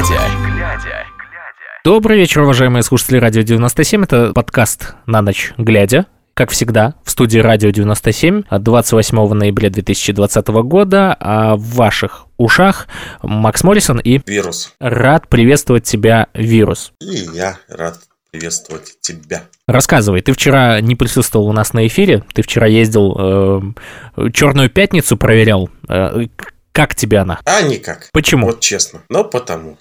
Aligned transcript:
глядя. 0.00 1.06
Добрый 1.84 2.16
вечер, 2.16 2.40
уважаемые 2.40 2.82
слушатели 2.82 3.18
Радио 3.18 3.42
97. 3.42 4.04
Это 4.04 4.32
подкаст 4.32 4.94
«На 5.04 5.20
ночь 5.20 5.52
глядя». 5.58 6.06
Как 6.32 6.50
всегда, 6.50 6.94
в 7.04 7.10
студии 7.10 7.38
Радио 7.38 7.70
97 7.70 8.44
от 8.48 8.62
28 8.62 9.34
ноября 9.34 9.68
2020 9.68 10.48
года, 10.48 11.14
а 11.20 11.56
в 11.56 11.74
ваших 11.74 12.26
ушах 12.38 12.88
Макс 13.22 13.62
Моррисон 13.62 13.98
и 13.98 14.20
Вирус. 14.26 14.74
рад 14.80 15.28
приветствовать 15.28 15.84
тебя, 15.84 16.28
Вирус. 16.32 16.92
И 17.00 17.28
я 17.34 17.58
рад 17.68 17.98
приветствовать 18.30 18.96
тебя. 19.02 19.42
Рассказывай, 19.66 20.22
ты 20.22 20.32
вчера 20.32 20.80
не 20.80 20.96
присутствовал 20.96 21.48
у 21.48 21.52
нас 21.52 21.74
на 21.74 21.86
эфире, 21.86 22.24
ты 22.32 22.40
вчера 22.40 22.66
ездил 22.66 23.16
э, 24.16 24.30
Черную 24.32 24.70
пятницу 24.70 25.18
проверял. 25.18 25.68
Э, 25.88 26.24
как 26.72 26.94
тебе 26.94 27.18
она? 27.18 27.40
А 27.44 27.62
никак. 27.62 28.08
Почему? 28.12 28.46
Вот 28.46 28.60
честно. 28.60 29.02
Но 29.08 29.24
потому. 29.24 29.76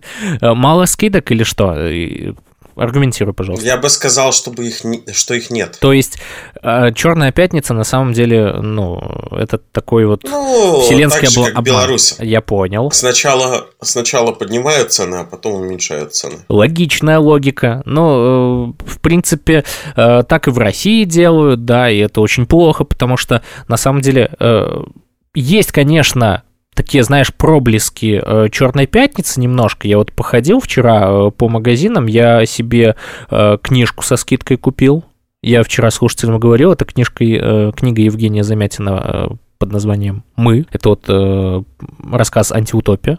Мало 0.40 0.84
скидок 0.86 1.30
или 1.30 1.42
что? 1.42 1.74
Аргументируй, 2.76 3.32
пожалуйста. 3.34 3.64
Я 3.64 3.76
бы 3.76 3.88
сказал, 3.88 4.32
чтобы 4.32 4.66
их 4.66 4.82
не- 4.82 5.04
что 5.12 5.34
их 5.34 5.48
нет. 5.50 5.78
То 5.80 5.92
есть 5.92 6.18
Черная 6.60 7.30
пятница 7.30 7.72
на 7.72 7.84
самом 7.84 8.14
деле, 8.14 8.52
ну, 8.54 9.00
это 9.30 9.58
такой 9.58 10.06
вот 10.06 10.24
Ну, 10.24 10.80
вселенский 10.80 11.20
так 11.28 11.30
же, 11.30 11.38
обла- 11.40 11.44
как 11.44 11.52
обман. 11.52 11.64
Беларусь. 11.64 12.16
Я 12.18 12.40
понял. 12.40 12.90
Сначала, 12.90 13.66
сначала 13.80 14.32
поднимают 14.32 14.92
цены, 14.92 15.16
а 15.16 15.24
потом 15.24 15.52
уменьшают 15.54 16.14
цены. 16.16 16.38
Логичная 16.48 17.20
логика. 17.20 17.82
Ну, 17.84 18.72
э, 18.80 18.84
в 18.90 18.98
принципе, 19.00 19.62
э, 19.94 20.22
так 20.28 20.48
и 20.48 20.50
в 20.50 20.58
России 20.58 21.04
делают, 21.04 21.64
да, 21.64 21.88
и 21.88 21.98
это 21.98 22.20
очень 22.22 22.44
плохо, 22.46 22.82
потому 22.84 23.16
что 23.16 23.42
на 23.68 23.76
самом 23.76 24.00
деле 24.00 24.30
э, 24.40 24.82
есть, 25.34 25.72
конечно, 25.72 26.42
такие, 26.74 27.02
знаешь, 27.04 27.32
проблески 27.32 28.22
Черной 28.50 28.86
пятницы 28.86 29.40
немножко. 29.40 29.88
Я 29.88 29.98
вот 29.98 30.12
походил 30.12 30.60
вчера 30.60 31.06
э, 31.08 31.30
по 31.30 31.48
магазинам, 31.48 32.06
я 32.06 32.44
себе 32.46 32.96
э, 33.30 33.58
книжку 33.62 34.02
со 34.02 34.16
скидкой 34.16 34.56
купил. 34.56 35.04
Я 35.42 35.62
вчера 35.62 35.90
слушателям 35.90 36.38
говорил, 36.38 36.72
это 36.72 36.84
книжкой, 36.84 37.38
э, 37.40 37.72
книга 37.76 38.02
Евгения 38.02 38.42
Замятина 38.42 39.02
э, 39.04 39.28
под 39.58 39.72
названием 39.72 40.24
«Мы». 40.36 40.66
Это 40.72 40.88
вот 40.90 41.04
э, 41.08 41.62
рассказ 42.10 42.50
«Антиутопия». 42.50 43.18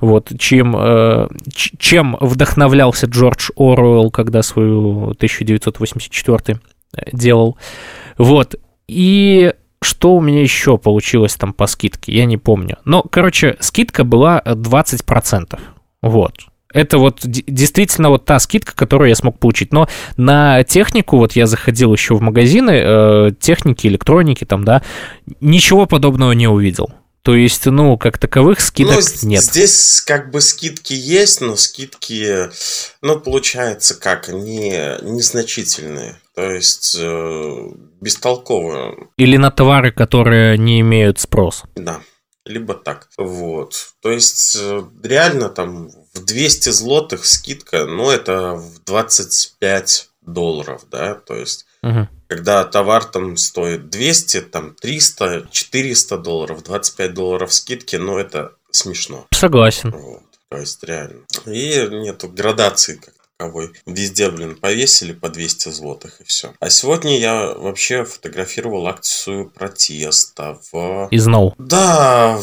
Вот, 0.00 0.32
чем, 0.38 0.74
э, 0.76 1.28
чем 1.52 2.16
вдохновлялся 2.20 3.06
Джордж 3.06 3.50
Оруэлл, 3.56 4.10
когда 4.10 4.42
свою 4.42 5.10
1984 5.10 6.58
делал. 7.12 7.56
Вот. 8.18 8.56
И 8.88 9.52
что 9.84 10.14
у 10.14 10.20
меня 10.20 10.42
еще 10.42 10.78
получилось 10.78 11.34
там 11.36 11.52
по 11.52 11.66
скидке, 11.66 12.12
я 12.12 12.24
не 12.24 12.36
помню. 12.36 12.78
Но, 12.84 13.02
короче, 13.02 13.56
скидка 13.60 14.04
была 14.04 14.42
20%. 14.44 15.58
Вот. 16.02 16.34
Это 16.72 16.98
вот 16.98 17.20
действительно 17.22 18.10
вот 18.10 18.24
та 18.24 18.40
скидка, 18.40 18.74
которую 18.74 19.08
я 19.08 19.14
смог 19.14 19.38
получить. 19.38 19.72
Но 19.72 19.88
на 20.16 20.64
технику, 20.64 21.18
вот 21.18 21.32
я 21.32 21.46
заходил 21.46 21.92
еще 21.92 22.16
в 22.16 22.20
магазины 22.20 22.70
э, 22.72 23.30
техники, 23.38 23.86
электроники 23.86 24.44
там, 24.44 24.64
да, 24.64 24.82
ничего 25.40 25.86
подобного 25.86 26.32
не 26.32 26.48
увидел. 26.48 26.90
То 27.22 27.34
есть, 27.34 27.64
ну, 27.64 27.96
как 27.96 28.18
таковых 28.18 28.60
скидок 28.60 29.02
ну, 29.22 29.28
нет. 29.28 29.42
здесь 29.42 30.02
как 30.02 30.30
бы 30.30 30.42
скидки 30.42 30.92
есть, 30.92 31.40
но 31.40 31.56
скидки, 31.56 32.50
ну, 33.00 33.18
получается 33.18 33.94
как, 33.94 34.28
они 34.28 34.70
незначительные. 35.00 36.16
То 36.34 36.50
есть, 36.50 36.96
э, 36.98 37.68
бестолковые. 38.00 39.08
Или 39.16 39.36
на 39.36 39.50
товары, 39.50 39.92
которые 39.92 40.58
не 40.58 40.80
имеют 40.80 41.20
спроса. 41.20 41.68
Да, 41.76 42.00
либо 42.44 42.74
так. 42.74 43.08
Вот. 43.16 43.74
То 44.02 44.10
есть, 44.10 44.56
э, 44.60 44.82
реально 45.02 45.48
там 45.48 45.90
в 46.12 46.24
200 46.24 46.70
злотых 46.70 47.24
скидка, 47.24 47.86
ну, 47.86 48.10
это 48.10 48.54
в 48.54 48.82
25 48.84 50.08
долларов, 50.22 50.82
да, 50.90 51.14
то 51.14 51.34
есть, 51.34 51.66
Мгм. 51.82 52.08
когда 52.28 52.64
товар 52.64 53.04
там 53.04 53.36
стоит 53.36 53.90
200, 53.90 54.40
там 54.40 54.74
300, 54.74 55.46
400 55.50 56.16
долларов, 56.18 56.62
25 56.64 57.14
долларов 57.14 57.52
скидки, 57.52 57.96
ну, 57.96 58.18
это 58.18 58.52
смешно. 58.70 59.26
Согласен. 59.32 59.90
Вот. 59.90 60.22
То 60.48 60.58
есть, 60.58 60.82
реально. 60.82 61.22
И 61.46 61.86
нету 61.90 62.28
градации 62.28 62.96
как 62.96 63.13
таковой. 63.36 63.72
Везде, 63.86 64.30
блин, 64.30 64.56
повесили 64.56 65.12
по 65.12 65.28
200 65.28 65.70
злотых 65.70 66.20
и 66.20 66.24
все. 66.24 66.54
А 66.60 66.70
сегодня 66.70 67.18
я 67.18 67.52
вообще 67.54 68.04
фотографировал 68.04 68.86
акцию 68.86 69.50
протеста 69.50 70.58
в... 70.72 71.08
Из 71.10 71.26
Ноу. 71.26 71.54
Да, 71.58 72.40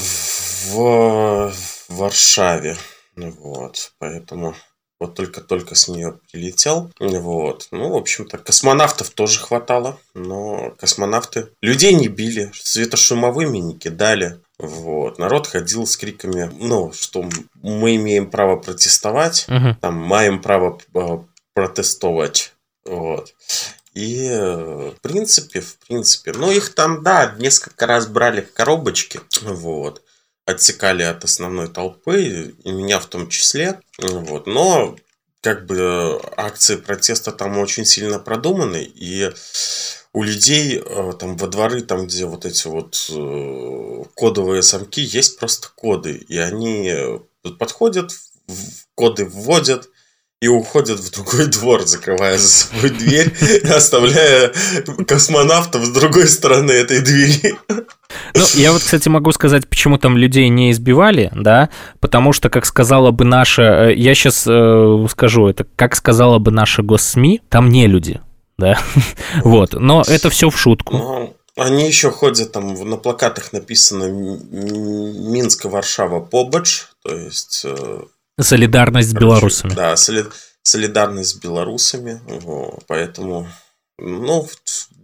в 0.68 1.54
Варшаве. 1.90 2.78
Вот, 3.16 3.94
поэтому 4.00 4.56
вот 5.00 5.16
только-только 5.16 5.76
с 5.76 5.88
нее 5.88 6.20
прилетел. 6.32 6.92
Вот. 7.00 7.68
Ну, 7.72 7.90
в 7.90 7.96
общем-то, 7.96 8.38
космонавтов 8.38 9.10
тоже 9.10 9.40
хватало, 9.40 10.00
но 10.14 10.76
космонавты 10.78 11.50
людей 11.62 11.94
не 11.94 12.08
били, 12.08 12.52
светошумовыми 12.54 13.58
не 13.58 13.78
кидали. 13.78 14.40
Вот. 14.62 15.18
Народ 15.18 15.48
ходил 15.48 15.88
с 15.88 15.98
криками, 15.98 16.52
ну, 16.60 16.94
что 16.94 17.28
мы 17.64 17.96
имеем 17.96 18.30
право 18.30 18.58
протестовать, 18.58 19.46
Мгм. 19.48 19.76
там, 19.82 19.96
маем 19.96 20.42
право 20.42 20.80
э, 20.94 21.18
протестовать. 21.54 22.54
Вот. 22.86 23.34
И, 23.94 24.28
э, 24.30 24.92
в 24.96 25.02
принципе, 25.02 25.62
в 25.62 25.78
принципе, 25.80 26.32
ну, 26.34 26.52
их 26.52 26.74
там, 26.76 27.04
да, 27.04 27.36
несколько 27.40 27.88
раз 27.88 28.08
брали 28.08 28.42
в 28.42 28.54
коробочки, 28.54 29.20
вот, 29.42 30.02
отсекали 30.46 31.04
от 31.04 31.24
основной 31.24 31.68
толпы, 31.68 32.54
и 32.64 32.72
меня 32.72 33.00
в 33.00 33.08
том 33.08 33.30
числе, 33.30 33.80
вот, 33.98 34.48
но, 34.48 34.96
как 35.42 35.66
бы, 35.66 35.76
э, 35.78 36.20
акции 36.38 36.76
протеста 36.76 37.32
там 37.32 37.58
очень 37.58 37.86
сильно 37.86 38.20
продуманы, 38.20 38.84
и 38.84 39.32
у 40.14 40.24
людей 40.24 40.82
э, 40.84 41.14
там 41.20 41.38
во 41.38 41.48
дворы, 41.48 41.82
там, 41.82 42.06
где 42.06 42.26
вот 42.26 42.46
эти 42.46 42.68
вот 42.68 43.10
э, 43.10 44.04
кодовые 44.16 44.62
замки, 44.62 45.02
есть 45.02 45.40
просто 45.40 45.70
коды, 45.74 46.14
и 46.14 46.38
они 46.38 46.90
э, 46.90 47.20
подходят, 47.58 48.12
коды 48.96 49.26
вводят, 49.26 49.90
и 50.42 50.48
уходят 50.48 51.00
в 51.00 51.12
другой 51.12 51.48
двор, 51.48 51.86
закрывая 51.86 52.38
за 52.38 52.48
собой 52.48 52.90
дверь, 52.90 53.32
оставляя 53.72 54.52
космонавтов 55.08 55.86
с 55.86 55.90
другой 55.92 56.28
стороны 56.28 56.72
этой 56.72 57.02
двери. 57.02 57.56
Ну, 58.34 58.44
я 58.56 58.72
вот, 58.72 58.82
кстати, 58.82 59.08
могу 59.08 59.32
сказать, 59.34 59.68
почему 59.70 59.98
там 59.98 60.18
людей 60.18 60.50
не 60.50 60.72
избивали, 60.72 61.32
да, 61.36 61.70
потому 62.00 62.34
что, 62.34 62.50
как 62.50 62.66
сказала 62.66 63.12
бы 63.12 63.24
наша, 63.24 63.92
э, 63.92 63.96
я 63.96 64.16
сейчас 64.16 64.42
скажу 65.12 65.48
это, 65.48 65.66
как 65.76 65.96
сказала 65.96 66.40
бы 66.40 66.52
наша 66.52 66.82
госсми, 66.82 67.42
там 67.50 67.70
не 67.70 67.88
люди, 67.88 68.20
да, 68.62 68.80
вот, 69.44 69.74
но 69.74 70.04
это 70.08 70.30
все 70.30 70.50
в 70.50 70.58
шутку. 70.58 70.94
Но 70.94 71.34
они 71.58 71.86
еще 71.88 72.12
ходят, 72.12 72.52
там 72.54 72.74
на 72.90 72.98
плакатах 72.98 73.52
написано 73.52 74.06
Минск, 74.10 75.66
Варшава, 75.66 76.22
Побач, 76.22 76.84
то 77.04 77.16
есть... 77.16 77.64
э, 77.66 78.02
Солидарность 78.40 79.10
с 79.10 79.14
белорусами. 79.14 79.74
Да, 79.74 79.96
соли- 79.96 80.32
солидарность 80.64 81.32
с 81.32 81.36
белорусами, 81.36 82.22
поэтому... 82.88 83.48
Ну, 83.98 84.48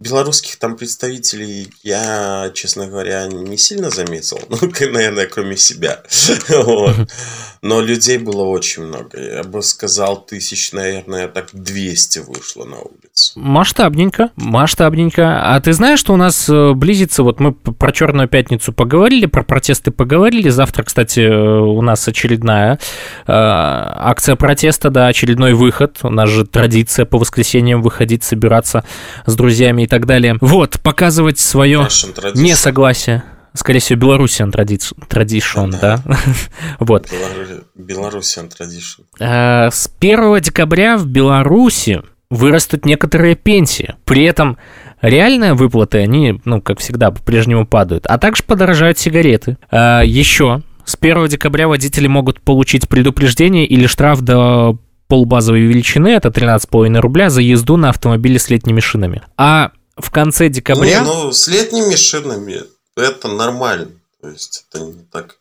белорусских 0.00 0.56
там 0.56 0.76
представителей 0.76 1.70
я, 1.82 2.50
честно 2.54 2.86
говоря, 2.86 3.26
не 3.26 3.56
сильно 3.56 3.90
заметил. 3.90 4.38
Ну, 4.48 4.72
наверное, 4.92 5.26
кроме 5.26 5.56
себя. 5.56 6.02
Но 7.62 7.80
людей 7.80 8.18
было 8.18 8.44
очень 8.44 8.84
много. 8.84 9.20
Я 9.20 9.42
бы 9.42 9.62
сказал, 9.62 10.24
тысяч, 10.24 10.72
наверное, 10.72 11.28
так 11.28 11.48
200 11.52 12.20
вышло 12.20 12.64
на 12.64 12.76
улицу. 12.76 13.32
Масштабненько, 13.36 14.30
масштабненько. 14.36 15.54
А 15.54 15.60
ты 15.60 15.72
знаешь, 15.72 15.98
что 15.98 16.14
у 16.14 16.16
нас 16.16 16.48
э, 16.48 16.72
близится, 16.74 17.22
вот 17.22 17.40
мы 17.40 17.52
про 17.52 17.92
Черную 17.92 18.28
пятницу 18.28 18.72
поговорили, 18.72 19.26
про 19.26 19.42
протесты 19.42 19.90
поговорили. 19.90 20.48
Завтра, 20.50 20.84
кстати, 20.84 21.20
э, 21.20 21.60
у 21.60 21.82
нас 21.82 22.06
очередная 22.06 22.74
э, 22.74 22.78
акция 23.26 24.36
протеста, 24.36 24.90
да, 24.90 25.08
очередной 25.08 25.54
выход. 25.54 25.98
У 26.02 26.10
нас 26.10 26.28
же 26.28 26.46
традиция 26.46 27.06
по 27.06 27.18
воскресеньям 27.18 27.82
выходить, 27.82 28.22
собираться 28.22 28.84
с 29.26 29.34
друзьями 29.34 29.82
и 29.82 29.87
так 29.88 30.06
далее. 30.06 30.36
Вот, 30.40 30.80
показывать 30.80 31.38
свое 31.38 31.88
несогласие. 32.34 33.22
Скорее 33.54 33.80
всего, 33.80 33.98
Белоруссиан 33.98 34.52
традишн, 34.52 35.70
да? 35.80 36.00
Вот. 36.78 37.08
Белору- 37.10 37.64
Белоруссиan 37.76 38.48
tradition. 38.48 39.04
Э, 39.18 39.70
С 39.70 39.90
1 39.98 40.40
декабря 40.40 40.96
в 40.96 41.06
Беларуси 41.06 42.02
вырастут 42.30 42.84
некоторые 42.84 43.34
пенсии. 43.34 43.94
При 44.04 44.22
этом 44.24 44.58
реальные 45.00 45.54
выплаты, 45.54 45.98
они, 45.98 46.40
ну, 46.44 46.60
как 46.60 46.78
всегда, 46.78 47.10
по-прежнему 47.10 47.66
падают. 47.66 48.06
А 48.06 48.18
также 48.18 48.42
подорожают 48.44 48.98
сигареты. 48.98 49.56
Э, 49.72 50.02
Еще 50.04 50.62
с 50.84 50.96
1 51.00 51.26
декабря 51.28 51.66
водители 51.68 52.06
могут 52.06 52.40
получить 52.42 52.88
предупреждение 52.88 53.66
или 53.66 53.86
штраф 53.86 54.20
до 54.20 54.78
полбазовой 55.08 55.62
величины, 55.62 56.08
это 56.08 56.28
13,5 56.28 57.00
рубля, 57.00 57.30
за 57.30 57.40
езду 57.40 57.76
на 57.78 57.88
автомобиле 57.88 58.38
с 58.38 58.50
летними 58.50 58.80
шинами. 58.80 59.22
А 59.38 59.70
в 59.98 60.10
конце 60.10 60.48
декабря... 60.48 61.00
Не, 61.00 61.04
ну, 61.04 61.32
с 61.32 61.46
летними 61.48 61.94
шинами 61.96 62.64
это 62.96 63.28
нормально. 63.28 63.90
То 64.20 64.28
есть, 64.28 64.66
это 64.68 64.84
не 64.84 65.04
так 65.04 65.36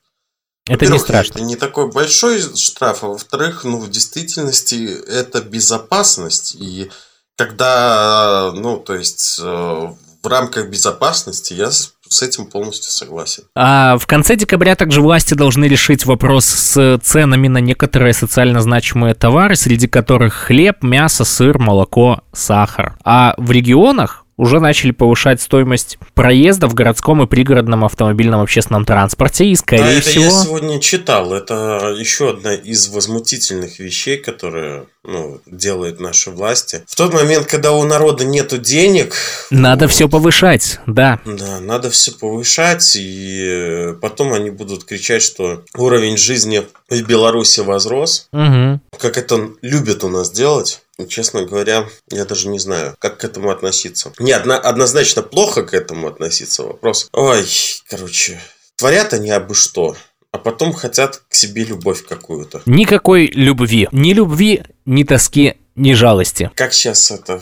Это 0.69 0.85
не 0.85 0.99
страшно. 0.99 1.35
Это 1.35 1.41
не 1.41 1.55
такой 1.55 1.91
большой 1.91 2.41
штраф, 2.55 3.03
а 3.03 3.07
во-вторых, 3.07 3.63
ну, 3.63 3.79
в 3.79 3.89
действительности 3.89 4.99
это 5.07 5.41
безопасность. 5.41 6.55
И 6.59 6.91
когда, 7.35 8.51
ну, 8.53 8.77
то 8.77 8.95
есть, 8.95 9.39
э, 9.41 9.87
в 10.23 10.27
рамках 10.27 10.69
безопасности 10.69 11.53
я 11.53 11.71
с 11.71 12.21
этим 12.21 12.47
полностью 12.47 12.91
согласен. 12.91 13.43
А 13.55 13.97
в 13.97 14.07
конце 14.07 14.35
декабря 14.35 14.75
также 14.75 15.01
власти 15.01 15.33
должны 15.33 15.65
решить 15.65 16.05
вопрос 16.05 16.45
с 16.45 16.99
ценами 17.03 17.47
на 17.47 17.59
некоторые 17.59 18.13
социально 18.13 18.61
значимые 18.61 19.13
товары, 19.13 19.55
среди 19.55 19.87
которых 19.87 20.33
хлеб, 20.33 20.83
мясо, 20.83 21.25
сыр, 21.25 21.59
молоко, 21.59 22.21
сахар. 22.33 22.97
А 23.03 23.35
в 23.37 23.51
регионах 23.51 24.25
уже 24.37 24.59
начали 24.59 24.91
повышать 24.91 25.41
стоимость 25.41 25.97
проезда 26.13 26.67
в 26.67 26.75
городском 26.75 27.23
и 27.23 27.27
пригородном 27.27 27.83
автомобильном 27.83 28.41
общественном 28.41 28.85
транспорте, 28.85 29.45
и, 29.45 29.55
скорее 29.55 29.83
да, 29.83 29.91
это 29.91 30.09
всего... 30.09 30.23
я 30.25 30.31
сегодня 30.31 30.79
читал. 30.79 31.33
Это 31.33 31.95
еще 31.97 32.29
одна 32.29 32.53
из 32.53 32.87
возмутительных 32.89 33.79
вещей, 33.79 34.17
которые 34.17 34.85
ну, 35.03 35.41
делают 35.47 35.99
наши 35.99 36.29
власти. 36.29 36.83
В 36.87 36.95
тот 36.95 37.13
момент, 37.13 37.47
когда 37.47 37.71
у 37.71 37.83
народа 37.83 38.25
нету 38.25 38.57
денег... 38.57 39.15
Надо 39.49 39.85
вот, 39.85 39.91
все 39.91 40.07
повышать, 40.07 40.79
да. 40.85 41.19
Да, 41.25 41.59
надо 41.59 41.89
все 41.89 42.11
повышать, 42.11 42.95
и 42.95 43.95
потом 44.01 44.33
они 44.33 44.51
будут 44.51 44.83
кричать, 44.83 45.23
что 45.23 45.63
уровень 45.75 46.17
жизни 46.17 46.63
в 46.89 47.01
Беларуси 47.01 47.61
возрос. 47.61 48.27
Угу. 48.31 48.81
Как 48.99 49.17
это 49.17 49.49
любят 49.61 50.03
у 50.03 50.09
нас 50.09 50.31
делать. 50.31 50.81
Честно 51.07 51.45
говоря, 51.45 51.87
я 52.09 52.25
даже 52.25 52.47
не 52.47 52.59
знаю, 52.59 52.95
как 52.99 53.19
к 53.19 53.23
этому 53.23 53.51
относиться. 53.51 54.11
Не, 54.19 54.31
одно, 54.31 54.55
однозначно 54.55 55.21
плохо 55.21 55.63
к 55.63 55.73
этому 55.73 56.07
относиться. 56.07 56.63
Вопрос. 56.63 57.09
Ой, 57.13 57.45
короче, 57.87 58.41
творят 58.75 59.13
они 59.13 59.29
абы 59.29 59.53
что 59.53 59.95
а 60.31 60.39
потом 60.39 60.73
хотят 60.73 61.23
к 61.29 61.33
себе 61.33 61.63
любовь 61.63 62.05
какую-то. 62.05 62.61
Никакой 62.65 63.27
любви. 63.27 63.87
Ни 63.91 64.13
любви, 64.13 64.63
ни 64.85 65.03
тоски, 65.03 65.55
ни 65.75 65.93
жалости. 65.93 66.51
Как 66.53 66.73
сейчас 66.73 67.11
это 67.11 67.41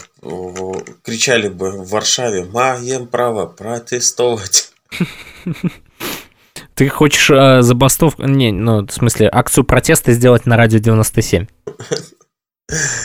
кричали 1.03 1.49
бы 1.49 1.71
в 1.71 1.89
Варшаве, 1.89 2.45
маем 2.45 3.07
право 3.07 3.47
протестовать. 3.47 4.71
Ты 6.75 6.89
хочешь 6.89 7.29
э, 7.29 7.61
забастовку, 7.61 8.23
не, 8.23 8.51
ну, 8.51 8.85
в 8.85 8.91
смысле, 8.91 9.29
акцию 9.31 9.63
протеста 9.63 10.11
сделать 10.11 10.45
на 10.45 10.57
радио 10.57 10.79
97? 10.79 11.47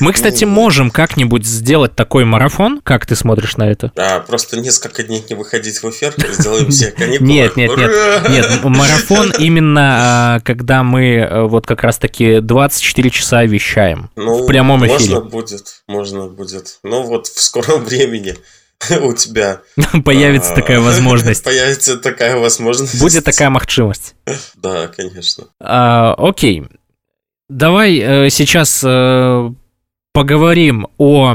Мы, 0.00 0.14
кстати, 0.14 0.44
ну, 0.44 0.52
можем 0.52 0.90
как-нибудь 0.90 1.44
сделать 1.44 1.94
такой 1.94 2.24
марафон. 2.24 2.80
Как 2.82 3.04
ты 3.04 3.14
смотришь 3.14 3.58
на 3.58 3.70
это? 3.70 3.92
Да, 3.94 4.20
просто 4.20 4.58
несколько 4.58 5.02
дней 5.02 5.22
не 5.28 5.36
выходить 5.36 5.82
в 5.82 5.90
эфир, 5.90 6.14
сделаем 6.32 6.70
все 6.70 6.90
каникулы. 6.96 7.28
Нет, 7.28 7.56
нет, 7.56 7.76
нет. 7.76 7.90
Нет, 8.30 8.48
марафон 8.64 9.32
именно 9.38 10.36
а, 10.36 10.40
когда 10.40 10.82
мы 10.82 11.16
э, 11.16 11.42
вот 11.42 11.66
как 11.66 11.82
раз-таки 11.82 12.40
24 12.40 13.10
часа 13.10 13.44
вещаем. 13.44 14.10
Ну, 14.16 14.44
в 14.44 14.46
прямом 14.46 14.86
эфире. 14.86 15.16
Можно 15.16 15.20
будет, 15.20 15.82
можно 15.86 16.28
будет. 16.28 16.78
Ну 16.82 17.02
вот 17.02 17.26
в 17.26 17.42
скором 17.42 17.84
времени 17.84 18.36
у 19.02 19.12
тебя 19.12 19.60
появится 20.06 20.54
такая 20.54 20.80
возможность. 20.80 21.44
Появится 21.44 21.98
такая 21.98 22.36
возможность. 22.38 22.98
Будет 22.98 23.24
такая 23.24 23.50
махчивость. 23.50 24.14
Да, 24.54 24.88
конечно. 24.88 25.48
А, 25.60 26.14
окей. 26.16 26.64
Давай 27.50 27.98
э, 27.98 28.30
сейчас 28.30 28.80
э, 28.86 29.50
поговорим 30.12 30.86
о 30.98 31.34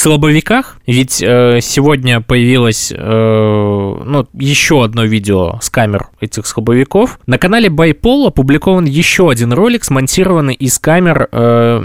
слабовиках, 0.00 0.78
ведь 0.86 1.22
э, 1.22 1.60
сегодня 1.60 2.20
появилось 2.20 2.92
э, 2.92 2.96
ну, 2.98 4.26
еще 4.32 4.82
одно 4.82 5.04
видео 5.04 5.58
с 5.60 5.70
камер 5.70 6.08
этих 6.20 6.46
слабовиков. 6.46 7.20
На 7.26 7.38
канале 7.38 7.68
Байпол 7.68 8.26
опубликован 8.26 8.86
еще 8.86 9.30
один 9.30 9.52
ролик, 9.52 9.84
смонтированный 9.84 10.54
из 10.54 10.78
камер, 10.78 11.28
э, 11.30 11.84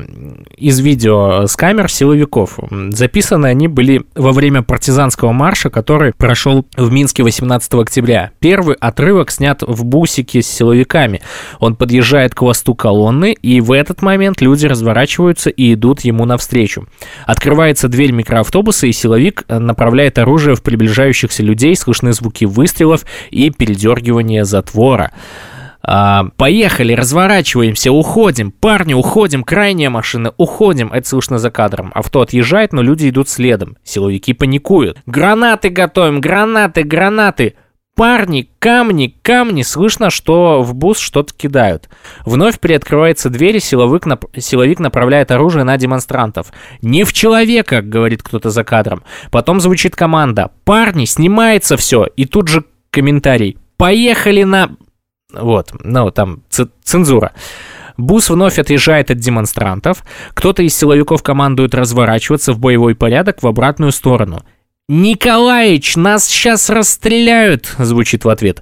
из 0.57 0.79
видео 0.79 1.45
с 1.45 1.55
камер 1.55 1.91
силовиков. 1.91 2.57
Записаны 2.89 3.47
они 3.47 3.67
были 3.67 4.05
во 4.15 4.31
время 4.31 4.63
партизанского 4.63 5.31
марша, 5.31 5.69
который 5.69 6.13
прошел 6.13 6.65
в 6.77 6.91
Минске 6.91 7.23
18 7.23 7.73
октября. 7.75 8.31
Первый 8.39 8.75
отрывок 8.79 9.29
снят 9.29 9.61
в 9.61 9.83
бусике 9.83 10.41
с 10.41 10.47
силовиками. 10.47 11.21
Он 11.59 11.75
подъезжает 11.75 12.33
к 12.33 12.39
хвосту 12.39 12.75
колонны, 12.75 13.33
и 13.33 13.61
в 13.61 13.71
этот 13.71 14.01
момент 14.01 14.41
люди 14.41 14.65
разворачиваются 14.65 15.49
и 15.49 15.73
идут 15.73 16.01
ему 16.01 16.25
навстречу. 16.25 16.87
Открывается 17.25 17.87
дверь 17.87 18.04
микроавтобуса, 18.11 18.87
и 18.87 18.91
силовик 18.91 19.43
э, 19.47 19.59
направляет 19.59 20.17
оружие 20.17 20.55
в 20.55 20.63
приближающихся 20.63 21.43
людей, 21.43 21.75
слышны 21.75 22.13
звуки 22.13 22.45
выстрелов 22.45 23.05
и 23.31 23.49
передергивания 23.49 24.43
затвора. 24.43 25.11
А, 25.87 26.29
поехали, 26.37 26.93
разворачиваемся, 26.93 27.91
уходим. 27.91 28.51
Парни, 28.51 28.95
уходим, 28.95 29.43
крайняя 29.43 29.91
машина, 29.91 30.33
уходим. 30.37 30.91
Это 30.91 31.07
слышно 31.07 31.37
за 31.37 31.51
кадром. 31.51 31.91
Авто 31.93 32.21
отъезжает, 32.21 32.73
но 32.73 32.81
люди 32.81 33.09
идут 33.09 33.29
следом. 33.29 33.77
Силовики 33.83 34.33
паникуют. 34.33 34.97
Гранаты 35.05 35.69
готовим, 35.69 36.21
гранаты, 36.21 36.81
гранаты. 36.83 37.53
Парни, 37.95 38.49
камни, 38.59 39.15
камни, 39.21 39.61
слышно, 39.61 40.09
что 40.09 40.61
в 40.61 40.75
бус 40.75 40.99
что-то 40.99 41.33
кидают. 41.33 41.89
Вновь 42.25 42.59
приоткрывается 42.59 43.29
дверь, 43.29 43.55
и 43.55 43.59
силовик, 43.61 44.05
нап... 44.05 44.25
силовик 44.37 44.79
направляет 44.79 45.31
оружие 45.31 45.63
на 45.63 45.77
демонстрантов. 45.77 46.51
«Не 46.81 47.05
в 47.05 47.13
человека!»— 47.13 47.81
говорит 47.83 48.21
кто-то 48.21 48.49
за 48.49 48.65
кадром. 48.65 49.03
Потом 49.31 49.61
звучит 49.61 49.95
команда. 49.95 50.51
«Парни, 50.65 51.05
снимается 51.05 51.77
все!» 51.77 52.05
И 52.17 52.25
тут 52.25 52.49
же 52.49 52.65
комментарий. 52.89 53.57
«Поехали 53.77 54.43
на...» 54.43 54.75
Вот, 55.31 55.71
ну, 55.81 56.11
там 56.11 56.43
цензура. 56.49 57.31
Бус 57.95 58.29
вновь 58.29 58.59
отъезжает 58.59 59.09
от 59.09 59.19
демонстрантов. 59.19 60.03
Кто-то 60.33 60.63
из 60.63 60.75
силовиков 60.75 61.23
командует 61.23 61.73
разворачиваться 61.73 62.51
в 62.51 62.59
боевой 62.59 62.93
порядок 62.93 63.41
в 63.41 63.47
обратную 63.47 63.93
сторону. 63.93 64.43
«Николаич, 64.87 65.95
нас 65.95 66.25
сейчас 66.25 66.69
расстреляют!»— 66.69 67.73
звучит 67.79 68.23
в 68.23 68.29
ответ. 68.29 68.61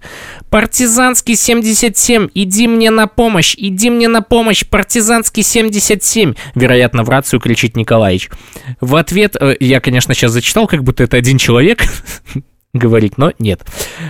«Партизанский 0.49 1.35
77, 1.35 2.29
иди 2.33 2.67
мне 2.69 2.91
на 2.91 3.07
помощь, 3.07 3.55
иди 3.57 3.89
мне 3.89 4.07
на 4.07 4.21
помощь, 4.21 4.65
партизанский 4.65 5.43
77!» 5.43 6.37
Вероятно, 6.55 7.03
в 7.03 7.09
рацию 7.09 7.41
кричит 7.41 7.75
Николаич. 7.75 8.29
В 8.79 8.95
ответ, 8.95 9.35
э, 9.37 9.57
я, 9.59 9.81
конечно, 9.81 10.13
сейчас 10.13 10.31
зачитал, 10.31 10.65
как 10.65 10.85
будто 10.85 11.03
это 11.03 11.17
один 11.17 11.37
человек 11.37 11.81
говорит, 12.73 13.17
но 13.17 13.33
нет. 13.37 13.61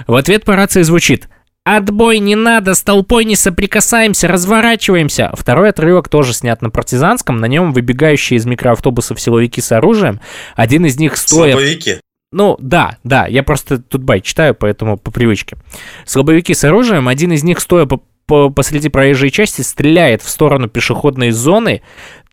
В 0.06 0.14
ответ 0.14 0.46
по 0.46 0.56
рации 0.56 0.84
звучит 0.84 1.28
Отбой 1.66 2.20
не 2.20 2.36
надо, 2.36 2.76
с 2.76 2.84
толпой 2.84 3.24
не 3.24 3.38
соприкасаемся, 3.38 4.28
разворачиваемся. 4.28 5.32
Второй 5.34 5.70
отрывок 5.70 6.10
тоже 6.10 6.34
снят 6.34 6.62
на 6.62 6.70
партизанском. 6.70 7.38
На 7.38 7.46
нем 7.46 7.72
выбегающие 7.72 8.38
из 8.38 8.46
микроавтобусов 8.46 9.20
силовики 9.22 9.62
с 9.62 9.72
оружием. 9.72 10.20
Один 10.56 10.86
из 10.86 11.00
них 11.00 11.16
стоя... 11.16 11.54
Слабовики? 11.54 12.02
Ну, 12.34 12.58
да, 12.60 12.98
да, 13.04 13.28
я 13.28 13.44
просто 13.44 13.78
тут 13.78 14.04
бай 14.04 14.20
читаю, 14.20 14.56
поэтому 14.56 14.98
по 14.98 15.12
привычке. 15.12 15.56
Слабовики 16.04 16.54
с 16.54 16.64
оружием, 16.64 17.08
один 17.08 17.32
из 17.32 17.44
них, 17.44 17.60
стоя 17.60 17.86
по, 17.86 18.02
по, 18.26 18.50
посреди 18.50 18.90
проезжей 18.90 19.30
части, 19.30 19.62
стреляет 19.62 20.22
в 20.22 20.30
сторону 20.30 20.68
пешеходной 20.68 21.30
зоны. 21.30 21.82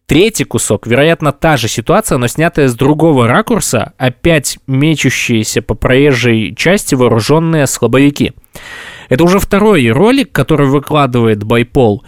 Третий 0.06 0.44
кусок, 0.44 0.88
вероятно, 0.88 1.32
та 1.32 1.56
же 1.56 1.68
ситуация, 1.68 2.18
но 2.18 2.26
снятая 2.26 2.66
с 2.66 2.74
другого 2.74 3.28
ракурса, 3.28 3.92
опять 3.96 4.58
мечущиеся 4.66 5.62
по 5.62 5.74
проезжей 5.74 6.52
части 6.56 6.96
вооруженные 6.96 7.68
слабовики. 7.68 8.32
Это 9.10 9.24
уже 9.24 9.38
второй 9.40 9.90
ролик, 9.90 10.32
который 10.32 10.68
выкладывает 10.68 11.44
Байпол. 11.44 12.04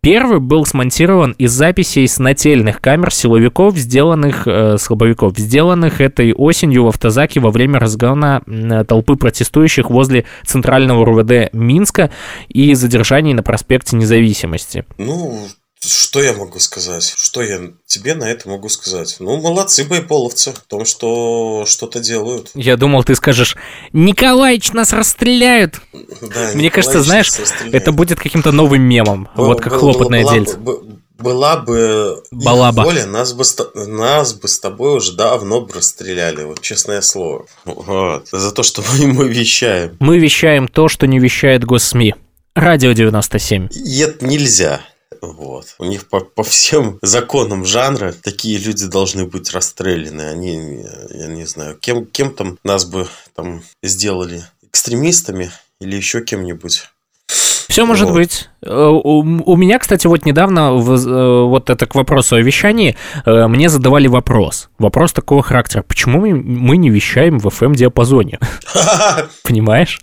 Первый 0.00 0.38
был 0.38 0.64
смонтирован 0.64 1.32
из 1.32 1.52
записей 1.52 2.06
с 2.06 2.18
нательных 2.18 2.80
камер 2.80 3.12
силовиков, 3.12 3.76
сделанных, 3.76 4.46
э, 4.46 4.78
слабовиков, 4.78 5.36
сделанных 5.36 6.00
этой 6.00 6.32
осенью 6.32 6.84
в 6.84 6.88
автозаке 6.88 7.40
во 7.40 7.50
время 7.50 7.78
разгона 7.78 8.40
э, 8.46 8.84
толпы 8.84 9.16
протестующих 9.16 9.90
возле 9.90 10.24
центрального 10.44 11.04
РУВД 11.04 11.52
Минска 11.52 12.10
и 12.48 12.72
задержаний 12.74 13.34
на 13.34 13.42
проспекте 13.42 13.96
Независимости. 13.96 14.84
Ну, 14.96 15.40
что 15.80 16.22
я 16.22 16.32
могу 16.32 16.58
сказать? 16.58 17.14
Что 17.16 17.42
я 17.42 17.60
тебе 17.86 18.14
на 18.14 18.24
это 18.24 18.48
могу 18.48 18.68
сказать? 18.68 19.16
Ну, 19.18 19.40
молодцы 19.40 19.84
байполовцы 19.84 20.52
в 20.52 20.60
том, 20.60 20.84
что 20.84 21.64
что-то 21.66 22.00
делают. 22.00 22.50
Я 22.54 22.76
думал, 22.76 23.04
ты 23.04 23.14
скажешь, 23.14 23.56
Николаич, 23.92 24.72
нас 24.72 24.92
расстреляют. 24.92 25.80
Да, 25.92 26.50
Мне 26.54 26.70
кажется, 26.70 27.02
знаешь, 27.02 27.30
это 27.72 27.92
будет 27.92 28.18
каким-то 28.18 28.52
новым 28.52 28.82
мемом. 28.82 29.28
Был, 29.36 29.46
вот 29.46 29.60
как 29.60 29.74
был, 29.74 29.80
хлопотное 29.80 30.22
была, 30.22 30.34
дельце. 30.34 30.58
Была 31.18 31.56
бы 31.56 32.22
Балаба. 32.30 32.82
воля, 32.82 33.06
нас 33.06 33.32
бы, 33.32 33.44
нас 33.86 34.34
бы 34.34 34.48
с 34.48 34.58
тобой 34.58 34.96
уже 34.96 35.12
давно 35.12 35.62
бы 35.62 35.72
расстреляли, 35.74 36.44
вот 36.44 36.60
честное 36.60 37.00
слово. 37.00 37.46
Вот. 37.64 38.28
За 38.30 38.52
то, 38.52 38.62
что 38.62 38.82
мы, 38.98 39.06
мы 39.06 39.28
вещаем. 39.28 39.96
Мы 39.98 40.18
вещаем 40.18 40.68
то, 40.68 40.88
что 40.88 41.06
не 41.06 41.18
вещает 41.18 41.64
госсми. 41.64 42.14
Радио 42.54 42.92
97. 42.92 43.68
И 43.70 43.98
это 44.00 44.26
нельзя. 44.26 44.80
Вот. 45.20 45.74
У 45.78 45.84
них 45.84 46.08
по, 46.08 46.20
по 46.20 46.42
всем 46.42 46.98
законам 47.02 47.64
жанра 47.64 48.12
такие 48.12 48.58
люди 48.58 48.86
должны 48.86 49.26
быть 49.26 49.52
расстреляны. 49.52 50.22
Они, 50.22 50.84
я 51.10 51.26
не 51.26 51.46
знаю, 51.46 51.76
кем, 51.76 52.06
кем 52.06 52.34
там 52.34 52.58
нас 52.64 52.84
бы 52.84 53.06
там 53.34 53.62
сделали 53.82 54.44
экстремистами 54.62 55.50
или 55.80 55.96
еще 55.96 56.22
кем-нибудь. 56.22 56.88
Все 57.68 57.84
может 57.84 58.08
Вот. 58.08 58.14
быть. 58.14 58.48
Э, 58.62 58.88
У, 58.88 59.56
меня, 59.56 59.78
кстати, 59.78 60.06
вот 60.06 60.24
недавно, 60.24 60.70
э, 60.70 61.42
вот 61.44 61.68
это 61.68 61.86
к 61.86 61.94
вопросу 61.94 62.36
о 62.36 62.40
вещании, 62.40 62.96
э, 63.26 63.46
мне 63.48 63.68
задавали 63.68 64.08
вопрос. 64.08 64.70
Вопрос 64.78 65.12
такого 65.12 65.42
характера. 65.42 65.82
Почему 65.82 66.20
мы, 66.20 66.34
мы 66.34 66.76
не 66.78 66.90
вещаем 66.90 67.38
в 67.38 67.46
FM-диапазоне? 67.46 68.38
Понимаешь? 69.42 70.00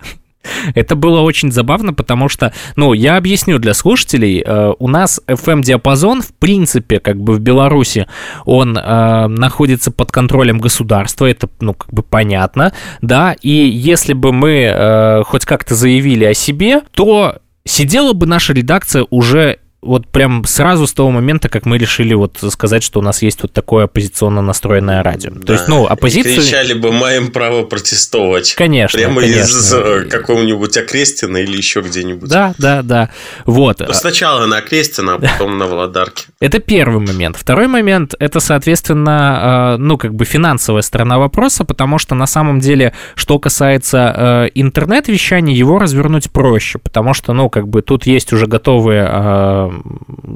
Это 0.75 0.95
было 0.95 1.21
очень 1.21 1.51
забавно, 1.51 1.93
потому 1.93 2.29
что, 2.29 2.53
ну, 2.75 2.93
я 2.93 3.17
объясню 3.17 3.59
для 3.59 3.73
слушателей, 3.73 4.43
э, 4.45 4.73
у 4.77 4.87
нас 4.87 5.21
FM-диапазон, 5.27 6.21
в 6.21 6.33
принципе, 6.33 6.99
как 6.99 7.19
бы 7.19 7.33
в 7.33 7.39
Беларуси, 7.39 8.07
он 8.45 8.77
э, 8.77 9.27
находится 9.27 9.91
под 9.91 10.11
контролем 10.11 10.59
государства, 10.59 11.25
это, 11.25 11.49
ну, 11.59 11.73
как 11.73 11.91
бы 11.93 12.03
понятно, 12.03 12.73
да, 13.01 13.35
и 13.41 13.49
если 13.49 14.13
бы 14.13 14.31
мы 14.31 14.69
э, 14.71 15.23
хоть 15.23 15.45
как-то 15.45 15.75
заявили 15.75 16.25
о 16.25 16.33
себе, 16.33 16.81
то 16.91 17.37
сидела 17.65 18.13
бы 18.13 18.25
наша 18.25 18.53
редакция 18.53 19.05
уже 19.09 19.59
вот 19.83 20.07
прям 20.07 20.45
сразу 20.45 20.87
с 20.87 20.93
того 20.93 21.11
момента, 21.11 21.49
как 21.49 21.65
мы 21.65 21.77
решили 21.77 22.13
вот 22.13 22.37
сказать, 22.49 22.83
что 22.83 22.99
у 22.99 23.03
нас 23.03 23.21
есть 23.21 23.41
вот 23.41 23.53
такое 23.53 23.85
оппозиционно 23.85 24.41
настроенное 24.41 25.03
радио. 25.03 25.31
То 25.31 25.53
есть, 25.53 25.67
ну, 25.67 25.85
оппозицию... 25.85 26.41
Кричали 26.41 26.73
бы 26.73 26.91
«Маем 26.91 27.31
право 27.31 27.63
протестовать». 27.63 28.55
Конечно, 28.55 28.97
Прямо 28.97 29.21
конечно. 29.21 29.41
из 29.41 29.73
э, 29.73 30.05
какого-нибудь 30.09 30.77
Окрестина 30.77 31.37
или 31.37 31.57
еще 31.57 31.81
где-нибудь. 31.81 32.29
Да, 32.29 32.53
да, 32.57 32.81
да. 32.81 33.09
Вот. 33.45 33.79
Ну, 33.79 33.93
Сначала 33.93 34.45
на 34.45 34.57
Окрестина, 34.57 35.15
а 35.15 35.19
потом 35.19 35.57
на 35.57 35.67
Володарке. 35.67 36.25
Это 36.39 36.59
первый 36.59 37.05
момент. 37.05 37.37
Второй 37.37 37.67
момент 37.67 38.15
это, 38.19 38.39
соответственно, 38.39 39.75
э, 39.75 39.77
ну, 39.77 39.97
как 39.97 40.13
бы 40.13 40.25
финансовая 40.25 40.81
сторона 40.81 41.19
вопроса, 41.19 41.65
потому 41.65 41.99
что 41.99 42.15
на 42.15 42.27
самом 42.27 42.59
деле, 42.59 42.93
что 43.15 43.39
касается 43.39 44.13
э, 44.15 44.49
интернет-вещания, 44.55 45.55
его 45.55 45.79
развернуть 45.79 46.31
проще, 46.31 46.79
потому 46.79 47.13
что, 47.13 47.33
ну, 47.33 47.49
как 47.49 47.67
бы 47.67 47.81
тут 47.81 48.05
есть 48.05 48.33
уже 48.33 48.47
готовые 48.47 49.03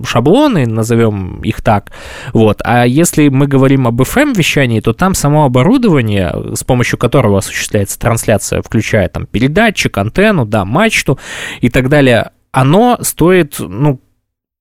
шаблоны, 0.06 0.66
назовем 0.66 1.42
их 1.42 1.62
так. 1.62 1.92
Вот. 2.34 2.62
А 2.64 2.86
если 2.86 3.30
мы 3.30 3.48
говорим 3.48 3.88
об 3.88 4.02
FM-вещании, 4.02 4.80
то 4.80 4.94
там 4.94 5.14
само 5.14 5.46
оборудование, 5.46 6.56
с 6.56 6.64
помощью 6.64 6.98
которого 6.98 7.40
осуществляется 7.40 8.00
трансляция, 8.00 8.62
включая 8.62 9.10
там 9.10 9.26
передатчик, 9.26 9.98
антенну, 9.98 10.46
да, 10.46 10.66
мачту 10.66 11.20
и 11.62 11.70
так 11.70 11.90
далее, 11.90 12.32
оно 12.52 12.98
стоит, 13.02 13.56
ну, 13.60 14.02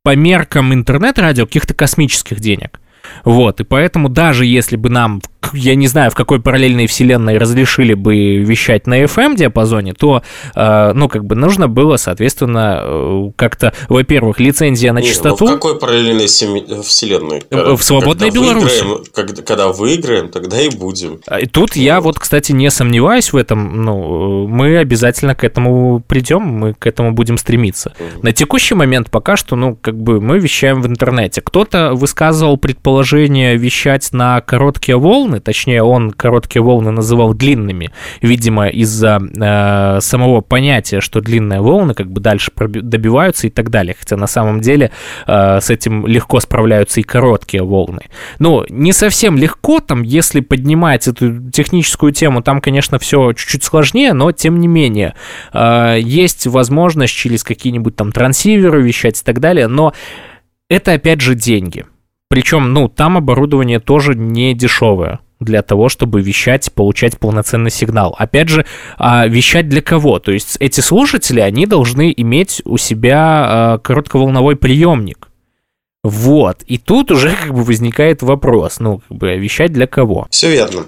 по 0.02 0.14
меркам 0.14 0.72
интернет-радио 0.72 1.46
каких-то 1.46 1.74
космических 1.74 2.40
денег. 2.40 2.80
Вот, 3.24 3.60
и 3.60 3.64
поэтому 3.64 4.08
даже 4.08 4.46
если 4.46 4.76
бы 4.76 4.88
нам, 4.88 5.20
я 5.52 5.74
не 5.74 5.86
знаю, 5.86 6.10
в 6.10 6.14
какой 6.14 6.40
параллельной 6.40 6.86
вселенной 6.86 7.38
разрешили 7.38 7.94
бы 7.94 8.38
вещать 8.38 8.86
на 8.86 9.02
FM-диапазоне, 9.04 9.94
то, 9.94 10.22
э, 10.54 10.92
ну, 10.94 11.08
как 11.08 11.24
бы 11.24 11.34
нужно 11.34 11.68
было, 11.68 11.96
соответственно, 11.96 12.80
э, 12.82 13.30
как-то, 13.36 13.72
во-первых, 13.88 14.40
лицензия 14.40 14.92
на 14.92 14.98
Не, 14.98 15.04
ну, 15.06 15.08
частоту. 15.12 15.46
в 15.46 15.50
какой 15.52 15.78
параллельной 15.78 16.28
семи- 16.28 16.82
вселенной? 16.82 17.42
В 17.50 17.80
свободной 17.82 18.30
Когда 18.30 18.40
Беларуси. 18.40 18.82
выиграем- 18.82 19.04
Когда, 19.14 19.42
когда 19.42 19.68
выиграем, 19.68 20.28
тогда 20.28 20.60
и 20.60 20.68
будем. 20.70 21.20
А, 21.26 21.38
и 21.40 21.46
Тут 21.46 21.76
я 21.76 22.00
вот, 22.00 22.18
кстати, 22.18 22.52
не 22.52 22.70
сомневаюсь 22.70 23.32
в 23.32 23.36
этом. 23.36 23.82
Ну, 23.84 24.44
э, 24.44 24.48
мы 24.48 24.78
обязательно 24.78 25.34
к 25.34 25.44
этому 25.44 26.02
придем, 26.06 26.42
мы 26.42 26.74
к 26.74 26.86
этому 26.86 27.12
будем 27.12 27.38
стремиться. 27.38 27.94
На 28.22 28.32
текущий 28.32 28.74
момент 28.74 29.10
пока 29.10 29.36
что, 29.36 29.56
ну, 29.56 29.76
как 29.80 29.96
бы 29.96 30.20
мы 30.20 30.38
вещаем 30.38 30.82
в 30.82 30.86
интернете. 30.86 31.40
Кто-то 31.40 31.92
высказывал 31.94 32.56
предположение 32.56 33.56
вещать 33.56 34.12
на 34.12 34.40
короткие 34.40 34.96
волны, 34.98 35.35
точнее, 35.40 35.82
он 35.82 36.10
короткие 36.10 36.62
волны 36.62 36.90
называл 36.90 37.34
длинными, 37.34 37.90
видимо, 38.20 38.68
из-за 38.68 39.20
э, 39.20 40.00
самого 40.00 40.40
понятия, 40.40 41.00
что 41.00 41.20
длинные 41.20 41.60
волны 41.60 41.94
как 41.94 42.10
бы 42.10 42.20
дальше 42.20 42.50
добиваются 42.56 43.46
и 43.46 43.50
так 43.50 43.70
далее. 43.70 43.96
Хотя 43.98 44.16
на 44.16 44.26
самом 44.26 44.60
деле 44.60 44.90
э, 45.26 45.60
с 45.60 45.70
этим 45.70 46.06
легко 46.06 46.40
справляются 46.40 47.00
и 47.00 47.02
короткие 47.02 47.62
волны. 47.62 48.02
Ну, 48.38 48.64
не 48.68 48.92
совсем 48.92 49.36
легко, 49.36 49.80
там, 49.80 50.02
если 50.02 50.40
поднимать 50.40 51.08
эту 51.08 51.50
техническую 51.50 52.12
тему, 52.12 52.42
там, 52.42 52.60
конечно, 52.60 52.98
все 52.98 53.32
чуть-чуть 53.32 53.64
сложнее, 53.64 54.12
но 54.12 54.32
тем 54.32 54.60
не 54.60 54.68
менее, 54.68 55.14
э, 55.52 55.96
есть 56.00 56.46
возможность 56.46 57.14
через 57.14 57.44
какие-нибудь 57.44 57.96
там 57.96 58.12
трансиверы 58.12 58.82
вещать 58.82 59.20
и 59.20 59.24
так 59.24 59.40
далее, 59.40 59.66
но 59.66 59.92
это 60.68 60.92
опять 60.92 61.20
же 61.20 61.34
деньги. 61.34 61.84
Причем, 62.28 62.72
ну, 62.72 62.88
там 62.88 63.16
оборудование 63.16 63.78
тоже 63.78 64.14
не 64.14 64.54
дешевое 64.54 65.20
для 65.38 65.62
того, 65.62 65.88
чтобы 65.88 66.22
вещать, 66.22 66.72
получать 66.72 67.18
полноценный 67.18 67.70
сигнал. 67.70 68.16
Опять 68.18 68.48
же, 68.48 68.64
а, 68.96 69.26
вещать 69.26 69.68
для 69.68 69.82
кого? 69.82 70.18
То 70.18 70.32
есть 70.32 70.56
эти 70.60 70.80
слушатели, 70.80 71.40
они 71.40 71.66
должны 71.66 72.12
иметь 72.16 72.62
у 72.64 72.78
себя 72.78 73.46
а, 73.46 73.78
коротковолновой 73.78 74.56
приемник. 74.56 75.28
Вот. 76.02 76.62
И 76.66 76.78
тут 76.78 77.10
уже 77.10 77.34
как 77.34 77.52
бы 77.52 77.64
возникает 77.64 78.22
вопрос, 78.22 78.78
ну, 78.78 79.02
как 79.08 79.18
бы, 79.18 79.36
вещать 79.36 79.72
для 79.72 79.86
кого? 79.86 80.26
Все 80.30 80.50
верно. 80.50 80.86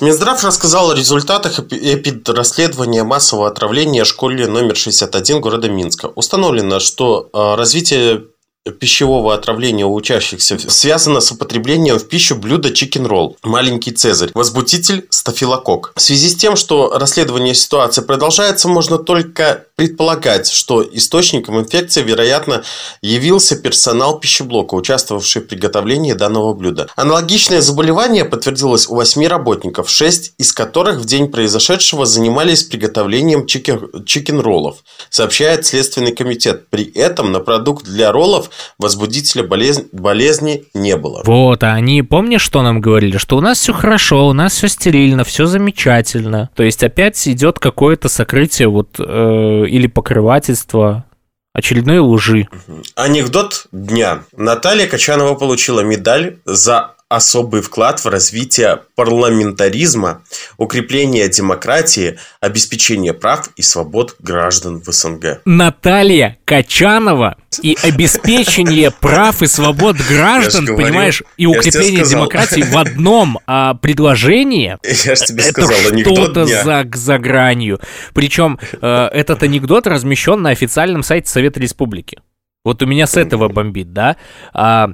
Минздрав 0.00 0.42
рассказал 0.42 0.90
о 0.90 0.94
результатах 0.94 1.60
эпи- 1.60 1.94
эпид-расследования 1.94 3.04
массового 3.04 3.48
отравления 3.48 4.04
школе 4.04 4.48
номер 4.48 4.76
61 4.76 5.40
города 5.40 5.68
Минска. 5.68 6.06
Установлено, 6.06 6.80
что 6.80 7.28
развитие 7.32 8.24
пищевого 8.70 9.34
отравления 9.34 9.84
у 9.84 9.94
учащихся 9.94 10.58
связано 10.70 11.20
с 11.20 11.32
употреблением 11.32 11.98
в 11.98 12.08
пищу 12.08 12.36
блюда 12.36 12.68
chicken 12.68 13.06
roll 13.08 13.36
маленький 13.42 13.90
цезарь, 13.90 14.30
возбудитель 14.34 15.06
стафилококк. 15.10 15.92
В 15.96 16.00
связи 16.00 16.28
с 16.28 16.36
тем, 16.36 16.56
что 16.56 16.96
расследование 16.96 17.54
ситуации 17.54 18.02
продолжается, 18.02 18.68
можно 18.68 18.98
только 18.98 19.66
предполагать, 19.76 20.48
что 20.48 20.82
источником 20.82 21.58
инфекции, 21.58 22.02
вероятно, 22.02 22.62
явился 23.00 23.56
персонал 23.56 24.20
пищеблока, 24.20 24.74
участвовавший 24.74 25.42
в 25.42 25.46
приготовлении 25.46 26.12
данного 26.12 26.52
блюда. 26.52 26.88
Аналогичное 26.96 27.60
заболевание 27.60 28.24
подтвердилось 28.24 28.88
у 28.88 28.94
8 28.94 29.26
работников, 29.26 29.88
6 29.88 30.34
из 30.38 30.52
которых 30.52 30.98
в 30.98 31.04
день 31.06 31.28
произошедшего 31.28 32.04
занимались 32.04 32.64
приготовлением 32.64 33.46
chicken, 33.46 34.04
chicken 34.04 34.41
роллов, 34.41 34.78
сообщает 35.08 35.66
Следственный 35.66 36.12
комитет. 36.12 36.68
При 36.68 36.84
этом 36.84 37.32
на 37.32 37.40
продукт 37.40 37.86
для 37.86 38.12
роллов 38.12 38.50
возбудителя 38.78 39.42
болезни, 39.42 39.86
болезни 39.92 40.64
не 40.74 40.96
было. 40.96 41.22
Вот, 41.24 41.62
а 41.64 41.72
они, 41.72 42.02
помнишь, 42.02 42.42
что 42.42 42.62
нам 42.62 42.80
говорили? 42.80 43.16
Что 43.16 43.38
у 43.38 43.40
нас 43.40 43.58
все 43.58 43.72
хорошо, 43.72 44.28
у 44.28 44.32
нас 44.32 44.52
все 44.52 44.68
стерильно, 44.68 45.24
все 45.24 45.46
замечательно. 45.46 46.50
То 46.54 46.62
есть 46.62 46.84
опять 46.84 47.26
идет 47.26 47.58
какое-то 47.58 48.08
сокрытие 48.08 48.68
вот 48.68 48.96
э, 48.98 49.66
или 49.72 49.86
покрывательство 49.86 51.06
очередной 51.54 51.98
лжи. 51.98 52.46
Анекдот 52.94 53.66
дня. 53.72 54.24
Наталья 54.36 54.86
Качанова 54.86 55.34
получила 55.34 55.80
медаль 55.80 56.40
за 56.44 56.94
особый 57.14 57.60
вклад 57.60 58.00
в 58.00 58.06
развитие 58.06 58.80
парламентаризма, 58.94 60.22
укрепление 60.56 61.28
демократии, 61.28 62.18
обеспечение 62.40 63.12
прав 63.12 63.50
и 63.56 63.62
свобод 63.62 64.16
граждан 64.18 64.80
в 64.80 64.90
СНГ. 64.90 65.42
Наталья 65.44 66.38
Качанова 66.44 67.36
и 67.60 67.76
обеспечение 67.82 68.90
прав 68.90 69.42
и 69.42 69.46
свобод 69.46 69.96
граждан, 69.96 70.66
понимаешь, 70.66 71.22
и 71.36 71.46
укрепление 71.46 72.04
демократии 72.04 72.62
в 72.62 72.76
одном 72.76 73.38
а, 73.46 73.74
предложении. 73.74 74.78
Я 74.84 75.14
же 75.14 75.24
тебе 75.26 75.44
это 75.44 75.66
сказал, 75.66 75.98
что-то 75.98 76.46
за, 76.46 76.86
за 76.94 77.18
гранью. 77.18 77.80
Причем 78.14 78.58
э, 78.80 79.08
этот 79.12 79.42
анекдот 79.42 79.86
размещен 79.86 80.40
на 80.40 80.50
официальном 80.50 81.02
сайте 81.02 81.28
Совета 81.28 81.60
Республики. 81.60 82.18
Вот 82.64 82.82
у 82.82 82.86
меня 82.86 83.06
с 83.06 83.16
этого 83.16 83.48
бомбит, 83.48 83.92
да? 83.92 84.16
А, 84.54 84.92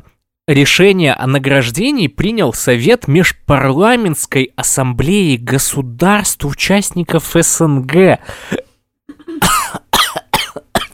решение 0.48 1.12
о 1.12 1.26
награждении 1.26 2.08
принял 2.08 2.52
Совет 2.52 3.06
Межпарламентской 3.06 4.52
Ассамблеи 4.56 5.36
государств 5.36 6.44
участников 6.44 7.30
СНГ. 7.34 8.18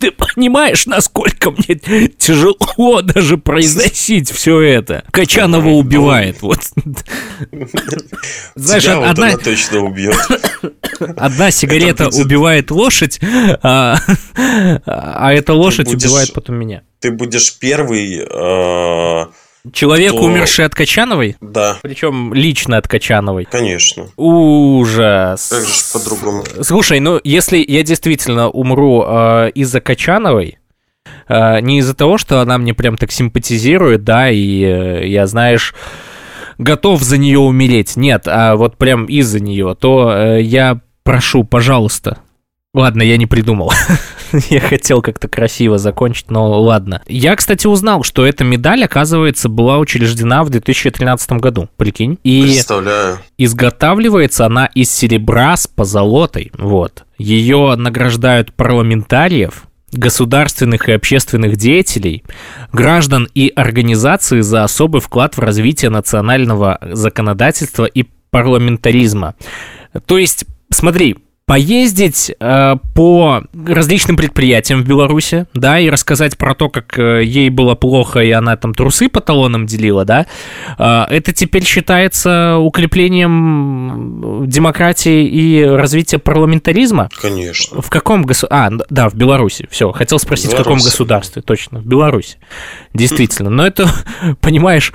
Ты 0.00 0.10
понимаешь, 0.10 0.84
насколько 0.84 1.50
мне 1.50 1.76
тяжело 2.18 3.00
даже 3.00 3.38
произносить 3.38 4.30
все 4.30 4.60
это? 4.60 5.04
Качанова 5.12 5.68
убивает. 5.70 6.42
Вот. 6.42 6.58
Знаешь, 8.54 8.82
Тебя 8.82 8.98
вот 8.98 9.06
одна, 9.08 9.28
она 9.28 9.36
точно 9.38 9.80
убьет. 9.80 10.16
одна 11.16 11.50
сигарета 11.50 12.06
будет- 12.10 12.26
убивает 12.26 12.70
лошадь, 12.70 13.18
а, 13.62 13.96
а 14.84 15.32
эта 15.32 15.54
лошадь 15.54 15.86
будешь- 15.86 16.04
убивает 16.04 16.34
потом 16.34 16.56
меня. 16.56 16.82
Ты 17.00 17.10
будешь 17.10 17.58
первый... 17.58 18.18
э, 18.18 19.26
Человек, 19.72 20.12
Кто- 20.12 20.24
умерший 20.24 20.66
от 20.66 20.74
Качановой, 20.74 21.36
Да, 21.40 21.78
причем 21.82 22.34
лично 22.34 22.76
от 22.76 22.86
Качановой. 22.86 23.46
конечно. 23.50 24.08
Ужас. 24.16 25.48
Как 25.48 25.64
же 25.64 25.72
по-другому? 25.92 26.44
Слушай, 26.62 27.00
ну 27.00 27.18
если 27.24 27.64
я 27.66 27.82
действительно 27.82 28.48
умру 28.50 29.04
э, 29.06 29.50
из-за 29.54 29.80
Качановой, 29.80 30.58
э, 31.28 31.60
не 31.60 31.78
из-за 31.78 31.94
того, 31.94 32.18
что 32.18 32.40
она 32.40 32.58
мне 32.58 32.74
прям 32.74 32.96
так 32.98 33.10
симпатизирует, 33.10 34.04
да, 34.04 34.30
и 34.30 34.62
э, 34.64 35.06
я, 35.06 35.26
знаешь, 35.26 35.74
готов 36.58 37.02
за 37.02 37.16
нее 37.16 37.38
умереть, 37.38 37.96
нет, 37.96 38.24
а 38.26 38.56
вот 38.56 38.76
прям 38.76 39.06
из-за 39.06 39.40
нее, 39.40 39.74
то 39.80 40.12
э, 40.12 40.42
я 40.42 40.80
прошу, 41.04 41.44
пожалуйста, 41.44 42.18
Ладно, 42.74 43.02
я 43.02 43.16
не 43.16 43.26
придумал. 43.26 43.72
я 44.50 44.60
хотел 44.60 45.00
как-то 45.00 45.28
красиво 45.28 45.78
закончить, 45.78 46.28
но 46.28 46.60
ладно. 46.60 47.02
Я, 47.06 47.36
кстати, 47.36 47.68
узнал, 47.68 48.02
что 48.02 48.26
эта 48.26 48.42
медаль, 48.42 48.84
оказывается, 48.84 49.48
была 49.48 49.78
учреждена 49.78 50.42
в 50.42 50.50
2013 50.50 51.32
году. 51.32 51.68
Прикинь. 51.76 52.18
И 52.24 52.42
Представляю. 52.42 53.18
изготавливается 53.38 54.44
она 54.46 54.66
из 54.66 54.90
серебра 54.90 55.56
с 55.56 55.68
позолотой. 55.68 56.50
Вот. 56.58 57.04
Ее 57.16 57.76
награждают 57.76 58.52
парламентариев, 58.52 59.68
государственных 59.92 60.88
и 60.88 60.92
общественных 60.92 61.56
деятелей, 61.56 62.24
граждан 62.72 63.28
и 63.34 63.52
организаций 63.54 64.40
за 64.40 64.64
особый 64.64 65.00
вклад 65.00 65.36
в 65.36 65.38
развитие 65.40 65.90
национального 65.90 66.78
законодательства 66.82 67.84
и 67.84 68.06
парламентаризма. 68.30 69.36
То 70.06 70.18
есть, 70.18 70.44
смотри, 70.72 71.18
поездить 71.46 72.32
э, 72.40 72.76
по 72.94 73.42
различным 73.66 74.16
предприятиям 74.16 74.82
в 74.82 74.88
Беларуси, 74.88 75.46
да, 75.52 75.78
и 75.78 75.90
рассказать 75.90 76.38
про 76.38 76.54
то, 76.54 76.70
как 76.70 76.98
э, 76.98 77.22
ей 77.22 77.50
было 77.50 77.74
плохо, 77.74 78.20
и 78.20 78.30
она 78.30 78.56
там 78.56 78.72
трусы 78.72 79.10
по 79.10 79.20
талонам 79.20 79.66
делила, 79.66 80.06
да, 80.06 80.26
э, 80.78 81.04
это 81.10 81.32
теперь 81.32 81.64
считается 81.64 82.56
укреплением 82.56 84.48
демократии 84.48 85.26
и 85.26 85.62
развития 85.62 86.18
парламентаризма? 86.18 87.10
Конечно. 87.20 87.82
В 87.82 87.90
каком 87.90 88.22
государстве? 88.22 88.44
А, 88.56 88.70
да, 88.88 89.08
в 89.10 89.14
Беларуси. 89.14 89.68
Все, 89.70 89.92
хотел 89.92 90.18
спросить, 90.18 90.52
в 90.52 90.56
каком 90.56 90.78
государстве, 90.78 91.42
точно, 91.42 91.80
в 91.80 91.86
Беларуси. 91.86 92.38
Действительно. 92.94 93.50
Но 93.50 93.66
это, 93.66 93.86
понимаешь, 94.40 94.92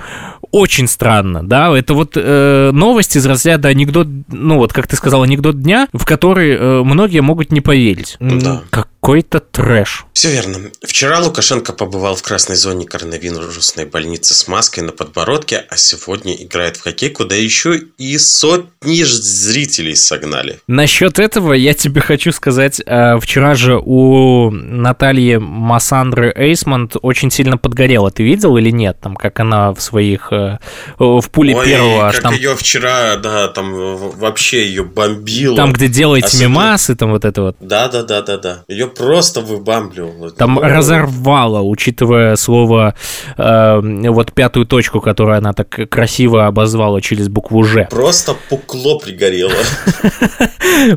очень 0.52 0.88
странно, 0.88 1.46
да, 1.46 1.76
это 1.76 1.94
вот 1.94 2.12
э, 2.16 2.70
новость 2.72 3.16
из 3.16 3.26
разряда 3.26 3.68
анекдот, 3.68 4.08
ну 4.28 4.56
вот, 4.56 4.72
как 4.72 4.86
ты 4.86 4.96
сказал, 4.96 5.22
анекдот 5.22 5.60
дня, 5.60 5.88
в 5.92 6.04
который 6.04 6.56
э, 6.56 6.82
многие 6.82 7.20
могут 7.20 7.52
не 7.52 7.60
поверить. 7.60 8.16
Да. 8.20 8.62
Какой-то 8.70 9.40
трэш. 9.40 10.04
Все 10.12 10.30
верно. 10.30 10.70
Вчера 10.82 11.20
Лукашенко 11.20 11.72
побывал 11.72 12.16
в 12.16 12.22
красной 12.22 12.56
зоне 12.56 12.86
коронавирусной 12.86 13.86
больницы 13.86 14.34
с 14.34 14.46
маской 14.48 14.80
на 14.80 14.92
подбородке, 14.92 15.64
а 15.70 15.76
сегодня 15.76 16.34
играет 16.34 16.76
в 16.76 16.82
хоккей, 16.82 17.10
куда 17.10 17.34
еще 17.34 17.80
и 17.96 18.18
сотни 18.18 19.02
зрителей 19.02 19.96
согнали. 19.96 20.60
Насчет 20.66 21.18
этого 21.18 21.54
я 21.54 21.74
тебе 21.74 22.00
хочу 22.00 22.32
сказать, 22.32 22.82
э, 22.84 23.18
вчера 23.20 23.54
же 23.54 23.80
у 23.82 24.50
Натальи 24.50 25.36
Массандры 25.36 26.32
Эйсмонт 26.36 26.96
очень 27.00 27.30
сильно 27.30 27.56
подгорело. 27.56 28.10
Ты 28.10 28.22
видел 28.22 28.56
или 28.56 28.70
нет? 28.70 28.98
Там, 29.00 29.16
как 29.16 29.40
она 29.40 29.72
в 29.72 29.80
своих 29.80 30.28
э, 30.40 30.58
в 30.98 31.30
пуле 31.30 31.54
Ой, 31.56 31.66
первого 31.66 31.98
как 32.06 32.14
аж 32.16 32.18
там 32.22 32.34
ее 32.34 32.56
вчера, 32.56 33.16
да, 33.16 33.48
там 33.48 33.72
вообще 34.18 34.66
ее 34.66 34.84
бомбило. 34.84 35.56
там, 35.56 35.72
где 35.72 35.88
делаете 35.88 36.26
Особенно- 36.28 36.48
мемасы, 36.50 36.94
там 36.96 37.10
вот 37.10 37.24
это 37.24 37.42
вот. 37.42 37.56
Да, 37.60 37.88
да, 37.88 38.02
да, 38.02 38.22
да, 38.22 38.38
да. 38.38 38.64
Ее 38.68 38.86
просто 38.86 39.40
выбамбливало. 39.40 40.30
Там 40.30 40.54
Ну, 40.54 40.60
разорвало, 40.62 41.60
учитывая 41.62 42.36
слово, 42.36 42.94
э, 43.36 43.80
вот 44.10 44.32
пятую 44.32 44.66
точку, 44.66 45.00
которую 45.00 45.38
она 45.38 45.52
так 45.52 45.88
красиво 45.90 46.46
обозвала 46.46 47.00
через 47.00 47.28
букву 47.28 47.62
«Ж». 47.64 47.86
Просто 47.90 48.34
пукло 48.48 48.98
пригорело. 48.98 49.52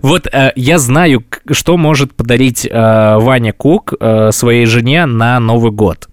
Вот 0.01 0.27
э, 0.31 0.51
я 0.55 0.77
знаю, 0.79 1.23
что 1.51 1.77
может 1.77 2.15
подарить 2.15 2.65
э, 2.65 2.69
Ваня 3.17 3.53
Кук 3.53 3.93
своей 4.31 4.65
жене 4.65 5.05
на 5.05 5.39
Новый 5.39 5.71
год. 5.71 6.07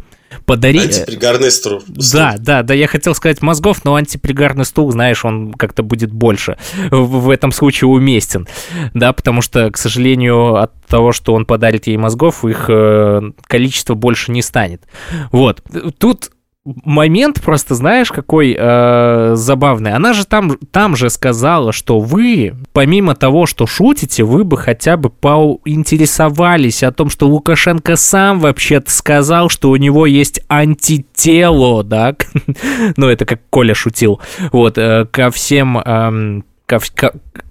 Подари... 0.45 0.81
Антипригарный 0.81 1.51
стру. 1.51 1.83
Да, 1.89 2.37
да, 2.39 2.63
да, 2.63 2.75
я 2.75 2.87
хотел 2.87 3.15
сказать 3.15 3.43
мозгов, 3.43 3.85
но 3.85 3.95
антипригарный 3.95 4.65
стул, 4.65 4.91
знаешь, 4.93 5.25
он 5.25 5.53
как-то 5.53 5.83
будет 5.83 6.13
больше 6.13 6.57
в, 6.91 7.21
в 7.21 7.31
этом 7.31 7.53
случае 7.53 7.89
уместен, 7.89 8.47
да, 8.95 9.13
потому 9.13 9.43
что, 9.43 9.71
к 9.71 9.77
сожалению, 9.77 10.57
от 10.57 10.73
того, 10.87 11.13
что 11.13 11.35
он 11.35 11.47
подарит 11.47 11.87
ей 11.87 11.97
мозгов, 11.97 12.45
их 12.45 12.67
э, 12.69 13.23
количество 13.47 13.95
больше 13.95 14.33
не 14.33 14.43
станет. 14.43 14.83
Вот, 15.31 15.63
тут 15.99 16.31
момент 16.65 17.41
просто, 17.41 17.75
знаешь, 17.75 18.13
какой 18.13 18.55
э, 18.59 19.33
забавный. 19.35 19.93
Она 19.93 20.13
же 20.13 20.27
там, 20.27 20.59
там 20.71 20.95
же 20.95 21.09
сказала, 21.09 21.73
что 21.73 22.01
вы, 22.01 22.55
помимо 22.73 23.15
того, 23.15 23.47
что 23.47 23.67
шутите, 23.67 24.25
вы 24.25 24.45
бы 24.45 24.59
хотя 24.59 24.97
бы 24.97 25.09
поинтересовались 25.09 26.83
о 26.83 26.93
том, 26.93 27.09
что 27.09 27.29
Лукашенко 27.29 27.97
сам 27.97 28.41
вообще-то 28.41 28.91
сказал, 28.91 29.49
что 29.49 29.71
у 29.71 29.77
него 29.77 30.05
есть 30.07 30.43
антитело, 30.49 31.83
да, 31.83 32.15
ну 32.97 33.09
это 33.09 33.25
как 33.25 33.41
Коля 33.49 33.75
шутил, 33.75 34.21
вот, 34.53 34.77
э, 34.77 35.07
ко 35.11 35.31
всем, 35.31 35.79
эм, 35.79 36.45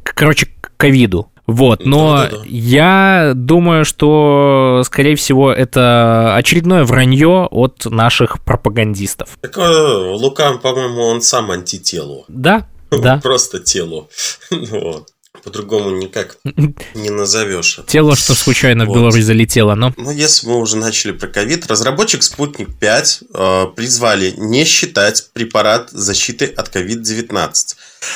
короче, 0.04 0.48
к 0.62 0.72
ковиду. 0.78 1.30
Вот, 1.50 1.84
но 1.84 2.18
Да-да-да. 2.18 2.44
я 2.46 3.32
думаю, 3.34 3.84
что, 3.84 4.84
скорее 4.86 5.16
всего, 5.16 5.52
это 5.52 6.36
очередное 6.36 6.84
вранье 6.84 7.48
от 7.50 7.86
наших 7.86 8.44
пропагандистов. 8.44 9.38
Так 9.42 9.58
э, 9.58 9.62
Лука, 9.62 10.54
по-моему, 10.60 11.02
он 11.02 11.22
сам 11.22 11.50
антитело. 11.50 12.24
Да, 12.28 12.68
да. 12.92 13.20
Просто 13.24 13.60
тело. 13.60 14.08
Вот. 14.52 15.08
По-другому 15.44 15.92
никак 15.92 16.38
не 16.94 17.10
назовешь. 17.10 17.80
Тело, 17.88 18.16
что 18.16 18.36
случайно 18.36 18.86
в 18.86 18.88
Вот. 18.90 18.96
Беларусь 18.98 19.24
залетело, 19.24 19.76
но... 19.76 19.94
Ну, 19.98 20.12
если 20.12 20.48
мы 20.48 20.58
уже 20.58 20.78
начали 20.78 21.12
про 21.12 21.28
ковид, 21.28 21.68
разработчик 21.68 22.24
«Спутник 22.24 22.70
5» 22.80 23.24
э, 23.34 23.66
призвали 23.76 24.34
не 24.38 24.66
считать 24.66 25.30
препарат 25.34 25.90
защиты 25.92 26.46
от 26.46 26.76
COVID-19. 26.76 27.54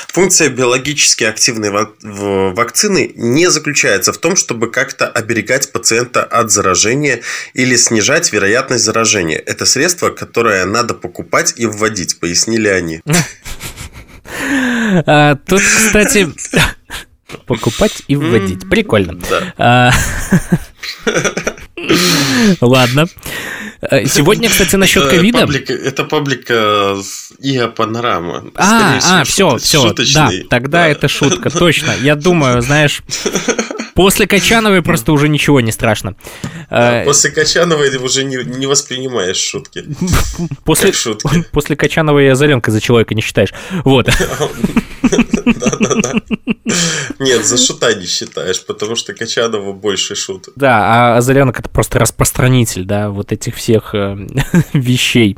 Функция 0.07 0.49
биологически 0.49 1.25
активной 1.25 1.69
ва- 1.69 1.91
в- 2.01 2.53
вакцины 2.53 3.11
не 3.15 3.49
заключается 3.49 4.13
в 4.13 4.17
том, 4.17 4.35
чтобы 4.35 4.71
как-то 4.71 5.07
оберегать 5.07 5.71
пациента 5.71 6.23
от 6.23 6.51
заражения 6.51 7.21
или 7.53 7.75
снижать 7.75 8.31
вероятность 8.31 8.83
заражения. 8.85 9.37
Это 9.37 9.65
средство, 9.65 10.09
которое 10.09 10.65
надо 10.65 10.93
покупать 10.93 11.53
и 11.57 11.65
вводить, 11.65 12.19
пояснили 12.19 12.67
они. 12.67 13.01
А, 15.05 15.35
тут, 15.35 15.61
кстати, 15.61 16.29
покупать 17.45 18.03
и 18.07 18.15
вводить. 18.15 18.69
Прикольно. 18.69 19.19
А, 19.57 19.91
Ладно. 22.61 23.07
Э, 23.81 24.05
Сегодня, 24.05 24.49
кстати, 24.49 24.75
насчет 24.75 25.07
ковида... 25.09 25.47
Это 25.69 26.05
паблик 26.05 26.45
э, 26.49 27.01
ИА 27.39 27.67
Панорама. 27.67 28.45
А, 28.55 28.99
а, 29.03 29.23
все, 29.25 29.57
все, 29.57 29.93
да, 30.13 30.29
тогда 30.49 30.79
Да. 30.83 30.87
это 30.87 31.07
шутка, 31.07 31.49
точно. 31.49 31.91
Я 32.01 32.15
думаю, 32.15 32.61
знаешь, 32.61 33.01
после 33.93 34.27
Качановой 34.27 34.81
просто 34.81 35.11
уже 35.11 35.29
ничего 35.29 35.61
не 35.61 35.71
страшно. 35.71 36.15
Э, 36.69 37.03
После 37.05 37.31
Качановой 37.31 37.95
уже 37.97 38.23
не, 38.23 38.37
не 38.43 38.67
воспринимаешь 38.67 39.37
шутки. 39.37 39.85
После, 40.65 40.91
шутки. 40.91 41.43
после 41.51 41.75
Качановой 41.75 42.25
и 42.25 42.29
Озаренко 42.29 42.71
за 42.71 42.81
человека 42.81 43.15
не 43.15 43.21
считаешь. 43.21 43.53
Вот. 43.83 44.09
Да-да-да. 45.01 46.13
Нет, 47.19 47.45
за 47.45 47.57
шута 47.57 47.93
не 47.93 48.05
считаешь, 48.05 48.65
потому 48.65 48.95
что 48.95 49.13
Качанова 49.13 49.73
больше 49.73 50.15
шут. 50.15 50.49
Да, 50.55 50.79
а 51.13 51.17
Озаренок 51.17 51.59
это 51.59 51.69
просто 51.69 51.99
распространитель, 51.99 52.85
да, 52.85 53.09
вот 53.09 53.31
этих 53.31 53.55
всех 53.55 53.93
э, 53.93 54.17
вещей 54.73 55.37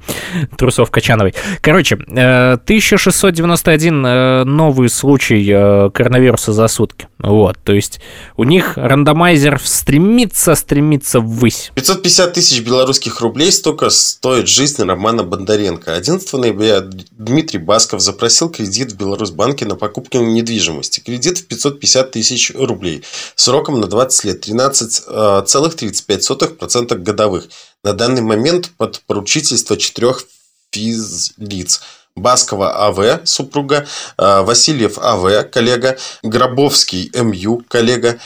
трусов 0.57 0.91
Качановой. 0.91 1.33
Короче, 1.61 1.95
э, 1.95 2.53
1691 2.53 4.05
э, 4.05 4.43
новый 4.45 4.89
случай 4.89 5.45
коронавируса 5.91 6.53
за 6.53 6.67
сутки. 6.67 7.07
Вот, 7.19 7.57
то 7.63 7.73
есть 7.73 7.99
у 8.37 8.43
них 8.45 8.77
рандомайзер 8.77 9.59
стремится, 9.63 10.55
стремится 10.55 11.19
ввысь. 11.19 11.71
550 11.75 12.33
тысяч 12.33 12.61
белорусских 12.61 13.21
рублей 13.21 13.51
столько 13.51 13.89
стоит 13.89 14.47
жизнь 14.47 14.81
Романа 14.83 15.23
Бондаренко. 15.23 15.93
11 15.93 16.33
ноября 16.33 16.81
Дмитрий 17.11 17.59
Басков 17.59 17.99
запросил 18.01 18.49
кредит 18.49 18.93
в 18.93 18.97
Беларусьбанке 18.97 19.65
на 19.65 19.75
покупку 19.75 20.19
недвижимости. 20.19 21.01
Кредит 21.01 21.39
в 21.39 21.47
550 21.47 22.11
тысяч 22.11 22.53
рублей 22.55 23.03
сроком 23.35 23.81
на 23.81 23.87
20 23.87 24.23
лет, 24.25 24.47
13,35% 24.47 26.95
годовых. 26.95 27.49
На 27.83 27.93
данный 27.93 28.21
момент 28.21 28.69
под 28.77 29.01
поручительство 29.07 29.75
четырех 29.77 30.23
физлиц. 30.71 31.81
Баскова 32.15 32.87
АВ, 32.87 33.21
супруга, 33.25 33.85
э, 34.17 34.41
Васильев 34.41 34.97
АВ, 34.97 35.49
коллега, 35.51 35.97
Гробовский 36.23 37.11
МЮ, 37.13 37.63
коллега, 37.67 38.19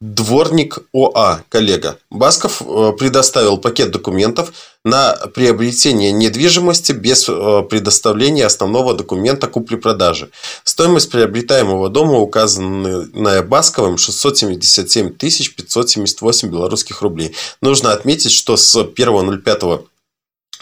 Дворник 0.00 0.78
ОА, 0.92 1.42
коллега. 1.48 1.98
Басков 2.10 2.60
э, 2.60 2.92
предоставил 2.98 3.56
пакет 3.56 3.90
документов 3.90 4.52
на 4.84 5.14
приобретение 5.34 6.12
недвижимости 6.12 6.92
без 6.92 7.26
э, 7.28 7.62
предоставления 7.68 8.44
основного 8.44 8.92
документа 8.92 9.46
купли-продажи. 9.46 10.28
Стоимость 10.64 11.10
приобретаемого 11.10 11.88
дома, 11.88 12.18
указанная 12.18 13.42
Басковым, 13.42 13.96
677 13.96 15.10
578 15.10 16.48
белорусских 16.50 17.00
рублей. 17.00 17.34
Нужно 17.62 17.92
отметить, 17.92 18.32
что 18.32 18.58
с 18.58 18.76
1.05 18.76 19.86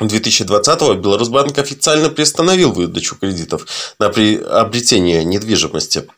2020 0.00 0.98
Беларусьбанк 0.98 1.59
официально 1.59 2.11
приостановил 2.11 2.72
выдачу 2.72 3.16
кредитов 3.16 3.66
на 3.98 4.09
приобретение 4.09 5.24
недвижимости. 5.24 6.09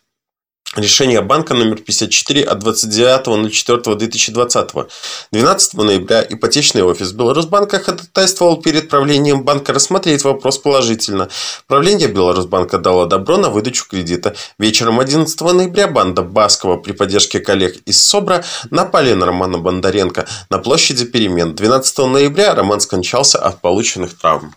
Решение 0.75 1.21
банка 1.23 1.55
номер 1.55 1.77
54 1.77 2.43
от 2.43 2.61
29.04.2020. 2.63 4.91
12 5.33 5.75
ноября 5.75 6.27
ипотечный 6.29 6.83
офис 6.83 7.13
Беларусьбанка 7.13 7.79
ходатайствовал 7.79 8.61
перед 8.61 8.91
правлением 8.91 9.45
банка 9.45 9.73
рассмотреть 9.73 10.25
вопрос 10.25 10.59
положительно. 10.59 11.31
Правление 11.67 12.09
Беларусьбанка 12.09 12.77
дало 12.79 13.07
добро 13.07 13.39
на 13.39 13.49
выдачу 13.49 13.87
кредита. 13.89 14.35
Вечером 14.59 15.01
11 15.01 15.41
ноября 15.41 15.89
банда 15.89 16.21
Баскова 16.23 16.77
при 16.77 16.93
поддержке 16.93 17.41
коллег 17.41 17.79
из 17.87 18.05
СОБРа 18.05 18.45
напали 18.71 19.15
на 19.15 19.25
Романа 19.25 19.57
Бондаренко 19.59 20.29
на 20.51 20.59
площади 20.59 21.07
перемен. 21.07 21.55
12 21.55 21.99
ноября 21.99 22.55
Роман 22.55 22.81
скончался 22.81 23.39
от 23.39 23.63
полученных 23.63 24.19
травм. 24.19 24.55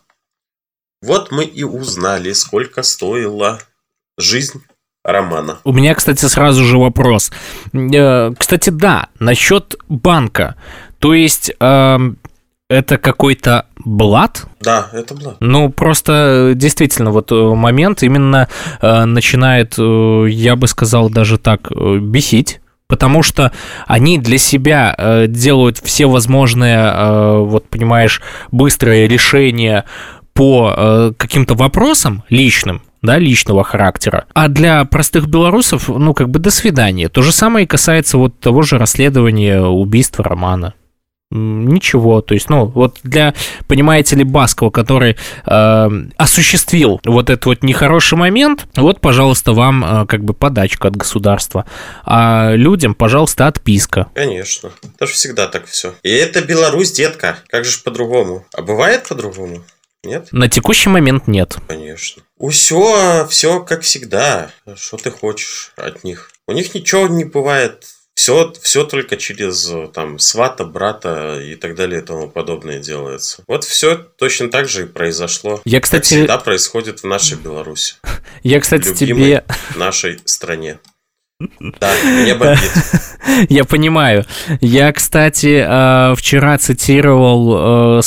Вот 1.01 1.31
мы 1.31 1.45
и 1.45 1.63
узнали, 1.63 2.33
сколько 2.33 2.83
стоила 2.83 3.61
жизнь 4.17 4.61
романа. 5.11 5.59
У 5.63 5.73
меня, 5.73 5.95
кстати, 5.95 6.25
сразу 6.25 6.63
же 6.63 6.77
вопрос. 6.77 7.31
Э, 7.73 8.31
кстати, 8.37 8.69
да, 8.69 9.07
насчет 9.19 9.75
банка. 9.87 10.55
То 10.99 11.13
есть 11.13 11.51
э, 11.59 11.97
это 12.69 12.97
какой-то 12.97 13.65
блат? 13.83 14.45
Да, 14.61 14.89
это 14.93 15.15
блат. 15.15 15.37
Ну, 15.39 15.69
просто 15.69 16.53
действительно, 16.55 17.11
вот 17.11 17.31
э, 17.31 17.35
момент 17.35 18.03
именно 18.03 18.47
э, 18.81 19.05
начинает, 19.05 19.75
э, 19.77 20.25
я 20.29 20.55
бы 20.55 20.67
сказал, 20.67 21.09
даже 21.09 21.37
так, 21.37 21.71
э, 21.71 21.97
бесить. 21.97 22.61
Потому 22.87 23.21
что 23.21 23.51
они 23.85 24.17
для 24.17 24.39
себя 24.39 24.95
э, 24.97 25.27
делают 25.27 25.77
все 25.77 26.07
возможные, 26.07 26.77
э, 26.77 27.37
вот 27.37 27.69
понимаешь, 27.69 28.21
быстрые 28.51 29.07
решения 29.07 29.85
по 30.33 30.73
э, 30.75 31.11
каким-то 31.17 31.53
вопросам 31.53 32.23
личным, 32.29 32.81
да, 33.01 33.17
личного 33.17 33.63
характера. 33.63 34.25
А 34.33 34.47
для 34.47 34.85
простых 34.85 35.27
белорусов, 35.27 35.89
ну, 35.89 36.13
как 36.13 36.29
бы 36.29 36.39
до 36.39 36.51
свидания. 36.51 37.09
То 37.09 37.21
же 37.21 37.31
самое 37.31 37.65
и 37.65 37.67
касается 37.67 38.17
вот 38.17 38.39
того 38.39 38.61
же 38.61 38.77
расследования 38.77 39.61
убийства 39.61 40.23
Романа. 40.23 40.73
Ничего, 41.31 42.21
то 42.21 42.33
есть, 42.33 42.49
ну, 42.49 42.65
вот 42.65 42.97
для, 43.03 43.35
понимаете 43.67 44.15
ли, 44.15 44.23
Баскова, 44.23 44.71
который 44.71 45.15
э, 45.45 45.89
осуществил 46.17 46.99
вот 47.05 47.29
этот 47.29 47.45
вот 47.45 47.61
нехороший 47.61 48.17
момент, 48.17 48.65
вот, 48.75 48.99
пожалуйста, 48.99 49.53
вам 49.53 49.85
э, 49.85 50.05
как 50.07 50.23
бы 50.23 50.33
подачка 50.33 50.87
от 50.87 50.95
государства, 50.95 51.65
а 52.03 52.53
людям, 52.55 52.95
пожалуйста, 52.95 53.45
отписка. 53.45 54.07
Конечно, 54.15 54.71
это 54.95 55.05
же 55.05 55.13
всегда 55.13 55.47
так 55.47 55.67
все. 55.67 55.93
И 56.01 56.09
это 56.09 56.41
Беларусь, 56.41 56.91
детка, 56.93 57.37
как 57.47 57.63
же 57.63 57.77
по-другому? 57.83 58.47
А 58.55 58.63
бывает 58.63 59.07
по-другому? 59.07 59.61
Нет? 60.03 60.29
На 60.31 60.47
текущий 60.47 60.89
момент 60.89 61.27
нет. 61.27 61.57
Конечно. 61.67 62.23
Все, 62.49 63.27
все 63.29 63.59
как 63.61 63.81
всегда. 63.81 64.51
Что 64.75 64.97
ты 64.97 65.11
хочешь 65.11 65.73
от 65.75 66.03
них? 66.03 66.31
У 66.47 66.53
них 66.53 66.73
ничего 66.73 67.07
не 67.07 67.25
бывает. 67.25 67.85
Все, 68.15 68.53
все 68.61 68.83
только 68.83 69.15
через 69.15 69.71
там 69.93 70.19
свата, 70.19 70.65
брата 70.65 71.39
и 71.41 71.55
так 71.55 71.75
далее 71.75 72.01
и 72.01 72.03
тому 72.03 72.27
подобное 72.27 72.79
делается. 72.79 73.43
Вот 73.47 73.63
все 73.63 73.95
точно 73.95 74.49
так 74.49 74.67
же 74.67 74.83
и 74.83 74.85
произошло. 74.85 75.61
Я, 75.63 75.79
кстати... 75.79 76.09
Как 76.09 76.17
всегда 76.19 76.37
происходит 76.37 76.99
в 76.99 77.05
нашей 77.05 77.37
Беларуси. 77.37 77.95
Я, 78.43 78.59
кстати, 78.59 78.93
тебе... 78.93 79.45
нашей 79.75 80.19
стране. 80.25 80.79
Да, 81.79 81.93
мне 82.03 82.35
бомбит. 82.35 82.71
Я 83.49 83.63
понимаю. 83.63 84.25
Я, 84.59 84.91
кстати, 84.91 85.63
э, 85.65 86.15
вчера 86.15 86.57
цитировал 86.57 87.99
э, 87.99 88.01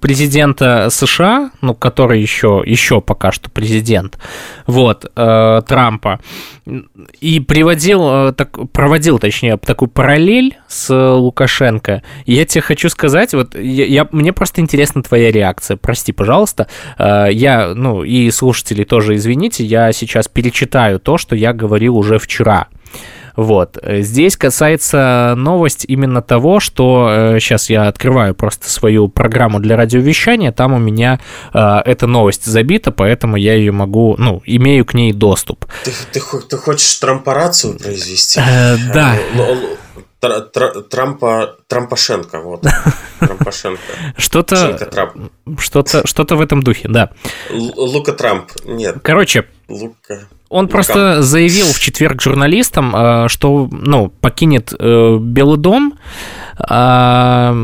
президента 0.00 0.88
США, 0.90 1.50
ну, 1.60 1.74
который 1.74 2.20
еще, 2.20 2.62
еще 2.64 3.00
пока 3.00 3.32
что 3.32 3.50
президент, 3.50 4.18
вот, 4.66 5.10
э, 5.14 5.62
Трампа, 5.66 6.20
и 7.20 7.40
приводил, 7.40 8.32
так, 8.32 8.70
проводил, 8.72 9.18
точнее, 9.18 9.56
такую 9.56 9.88
параллель 9.88 10.56
с 10.68 10.94
Лукашенко. 10.94 12.02
Я 12.26 12.44
тебе 12.44 12.62
хочу 12.62 12.88
сказать, 12.88 13.34
вот, 13.34 13.54
я, 13.54 13.86
я, 13.86 14.08
мне 14.12 14.32
просто 14.32 14.60
интересна 14.60 15.02
твоя 15.02 15.32
реакция. 15.32 15.76
Прости, 15.76 16.12
пожалуйста. 16.12 16.68
Я, 16.98 17.72
ну, 17.74 18.04
и 18.04 18.30
слушатели 18.30 18.84
тоже 18.84 19.16
извините, 19.16 19.64
я 19.64 19.92
сейчас 19.92 20.28
перечитаю 20.28 21.00
то, 21.00 21.18
что 21.18 21.34
я 21.34 21.52
говорил 21.52 21.96
уже 21.96 22.18
вчера. 22.18 22.68
Вот. 23.36 23.78
Здесь 23.84 24.36
касается 24.36 25.34
новость 25.36 25.84
именно 25.86 26.22
того, 26.22 26.60
что 26.60 27.36
сейчас 27.40 27.70
э, 27.70 27.74
я 27.74 27.88
открываю 27.88 28.34
просто 28.34 28.70
свою 28.70 29.08
программу 29.08 29.60
для 29.60 29.76
радиовещания, 29.76 30.52
там 30.52 30.72
у 30.72 30.78
меня 30.78 31.20
э, 31.52 31.58
эта 31.84 32.06
новость 32.06 32.44
забита, 32.44 32.90
поэтому 32.90 33.36
я 33.36 33.54
ее 33.54 33.72
могу, 33.72 34.16
ну, 34.18 34.42
имею 34.44 34.84
к 34.84 34.94
ней 34.94 35.12
доступ. 35.12 35.66
Ты, 35.84 35.92
ты, 36.12 36.20
ты 36.20 36.56
хочешь 36.56 36.94
трампорацию 36.96 37.78
произвести? 37.78 38.40
Э, 38.40 38.76
да. 38.92 39.16
Трампа, 40.20 41.56
Трампашенко, 41.66 42.40
вот. 42.40 42.62
Трампашенко. 43.20 43.80
Что-то, 44.18 44.78
что-то, 45.58 46.06
что-то 46.06 46.36
в 46.36 46.40
этом 46.42 46.62
духе, 46.62 46.88
да. 46.88 47.10
Лука 47.50 48.12
Трамп, 48.12 48.50
нет. 48.64 48.96
Короче, 49.02 49.46
Лука. 49.68 50.28
Он 50.50 50.64
Лука. 50.64 50.72
просто 50.72 51.22
заявил 51.22 51.66
в 51.66 51.78
четверг 51.78 52.20
журналистам, 52.20 52.94
э, 52.94 53.28
что, 53.28 53.68
ну, 53.70 54.08
покинет 54.08 54.74
э, 54.76 55.18
Белый 55.20 55.58
дом, 55.58 55.94
а, 56.58 57.54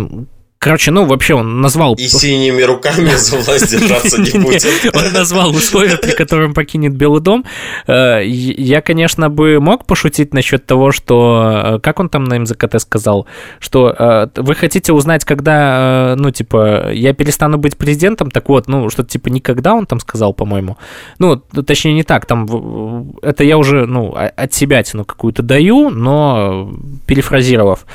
Короче, 0.67 0.91
ну, 0.91 1.05
вообще 1.05 1.35
он 1.35 1.61
назвал... 1.61 1.95
И 1.95 2.09
синими 2.09 2.61
руками 2.63 3.11
за 3.17 3.37
власть 3.37 3.71
держаться 3.71 4.21
не 4.21 4.37
будет. 4.41 4.67
Он 4.97 5.13
назвал 5.13 5.51
условия, 5.51 5.97
при 5.97 6.11
котором 6.11 6.55
покинет 6.55 6.93
Белый 6.93 7.21
дом. 7.21 7.45
Э, 7.87 8.21
я, 8.27 8.81
конечно, 8.81 9.31
бы 9.31 9.61
мог 9.61 9.87
пошутить 9.87 10.35
насчет 10.35 10.67
того, 10.67 10.91
что... 10.91 11.77
Э, 11.77 11.79
как 11.79 12.01
он 12.01 12.09
там 12.09 12.25
на 12.25 12.41
МЗКТ 12.41 12.81
сказал? 12.81 13.29
Что 13.61 13.95
э, 13.97 14.27
вы 14.35 14.57
хотите 14.57 14.93
узнать, 14.93 15.25
когда, 15.25 16.17
ну, 16.19 16.33
типа, 16.33 16.91
я 16.93 17.13
перестану 17.13 17.59
быть 17.59 17.77
президентом? 17.77 18.33
Так 18.33 18.49
вот, 18.49 18.67
ну, 18.67 18.91
что-то 18.91 19.09
типа 19.09 19.29
никогда 19.29 19.73
он 19.73 19.87
там 19.87 20.01
сказал, 20.01 20.35
по-моему. 20.35 20.79
Ну, 21.21 21.37
точнее, 21.37 21.95
не 21.95 22.03
так. 22.03 22.27
Там 22.27 23.15
это 23.23 23.45
я 23.45 23.57
уже, 23.57 23.87
ну, 23.87 24.13
от 24.17 24.53
себя 24.53 24.83
тяну 24.83 25.05
какую-то 25.05 25.45
даю, 25.45 25.91
но 25.91 26.73
перефразировав. 27.07 27.87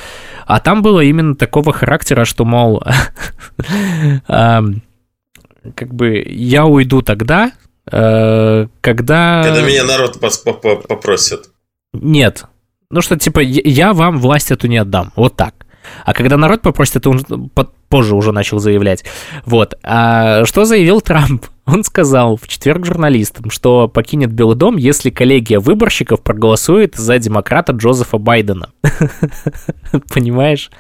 А 0.52 0.60
там 0.60 0.82
было 0.82 1.00
именно 1.00 1.34
такого 1.34 1.72
характера, 1.72 2.26
что, 2.26 2.44
мол, 2.44 2.84
как 4.28 5.94
бы 5.94 6.22
я 6.28 6.66
уйду 6.66 7.02
тогда, 7.02 7.54
э, 7.90 8.68
когда... 8.82 9.44
Когда 9.46 9.62
меня 9.62 9.86
народ 9.86 10.20
попросит. 10.20 11.52
Нет. 11.94 12.44
Ну 12.90 13.00
что, 13.00 13.18
типа, 13.18 13.40
я 13.40 13.94
вам 13.94 14.20
власть 14.20 14.52
эту 14.52 14.68
не 14.68 14.78
отдам. 14.78 15.14
Вот 15.16 15.38
так. 15.38 15.56
А 16.04 16.14
когда 16.14 16.36
народ 16.36 16.62
попросит, 16.62 16.98
это 16.98 17.12
он 17.12 17.50
позже 17.88 18.14
уже 18.14 18.34
начал 18.34 18.60
заявлять. 18.60 19.06
Вот. 19.46 19.76
А 19.84 20.44
что 20.44 20.66
заявил 20.66 21.00
Трамп? 21.00 21.46
Он 21.66 21.84
сказал 21.84 22.38
в 22.38 22.48
четверг 22.48 22.86
журналистам, 22.86 23.52
что 23.52 23.88
покинет 23.88 24.32
Белый 24.32 24.56
дом, 24.56 24.78
если 24.78 25.10
коллегия 25.10 25.60
выборщиков 25.60 26.22
проголосует 26.22 26.96
за 26.96 27.20
демократа 27.20 27.72
Джозефа 27.72 28.18
Байдена. 28.18 28.72
Понимаешь? 30.14 30.72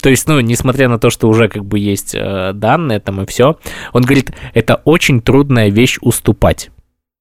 То 0.00 0.08
есть, 0.08 0.26
ну, 0.26 0.40
несмотря 0.40 0.88
на 0.88 0.98
то, 0.98 1.10
что 1.10 1.28
уже 1.28 1.48
как 1.48 1.64
бы 1.64 1.78
есть 1.78 2.14
э, 2.14 2.52
данные 2.54 3.00
там 3.00 3.20
и 3.20 3.26
все, 3.26 3.58
он 3.92 4.02
говорит, 4.02 4.32
это 4.54 4.76
очень 4.84 5.20
трудная 5.20 5.68
вещь 5.70 5.98
уступать. 6.00 6.70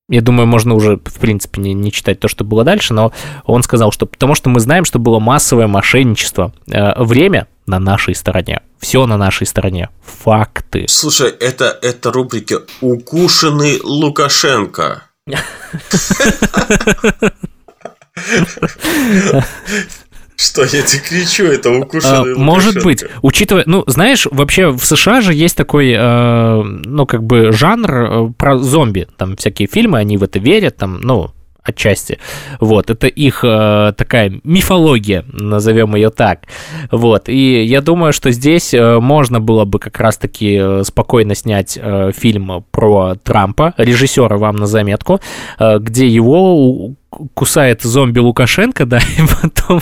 Я 0.10 0.22
думаю, 0.22 0.48
можно 0.48 0.74
уже, 0.74 0.98
в 0.98 1.20
принципе, 1.20 1.62
не, 1.62 1.74
не 1.74 1.92
читать 1.92 2.20
то, 2.20 2.28
что 2.28 2.44
было 2.44 2.64
дальше, 2.64 2.94
но 2.94 3.14
он 3.46 3.64
сказал, 3.64 3.92
что 3.92 4.06
потому 4.06 4.36
что 4.36 4.50
мы 4.50 4.60
знаем, 4.60 4.84
что 4.84 5.00
было 5.00 5.20
массовое 5.20 5.68
мошенничество. 5.68 6.54
Э, 6.68 7.02
время 7.02 7.48
на 7.66 7.80
нашей 7.80 8.14
стороне. 8.14 8.62
Все 8.80 9.06
на 9.06 9.18
нашей 9.18 9.48
стороне. 9.48 9.90
Факты. 10.24 10.86
Слушай, 10.90 11.30
это, 11.30 11.78
это 11.82 12.12
рубрики 12.12 12.58
«Укушенный 12.82 13.80
Лукашенко». 13.82 15.04
Что 20.44 20.64
я 20.64 20.82
тебе 20.82 21.02
кричу, 21.02 21.46
это 21.46 21.72
укушенный 21.72 22.34
а, 22.34 22.38
Может 22.38 22.84
быть, 22.84 23.04
учитывая, 23.22 23.64
ну, 23.66 23.84
знаешь, 23.88 24.28
вообще 24.30 24.72
в 24.72 24.84
США 24.84 25.22
же 25.22 25.34
есть 25.34 25.56
такой, 25.56 25.94
э, 25.98 26.62
ну, 26.64 27.06
как 27.06 27.24
бы 27.24 27.54
жанр 27.54 27.92
э, 27.94 28.30
про 28.38 28.58
зомби, 28.58 29.08
там 29.18 29.38
всякие 29.38 29.70
фильмы, 29.70 30.00
они 30.00 30.18
в 30.18 30.24
это 30.24 30.40
верят, 30.40 30.76
там, 30.76 31.00
ну, 31.02 31.32
отчасти. 31.64 32.20
Вот, 32.60 32.90
это 32.90 33.08
их 33.08 33.44
э, 33.44 33.94
такая 33.96 34.42
мифология, 34.44 35.26
назовем 35.32 35.96
ее 35.96 36.10
так. 36.10 36.42
Вот, 36.92 37.30
и 37.30 37.64
я 37.64 37.82
думаю, 37.82 38.14
что 38.14 38.32
здесь 38.32 38.74
э, 38.74 39.00
можно 39.00 39.40
было 39.40 39.66
бы 39.66 39.80
как 39.80 40.00
раз-таки 40.00 40.58
э, 40.62 40.84
спокойно 40.84 41.36
снять 41.36 41.80
э, 41.82 42.12
фильм 42.16 42.66
про 42.72 43.16
Трампа, 43.16 43.74
режиссера 43.78 44.38
вам 44.38 44.58
на 44.58 44.68
заметку, 44.68 45.22
э, 45.58 45.80
где 45.80 46.08
его 46.08 46.94
кусает 47.34 47.82
зомби 47.82 48.20
Лукашенко, 48.20 48.86
да, 48.86 48.98
и 49.00 49.22
потом 49.42 49.82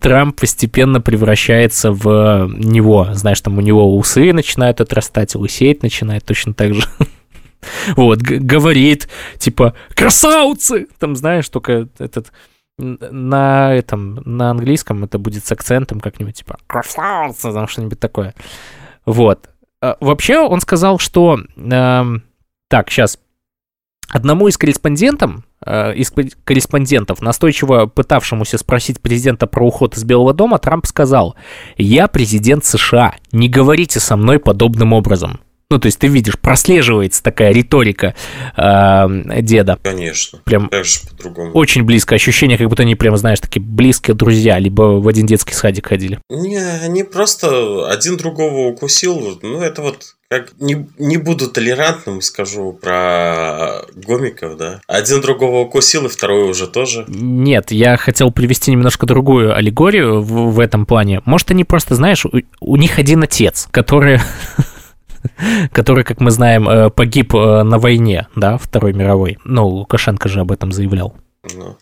Трамп 0.00 0.40
постепенно 0.40 1.00
превращается 1.00 1.92
в 1.92 2.50
него. 2.56 3.08
Знаешь, 3.12 3.40
там 3.40 3.58
у 3.58 3.60
него 3.60 3.96
усы 3.96 4.32
начинают 4.32 4.80
отрастать, 4.80 5.34
лысеть 5.34 5.82
начинает 5.82 6.24
точно 6.24 6.54
так 6.54 6.74
же. 6.74 6.82
Вот, 7.96 8.20
говорит, 8.20 9.08
типа, 9.38 9.74
красавцы! 9.94 10.86
Там, 10.98 11.16
знаешь, 11.16 11.48
только 11.48 11.88
этот 11.98 12.32
на 12.78 13.74
этом, 13.74 14.22
на 14.24 14.50
английском 14.50 15.02
это 15.04 15.18
будет 15.18 15.44
с 15.44 15.52
акцентом 15.52 16.00
как-нибудь, 16.00 16.36
типа, 16.36 16.58
красавцы, 16.66 17.52
там 17.52 17.66
что-нибудь 17.66 17.98
такое. 17.98 18.34
Вот. 19.04 19.50
А, 19.80 19.96
вообще 20.00 20.38
он 20.38 20.60
сказал, 20.60 20.98
что... 20.98 21.40
Э, 21.56 22.04
так, 22.68 22.90
сейчас. 22.90 23.18
Одному 24.10 24.48
из 24.48 24.56
корреспондентов, 24.56 25.42
э, 25.64 25.94
из 25.94 26.12
корреспондентов, 26.44 27.20
настойчиво 27.20 27.86
пытавшемуся 27.86 28.58
спросить 28.58 29.00
президента 29.00 29.46
про 29.46 29.66
уход 29.66 29.96
из 29.96 30.04
Белого 30.04 30.32
дома, 30.32 30.58
Трамп 30.58 30.86
сказал, 30.86 31.36
«Я 31.76 32.08
президент 32.08 32.64
США, 32.64 33.16
не 33.32 33.48
говорите 33.48 34.00
со 34.00 34.16
мной 34.16 34.38
подобным 34.38 34.92
образом». 34.92 35.40
Ну, 35.70 35.78
то 35.78 35.86
есть 35.86 35.98
ты 35.98 36.06
видишь, 36.06 36.38
прослеживается 36.38 37.22
такая 37.22 37.52
риторика 37.52 38.14
э, 38.56 39.42
деда. 39.42 39.78
Конечно. 39.82 40.40
Прям 40.44 40.70
Конечно, 40.70 41.10
по-другому. 41.10 41.52
очень 41.52 41.82
близко. 41.82 42.14
Ощущение, 42.14 42.56
как 42.56 42.68
будто 42.68 42.84
они 42.84 42.94
прям, 42.94 43.18
знаешь, 43.18 43.38
такие 43.38 43.60
близкие 43.60 44.14
друзья, 44.14 44.58
либо 44.58 44.98
в 44.98 45.06
один 45.06 45.26
детский 45.26 45.52
садик 45.52 45.88
ходили. 45.88 46.20
Не, 46.30 46.58
они 46.58 47.04
просто 47.04 47.86
один 47.86 48.16
другого 48.16 48.68
укусил. 48.68 49.38
Ну, 49.42 49.60
это 49.60 49.82
вот 49.82 50.14
как 50.30 50.52
не, 50.58 50.86
не 50.98 51.18
буду 51.18 51.50
толерантным, 51.50 52.22
скажу 52.22 52.72
про 52.72 53.82
гомиков, 53.94 54.56
да. 54.56 54.80
Один 54.86 55.20
другого 55.20 55.60
укусил, 55.60 56.06
и 56.06 56.08
второй 56.08 56.48
уже 56.48 56.66
тоже. 56.66 57.04
Нет, 57.08 57.72
я 57.72 57.98
хотел 57.98 58.30
привести 58.30 58.70
немножко 58.70 59.04
другую 59.04 59.54
аллегорию 59.54 60.22
в, 60.22 60.52
в 60.52 60.60
этом 60.60 60.86
плане. 60.86 61.20
Может, 61.26 61.50
они 61.50 61.64
просто, 61.64 61.94
знаешь, 61.94 62.24
у, 62.24 62.30
у 62.60 62.76
них 62.76 62.98
один 62.98 63.22
отец, 63.22 63.68
который 63.70 64.20
который, 65.72 66.04
как 66.04 66.20
мы 66.20 66.30
знаем, 66.30 66.68
э, 66.68 66.90
погиб 66.90 67.34
э, 67.34 67.62
на 67.62 67.78
войне, 67.78 68.28
да, 68.36 68.58
Второй 68.58 68.92
мировой. 68.92 69.38
Ну, 69.44 69.66
Лукашенко 69.66 70.28
же 70.28 70.40
об 70.40 70.52
этом 70.52 70.72
заявлял. 70.72 71.14
Ну, 71.54 71.78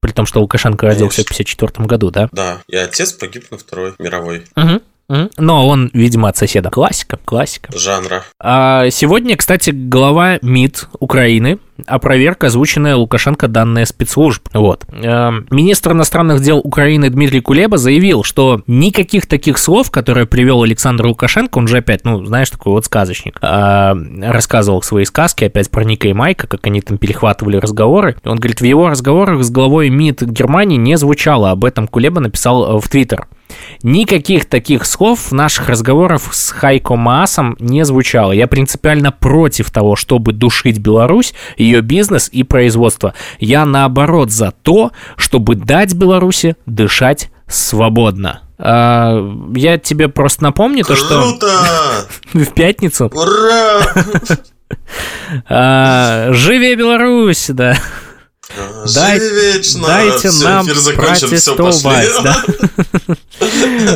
При 0.00 0.12
том, 0.12 0.26
что 0.26 0.40
Лукашенко 0.40 0.86
родился 0.86 1.22
в 1.22 1.26
54 1.26 1.86
году, 1.86 2.10
да? 2.10 2.28
да, 2.32 2.62
и 2.68 2.76
отец 2.76 3.12
погиб 3.12 3.50
на 3.50 3.58
Второй 3.58 3.94
мировой 3.98 4.44
Угу. 4.56 4.82
Но 5.08 5.66
он, 5.66 5.90
видимо, 5.94 6.28
от 6.28 6.36
соседа. 6.36 6.70
Классика, 6.70 7.18
классика. 7.24 7.76
жанра. 7.76 8.24
А 8.38 8.90
сегодня, 8.90 9.36
кстати, 9.36 9.70
глава 9.70 10.38
МИД 10.42 10.88
Украины 11.00 11.58
опроверг 11.86 12.44
озвученные 12.44 12.94
Лукашенко 12.94 13.48
данные 13.48 13.86
спецслужб. 13.86 14.48
Вот. 14.52 14.84
Эм, 14.90 15.46
Министр 15.50 15.92
иностранных 15.92 16.42
дел 16.42 16.58
Украины 16.58 17.08
Дмитрий 17.08 17.40
Кулеба 17.40 17.78
заявил, 17.78 18.24
что 18.24 18.62
никаких 18.66 19.26
таких 19.26 19.58
слов, 19.58 19.90
которые 19.90 20.26
привел 20.26 20.62
Александр 20.62 21.06
Лукашенко, 21.06 21.58
он 21.58 21.68
же 21.68 21.78
опять, 21.78 22.04
ну, 22.04 22.24
знаешь, 22.24 22.50
такой 22.50 22.72
вот 22.72 22.84
сказочник, 22.84 23.38
э, 23.40 23.92
рассказывал 24.22 24.82
свои 24.82 25.04
сказки 25.04 25.44
опять 25.44 25.70
про 25.70 25.84
Ника 25.84 26.08
и 26.08 26.12
Майка, 26.12 26.46
как 26.46 26.66
они 26.66 26.80
там 26.80 26.98
перехватывали 26.98 27.56
разговоры. 27.56 28.16
Он 28.24 28.38
говорит, 28.38 28.60
в 28.60 28.64
его 28.64 28.88
разговорах 28.88 29.42
с 29.44 29.50
главой 29.50 29.88
МИД 29.88 30.22
Германии 30.22 30.76
не 30.76 30.96
звучало. 30.96 31.50
Об 31.50 31.64
этом 31.64 31.86
Кулеба 31.86 32.20
написал 32.20 32.76
э, 32.76 32.80
в 32.80 32.88
Твиттер. 32.88 33.28
Никаких 33.82 34.46
таких 34.46 34.84
слов 34.84 35.30
в 35.30 35.32
наших 35.32 35.68
разговорах 35.68 36.34
с 36.34 36.50
Хайко 36.50 36.96
Маасом 36.96 37.56
не 37.60 37.84
звучало. 37.84 38.32
Я 38.32 38.46
принципиально 38.46 39.12
против 39.12 39.70
того, 39.70 39.96
чтобы 39.96 40.32
душить 40.32 40.78
Беларусь, 40.78 41.34
ее 41.56 41.80
бизнес 41.80 42.28
и 42.30 42.42
производство. 42.42 43.14
Я 43.38 43.64
наоборот 43.64 44.30
за 44.30 44.52
то, 44.62 44.92
чтобы 45.16 45.54
дать 45.54 45.94
Беларуси 45.94 46.56
дышать 46.66 47.30
свободно. 47.46 48.42
А, 48.58 49.24
я 49.54 49.78
тебе 49.78 50.08
просто 50.08 50.42
напомню 50.42 50.84
то, 50.84 50.96
что 50.96 51.22
Круто! 51.22 51.48
в 52.32 52.52
пятницу 52.54 53.10
Ура! 53.14 53.80
а, 55.48 56.32
«Живе 56.32 56.74
Беларусь», 56.74 57.46
да. 57.48 57.76
Дай- 58.94 59.18
вечно! 59.18 59.86
Дайте 59.86 60.28
Всё, 60.28 60.48
нам 60.48 60.66
протестовать, 60.66 62.08
да. 62.22 62.44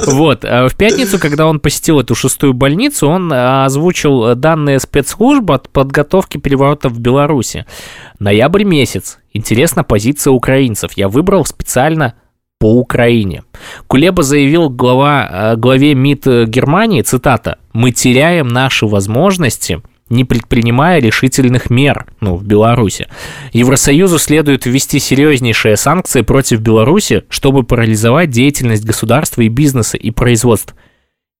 Вот, 0.07 0.45
а 0.45 0.69
в 0.69 0.77
пятницу, 0.77 1.19
когда 1.19 1.47
он 1.47 1.59
посетил 1.59 2.01
эту 2.01 2.15
шестую 2.15 2.53
больницу, 2.53 3.09
он 3.09 3.33
а, 3.33 3.65
озвучил 3.65 4.35
данные 4.35 4.79
спецслужб 4.79 5.51
от 5.51 5.69
подготовки 5.69 6.39
переворота 6.39 6.89
в 6.89 7.01
Беларуси. 7.01 7.67
Ноябрь 8.19 8.65
месяц. 8.65 9.19
Интересна 9.33 9.85
позиция 9.85 10.33
украинцев. 10.33 10.93
Я 10.97 11.09
выбрал 11.09 11.45
специально 11.45 12.15
по 12.59 12.73
Украине. 12.77 13.43
Кулеба 13.89 14.23
заявил 14.23 14.69
глава, 14.71 15.29
а, 15.29 15.57
главе 15.57 15.95
МИД 15.95 16.47
Германии, 16.47 17.03
цитата, 17.03 17.59
«Мы 17.73 17.91
теряем 17.91 18.49
наши 18.49 18.87
возможности 18.87 19.83
не 20.13 20.25
предпринимая 20.25 21.01
решительных 21.01 21.71
мер 21.71 22.07
ну, 22.21 22.37
в 22.37 22.45
Беларуси. 22.45 23.09
Евросоюзу 23.53 24.19
следует 24.19 24.67
ввести 24.67 24.99
серьезнейшие 24.99 25.77
санкции 25.77 26.21
против 26.21 26.61
Беларуси, 26.61 27.25
чтобы 27.29 27.65
парализовать 27.65 28.31
деятельность 28.31 28.85
государства 28.85 29.43
и 29.43 29.49
бизнеса 29.49 29.97
и 29.97 30.11
производств. 30.11 30.75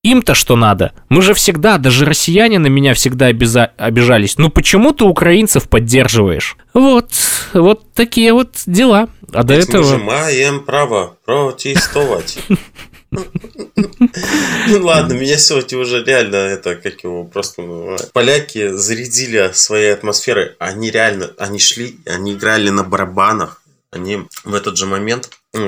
Им-то 0.03 0.35
что 0.35 0.57
надо? 0.57 0.93
Мы 1.09 1.23
же 1.23 1.33
всегда, 1.33 1.79
даже 1.79 2.05
россияне 2.05 2.59
на 2.59 2.67
меня 2.67 2.93
всегда 2.93 3.29
обяза- 3.31 3.71
обижались. 3.77 4.37
Ну 4.37 4.49
почему 4.49 4.93
ты 4.93 5.05
украинцев 5.05 5.69
поддерживаешь? 5.69 6.57
Вот, 6.75 7.11
вот 7.53 7.93
такие 7.93 8.33
вот 8.33 8.55
дела. 8.67 9.09
А 9.33 9.45
до 9.45 9.55
Ведь 9.55 9.69
Мы 9.69 9.79
этого... 9.79 9.85
же 9.85 9.99
маем 9.99 10.61
право 10.65 11.19
протестовать. 11.25 12.39
Ну 13.13 14.85
ладно, 14.85 15.13
меня 15.13 15.37
сегодня 15.39 15.79
уже 15.79 16.03
реально 16.03 16.37
это, 16.37 16.77
как 16.77 17.05
его 17.05 17.25
просто 17.25 17.63
называют. 17.63 18.13
Поляки 18.13 18.73
зарядили 18.73 19.51
своей 19.53 19.93
атмосферой. 19.93 20.53
Они 20.59 20.91
реально, 20.91 21.31
они 21.39 21.59
шли, 21.59 21.99
они 22.07 22.33
играли 22.33 22.71
на 22.71 22.85
барабанах. 22.85 23.63
Они 23.91 24.23
в 24.45 24.55
этот 24.55 24.79
же 24.79 24.87
момент, 24.87 25.31
э, 25.53 25.59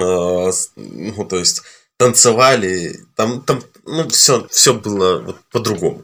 ну, 0.76 1.24
то 1.28 1.36
есть, 1.36 1.62
танцевали. 1.98 3.00
Там, 3.16 3.42
там, 3.42 3.60
ну, 3.84 4.08
все, 4.08 4.46
все 4.50 4.72
было 4.72 5.20
вот 5.20 5.36
по-другому. 5.52 6.02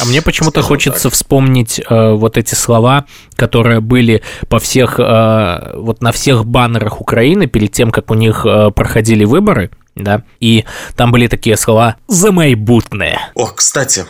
А 0.00 0.04
мне 0.04 0.22
почему-то 0.22 0.62
хочется 0.62 1.04
так. 1.04 1.12
вспомнить 1.12 1.80
э, 1.80 2.12
вот 2.12 2.36
эти 2.36 2.54
слова, 2.54 3.06
которые 3.34 3.80
были 3.80 4.22
по 4.48 4.60
всех, 4.60 5.00
э, 5.00 5.72
вот 5.74 6.02
на 6.02 6.12
всех 6.12 6.44
баннерах 6.44 7.00
Украины 7.00 7.46
перед 7.46 7.72
тем, 7.72 7.90
как 7.90 8.10
у 8.10 8.14
них 8.14 8.46
э, 8.46 8.70
проходили 8.70 9.24
выборы, 9.24 9.70
да, 9.96 10.22
и 10.40 10.64
там 10.94 11.10
были 11.10 11.26
такие 11.26 11.56
слова 11.56 11.96
«замайбутные». 12.06 13.18
О, 13.34 13.46
кстати, 13.46 14.04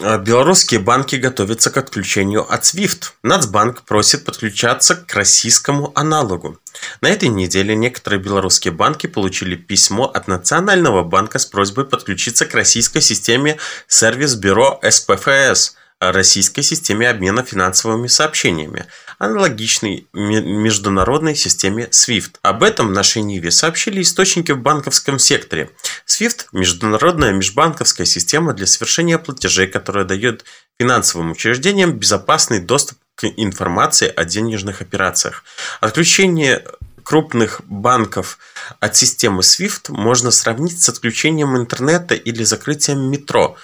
э, 0.00 0.18
белорусские 0.18 0.78
банки 0.78 1.16
готовятся 1.16 1.70
к 1.70 1.76
отключению 1.76 2.50
от 2.50 2.62
SWIFT. 2.62 3.10
Нацбанк 3.24 3.82
просит 3.82 4.24
подключаться 4.24 4.94
к 4.94 5.12
российскому 5.14 5.90
аналогу. 5.96 6.58
На 7.00 7.08
этой 7.08 7.28
неделе 7.28 7.74
некоторые 7.74 8.20
белорусские 8.20 8.72
банки 8.72 9.08
получили 9.08 9.56
письмо 9.56 10.04
от 10.04 10.28
Национального 10.28 11.02
банка 11.02 11.40
с 11.40 11.44
просьбой 11.44 11.86
подключиться 11.86 12.46
к 12.46 12.54
российской 12.54 13.00
системе 13.00 13.58
сервис-бюро 13.88 14.80
СПФС, 14.88 15.74
российской 15.98 16.62
системе 16.62 17.08
обмена 17.08 17.44
финансовыми 17.44 18.06
сообщениями, 18.06 18.86
аналогичной 19.22 20.08
ме- 20.12 20.42
международной 20.42 21.36
системе 21.36 21.88
SWIFT. 21.92 22.38
Об 22.42 22.64
этом 22.64 22.92
нашей 22.92 23.22
Ниве 23.22 23.52
сообщили 23.52 24.02
источники 24.02 24.50
в 24.50 24.58
банковском 24.58 25.20
секторе. 25.20 25.70
SWIFT– 26.06 26.46
международная 26.52 27.32
межбанковская 27.32 28.04
система 28.04 28.52
для 28.52 28.66
совершения 28.66 29.18
платежей, 29.18 29.68
которая 29.68 30.04
дает 30.04 30.44
финансовым 30.76 31.30
учреждениям 31.30 31.92
безопасный 31.92 32.58
доступ 32.58 32.98
к 33.14 33.26
информации 33.36 34.08
о 34.08 34.24
денежных 34.24 34.80
операциях. 34.80 35.44
Отключение 35.80 36.66
крупных 37.04 37.60
банков 37.66 38.38
от 38.80 38.96
системы 38.96 39.42
SWIFT 39.42 39.90
можно 39.92 40.32
сравнить 40.32 40.82
с 40.82 40.88
отключением 40.88 41.56
интернета 41.56 42.16
или 42.16 42.42
закрытием 42.42 42.98
метро, 43.08 43.56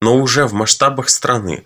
но 0.00 0.16
уже 0.16 0.46
в 0.46 0.52
масштабах 0.52 1.08
страны. 1.08 1.64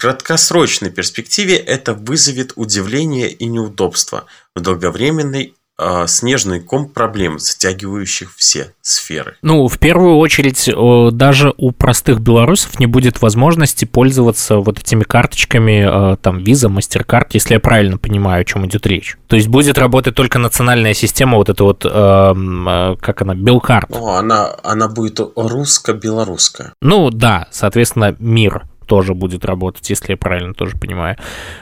В 0.00 0.02
краткосрочной 0.02 0.88
перспективе 0.88 1.56
это 1.56 1.92
вызовет 1.92 2.54
удивление 2.56 3.30
и 3.30 3.44
неудобство. 3.44 4.24
В 4.56 4.60
долговременной 4.62 5.52
а, 5.76 6.06
снежный 6.06 6.60
ком 6.60 6.88
проблем, 6.88 7.38
затягивающих 7.38 8.34
все 8.34 8.72
сферы. 8.80 9.36
Ну, 9.42 9.68
в 9.68 9.78
первую 9.78 10.16
очередь, 10.16 10.70
даже 11.14 11.52
у 11.58 11.72
простых 11.72 12.20
белорусов 12.20 12.80
не 12.80 12.86
будет 12.86 13.20
возможности 13.20 13.84
пользоваться 13.84 14.56
вот 14.56 14.78
этими 14.78 15.02
карточками, 15.02 16.14
э, 16.14 16.16
там, 16.16 16.38
Visa, 16.38 16.74
MasterCard, 16.74 17.26
если 17.32 17.52
я 17.54 17.60
правильно 17.60 17.98
понимаю, 17.98 18.40
о 18.40 18.44
чем 18.46 18.64
идет 18.64 18.86
речь. 18.86 19.18
То 19.26 19.36
есть 19.36 19.48
будет 19.48 19.76
работать 19.76 20.14
только 20.14 20.38
национальная 20.38 20.94
система, 20.94 21.36
вот 21.36 21.50
эта 21.50 21.62
вот, 21.62 21.84
э, 21.84 22.96
как 23.02 23.20
она, 23.20 23.34
Белкарт. 23.34 23.90
Ну, 23.90 24.08
она, 24.08 24.56
она 24.62 24.88
будет 24.88 25.20
русско-белорусская. 25.36 26.72
Ну, 26.80 27.10
да, 27.10 27.48
соответственно, 27.50 28.16
мир 28.18 28.62
тоже 28.90 29.14
будет 29.14 29.44
работать, 29.44 29.88
если 29.88 30.14
я 30.14 30.16
правильно 30.16 30.52
тоже 30.52 30.76
понимаю. 30.76 31.16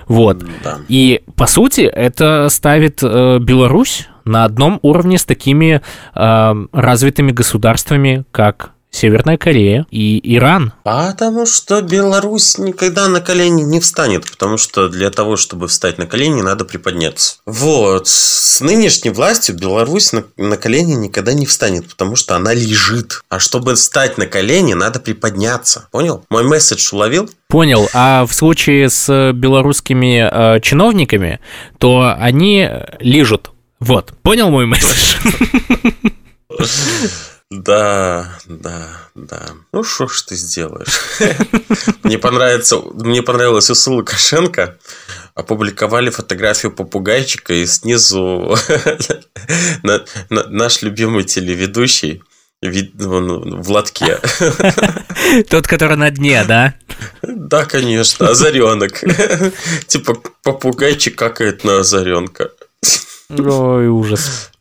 Вот. 0.06 0.38
Да. 0.64 0.78
И, 0.88 1.20
по 1.36 1.46
сути, 1.46 1.82
это 1.82 2.48
ставит 2.48 3.00
э, 3.02 3.38
Беларусь 3.38 4.08
на 4.24 4.46
одном 4.46 4.78
уровне 4.80 5.18
с 5.18 5.26
такими 5.26 5.82
э, 6.14 6.66
развитыми 6.72 7.32
государствами, 7.32 8.24
как 8.30 8.72
Северная 8.90 9.36
Корея 9.36 9.86
и 9.90 10.20
Иран. 10.36 10.72
Потому 10.82 11.46
что 11.46 11.82
Беларусь 11.82 12.58
никогда 12.58 13.08
на 13.08 13.20
колени 13.20 13.62
не 13.62 13.80
встанет, 13.80 14.28
потому 14.30 14.56
что 14.56 14.88
для 14.88 15.10
того, 15.10 15.36
чтобы 15.36 15.68
встать 15.68 15.98
на 15.98 16.06
колени, 16.06 16.40
надо 16.40 16.64
приподняться. 16.64 17.36
Вот. 17.46 18.08
С 18.08 18.60
нынешней 18.60 19.10
властью 19.10 19.56
Беларусь 19.56 20.12
на, 20.12 20.24
на 20.36 20.56
колени 20.56 20.94
никогда 20.94 21.34
не 21.34 21.46
встанет, 21.46 21.88
потому 21.88 22.16
что 22.16 22.34
она 22.34 22.54
лежит. 22.54 23.22
А 23.28 23.38
чтобы 23.38 23.74
встать 23.74 24.18
на 24.18 24.26
колени, 24.26 24.74
надо 24.74 25.00
приподняться. 25.00 25.88
Понял? 25.90 26.24
Мой 26.30 26.44
месседж 26.44 26.88
уловил? 26.92 27.30
Понял. 27.48 27.88
А 27.92 28.26
в 28.26 28.32
случае 28.32 28.88
с 28.88 29.32
белорусскими 29.32 30.28
э, 30.30 30.60
чиновниками, 30.60 31.40
то 31.78 32.14
они 32.18 32.68
лежат. 33.00 33.50
Вот. 33.80 34.12
Понял 34.22 34.50
мой 34.50 34.66
месседж? 34.66 35.16
Да, 37.50 38.38
да, 38.46 38.90
да. 39.14 39.46
Ну, 39.72 39.82
что 39.82 40.06
ж 40.06 40.20
ты 40.20 40.36
сделаешь? 40.36 41.00
Мне 42.02 42.18
понравится, 42.18 42.78
мне 42.78 43.22
понравилось 43.22 43.70
у 43.70 43.92
Лукашенко. 43.94 44.76
Опубликовали 45.34 46.10
фотографию 46.10 46.72
попугайчика, 46.72 47.54
и 47.54 47.64
снизу 47.64 48.54
наш 50.30 50.82
любимый 50.82 51.24
телеведущий 51.24 52.22
вид, 52.60 53.00
он, 53.00 53.62
в 53.62 53.70
лотке. 53.70 54.20
Тот, 55.48 55.66
который 55.66 55.96
на 55.96 56.10
дне, 56.10 56.44
да? 56.44 56.74
Да, 57.22 57.64
конечно, 57.64 58.28
озаренок. 58.28 59.02
Типа 59.86 60.20
попугайчик 60.42 61.16
какает 61.16 61.64
на 61.64 61.78
озаренка. 61.78 62.50
Ой, 63.30 63.88
ужас. 63.88 64.50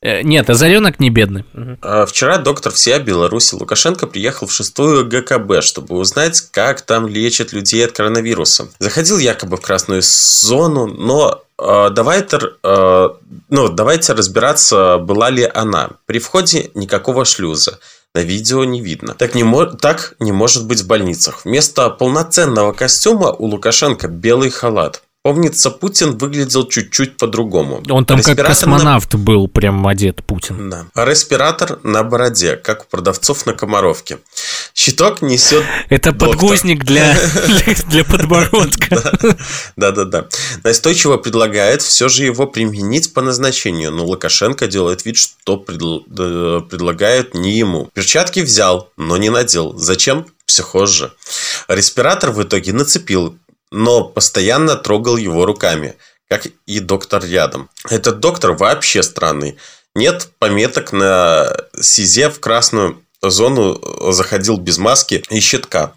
Э, 0.00 0.22
нет, 0.22 0.48
Озаренок 0.50 0.98
не 1.00 1.10
бедный. 1.10 1.44
А 1.80 2.06
вчера 2.06 2.38
доктор 2.38 2.72
всея 2.72 2.98
Беларуси 2.98 3.54
Лукашенко 3.54 4.06
приехал 4.06 4.46
в 4.46 4.52
шестую 4.52 5.06
ГКБ, 5.06 5.62
чтобы 5.62 5.96
узнать, 5.96 6.40
как 6.50 6.80
там 6.82 7.06
лечат 7.06 7.52
людей 7.52 7.84
от 7.84 7.92
коронавируса. 7.92 8.68
Заходил 8.78 9.18
якобы 9.18 9.56
в 9.56 9.60
красную 9.60 10.02
зону, 10.02 10.86
но 10.86 11.42
э, 11.58 11.90
давайте, 11.90 12.38
э, 12.62 13.08
ну, 13.48 13.68
давайте 13.68 14.12
разбираться, 14.14 14.98
была 14.98 15.30
ли 15.30 15.48
она. 15.52 15.90
При 16.06 16.18
входе 16.18 16.70
никакого 16.74 17.24
шлюза. 17.24 17.78
На 18.14 18.20
видео 18.20 18.64
не 18.64 18.80
видно. 18.80 19.14
Так 19.14 19.34
не, 19.34 19.42
мо- 19.44 19.66
так 19.66 20.14
не 20.18 20.32
может 20.32 20.66
быть 20.66 20.80
в 20.80 20.86
больницах. 20.86 21.44
Вместо 21.44 21.88
полноценного 21.90 22.72
костюма 22.72 23.30
у 23.32 23.46
Лукашенко 23.46 24.08
белый 24.08 24.50
халат. 24.50 25.02
Помнится, 25.24 25.70
Путин 25.70 26.18
выглядел 26.18 26.66
чуть-чуть 26.66 27.16
по-другому. 27.16 27.80
Он 27.88 28.04
там 28.04 28.20
как 28.22 28.36
космонавт 28.38 29.12
на... 29.12 29.18
был, 29.20 29.46
прям 29.46 29.86
одет 29.86 30.24
Путин. 30.24 30.68
Да. 30.68 30.86
Респиратор 30.96 31.78
на 31.84 32.02
бороде, 32.02 32.56
как 32.56 32.82
у 32.82 32.84
продавцов 32.86 33.46
на 33.46 33.52
Комаровке. 33.52 34.18
Щиток 34.74 35.22
несет 35.22 35.64
Это 35.90 36.10
доктор. 36.10 36.30
подгузник 36.30 36.84
для, 36.84 37.16
для 37.88 38.04
подбородка. 38.04 39.36
Да-да-да. 39.76 40.26
Настойчиво 40.64 41.18
предлагает 41.18 41.82
все 41.82 42.08
же 42.08 42.24
его 42.24 42.48
применить 42.48 43.14
по 43.14 43.22
назначению, 43.22 43.92
но 43.92 44.04
Лукашенко 44.04 44.66
делает 44.66 45.04
вид, 45.04 45.18
что 45.18 45.56
предлагают 45.56 47.34
не 47.34 47.52
ему. 47.52 47.88
Перчатки 47.94 48.40
взял, 48.40 48.90
но 48.96 49.16
не 49.18 49.30
надел. 49.30 49.78
Зачем? 49.78 50.26
Психоз 50.46 50.90
же. 50.90 51.12
Респиратор 51.68 52.32
в 52.32 52.42
итоге 52.42 52.72
нацепил, 52.72 53.36
но 53.72 54.04
постоянно 54.04 54.76
трогал 54.76 55.16
его 55.16 55.44
руками, 55.44 55.96
как 56.28 56.46
и 56.66 56.78
доктор 56.78 57.24
рядом. 57.24 57.68
Этот 57.88 58.20
доктор 58.20 58.52
вообще 58.52 59.02
странный. 59.02 59.56
Нет 59.94 60.28
пометок 60.38 60.92
на 60.92 61.52
СИЗе 61.78 62.30
в 62.30 62.38
красную 62.38 63.02
зону 63.22 63.80
заходил 64.12 64.58
без 64.58 64.78
маски 64.78 65.22
и 65.30 65.40
щитка. 65.40 65.94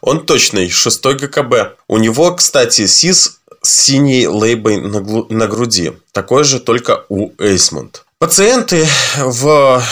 Он 0.00 0.24
точный, 0.26 0.68
6 0.68 1.04
ГКБ. 1.04 1.76
У 1.88 1.98
него, 1.98 2.34
кстати, 2.34 2.86
СИЗ 2.86 3.38
с 3.62 3.70
синей 3.70 4.26
лейбой 4.26 4.78
на, 4.78 5.00
на 5.00 5.46
груди. 5.46 5.92
Такой 6.12 6.44
же 6.44 6.60
только 6.60 7.04
у 7.08 7.30
Эйсмонт. 7.38 8.04
Пациенты 8.18 8.86
в 9.16 9.82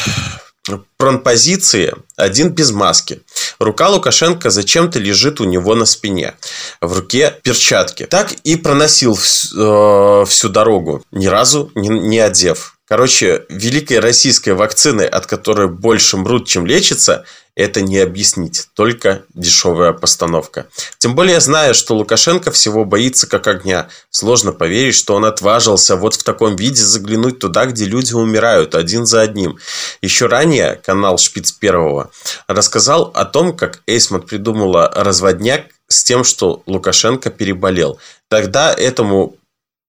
пронпозиции, 0.96 1.94
один 2.16 2.50
без 2.50 2.70
маски. 2.70 3.22
Рука 3.58 3.88
Лукашенко 3.88 4.50
зачем-то 4.50 4.98
лежит 4.98 5.40
у 5.40 5.44
него 5.44 5.74
на 5.74 5.86
спине. 5.86 6.34
В 6.80 6.96
руке 6.96 7.36
перчатки. 7.42 8.06
Так 8.06 8.32
и 8.44 8.56
проносил 8.56 9.14
всю, 9.14 10.22
э, 10.22 10.24
всю 10.26 10.48
дорогу, 10.48 11.04
ни 11.10 11.26
разу 11.26 11.70
не, 11.74 11.88
не 11.88 12.18
одев. 12.18 12.76
Короче, 12.90 13.44
великой 13.48 14.00
российской 14.00 14.50
вакцины, 14.50 15.02
от 15.02 15.26
которой 15.26 15.68
больше 15.68 16.16
мрут, 16.16 16.48
чем 16.48 16.66
лечится, 16.66 17.24
это 17.54 17.82
не 17.82 17.98
объяснить, 18.00 18.66
только 18.74 19.22
дешевая 19.32 19.92
постановка. 19.92 20.66
Тем 20.98 21.14
более, 21.14 21.38
зная, 21.38 21.72
что 21.72 21.94
Лукашенко 21.94 22.50
всего 22.50 22.84
боится 22.84 23.28
как 23.28 23.46
огня, 23.46 23.88
сложно 24.10 24.50
поверить, 24.50 24.96
что 24.96 25.14
он 25.14 25.24
отважился 25.24 25.94
вот 25.94 26.16
в 26.16 26.24
таком 26.24 26.56
виде 26.56 26.82
заглянуть 26.82 27.38
туда, 27.38 27.66
где 27.66 27.84
люди 27.84 28.12
умирают 28.12 28.74
один 28.74 29.06
за 29.06 29.20
одним. 29.20 29.58
Еще 30.02 30.26
ранее 30.26 30.74
канал 30.84 31.16
Шпиц 31.16 31.52
Первого 31.52 32.10
рассказал 32.48 33.12
о 33.14 33.24
том, 33.24 33.56
как 33.56 33.82
Эйсман 33.86 34.22
придумала 34.22 34.90
разводняк 34.92 35.66
с 35.86 36.02
тем, 36.02 36.24
что 36.24 36.64
Лукашенко 36.66 37.30
переболел. 37.30 38.00
Тогда 38.26 38.74
этому 38.74 39.36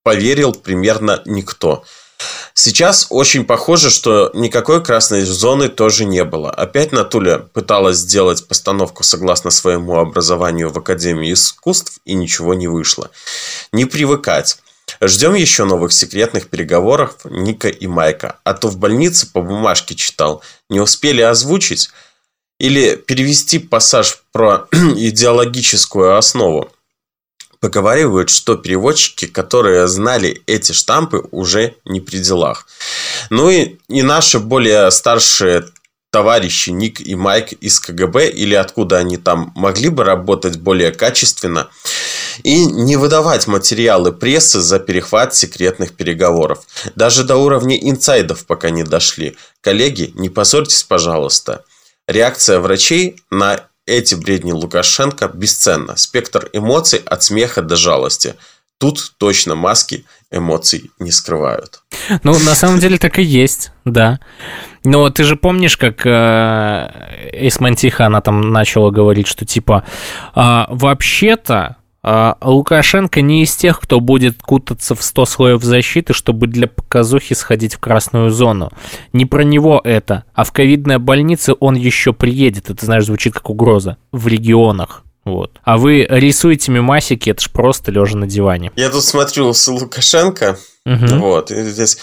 поверил 0.04 0.54
примерно 0.54 1.24
никто. 1.26 1.84
Сейчас 2.54 3.08
очень 3.10 3.46
похоже, 3.46 3.90
что 3.90 4.32
никакой 4.34 4.84
красной 4.84 5.22
зоны 5.22 5.70
тоже 5.70 6.06
не 6.06 6.24
было. 6.24 6.52
Опять 6.52 6.92
Натуля 6.92 7.40
пыталась 7.40 7.98
сделать 7.98 8.48
постановку 8.48 9.04
согласно 9.04 9.52
своему 9.52 9.98
образованию 9.98 10.70
в 10.70 10.78
Академии 10.78 11.32
искусств, 11.34 12.00
и 12.06 12.14
ничего 12.14 12.54
не 12.54 12.68
вышло. 12.68 13.10
Не 13.72 13.86
привыкать. 13.86 14.58
Ждем 15.02 15.36
еще 15.36 15.64
новых 15.64 15.94
секретных 15.94 16.50
переговоров 16.50 17.16
Ника 17.24 17.70
и 17.70 17.88
Майка. 17.88 18.40
А 18.44 18.54
то 18.54 18.68
в 18.68 18.78
больнице 18.78 19.32
по 19.32 19.42
бумажке 19.42 19.96
читал. 19.96 20.44
Не 20.70 20.80
успели 20.80 21.22
озвучить 21.22 21.90
или 22.60 22.96
перевести 22.96 23.60
пассаж 23.60 24.24
про 24.32 24.68
идеологическую 24.72 26.18
основу. 26.18 26.72
Поговаривают, 27.62 28.32
что 28.32 28.56
переводчики, 28.56 29.28
которые 29.28 29.88
знали 29.88 30.42
эти 30.48 30.72
штампы, 30.72 31.24
уже 31.32 31.76
не 31.86 32.02
при 32.02 32.18
делах. 32.18 32.66
Ну 33.30 33.52
и, 33.52 33.78
и 33.88 34.02
наши 34.02 34.40
более 34.40 34.90
старшие 34.90 35.66
товарищи 36.12 36.72
Ник 36.72 37.00
и 37.00 37.16
Майк 37.16 37.54
из 37.54 37.80
КГБ 37.80 38.30
или 38.30 38.56
откуда 38.56 38.98
они 38.98 39.18
там 39.18 39.54
могли 39.56 39.90
бы 39.90 40.04
работать 40.04 40.58
более 40.58 40.92
качественно 40.92 41.70
и 42.44 42.66
не 42.66 42.98
выдавать 42.98 43.48
материалы 43.48 44.12
прессы 44.12 44.60
за 44.60 44.80
перехват 44.80 45.36
секретных 45.36 45.94
переговоров. 45.94 46.66
Даже 46.96 47.24
до 47.24 47.38
уровня 47.38 47.78
инсайдов 47.78 48.46
пока 48.46 48.72
не 48.72 48.84
дошли. 48.84 49.38
Коллеги, 49.62 50.12
не 50.16 50.30
позорьтесь, 50.30 50.84
пожалуйста. 50.84 51.64
Реакция 52.08 52.60
врачей 52.60 53.22
на 53.30 53.68
эти 53.86 54.16
бредни 54.16 54.52
Лукашенко 54.52 55.30
бесценна. 55.34 55.96
Спектр 55.98 56.50
эмоций 56.54 57.00
от 57.06 57.24
смеха 57.24 57.62
до 57.62 57.76
жалости. 57.76 58.36
Тут 58.80 59.14
точно 59.18 59.56
маски 59.56 60.06
эмоций 60.32 60.92
не 61.00 61.12
скрывают. 61.12 61.84
Ну, 62.24 62.34
на 62.40 62.56
самом 62.56 62.80
деле 62.80 62.98
так 62.98 63.20
и 63.20 63.24
есть, 63.24 63.72
да. 63.86 64.20
Но 64.84 65.10
ты 65.12 65.24
же 65.24 65.36
помнишь, 65.36 65.78
как 65.78 66.06
э, 66.06 67.30
Эйсмантиха, 67.34 68.08
она 68.08 68.22
там 68.22 68.52
начала 68.52 68.90
говорить, 68.90 69.28
что 69.28 69.46
типа, 69.46 69.86
э, 70.36 70.64
вообще-то 70.70 71.56
а 71.56 71.81
Лукашенко 72.04 73.22
не 73.22 73.44
из 73.44 73.56
тех, 73.56 73.80
кто 73.80 74.00
будет 74.00 74.42
кутаться 74.42 74.96
в 74.96 75.04
100 75.04 75.26
слоев 75.26 75.64
защиты, 75.64 76.14
чтобы 76.14 76.48
для 76.48 76.68
показухи 76.68 77.36
сходить 77.36 77.76
в 77.76 77.80
красную 77.80 78.32
зону. 78.32 78.72
Не 79.14 79.26
про 79.26 79.44
него 79.44 79.80
это, 79.84 80.24
а 80.34 80.44
в 80.44 80.52
ковидной 80.52 80.98
больнице 80.98 81.54
он 81.60 81.76
еще 81.76 82.14
приедет. 82.14 82.70
Это, 82.70 82.86
знаешь, 82.86 83.06
звучит 83.06 83.34
как 83.34 83.50
угроза. 83.50 83.98
В 84.12 84.28
регионах. 84.28 85.04
Вот. 85.24 85.60
А 85.64 85.78
вы 85.78 86.08
рисуете 86.10 86.72
мемасики, 86.72 87.30
это 87.30 87.44
ж 87.44 87.52
просто 87.52 87.92
лежа 87.92 88.18
на 88.18 88.26
диване. 88.26 88.72
Я 88.76 88.90
тут 88.90 89.04
смотрю 89.04 89.54
с 89.54 89.68
Лукашенко. 89.68 90.58
Угу. 90.86 91.16
Вот. 91.20 91.52
И 91.52 91.64
здесь 91.64 92.00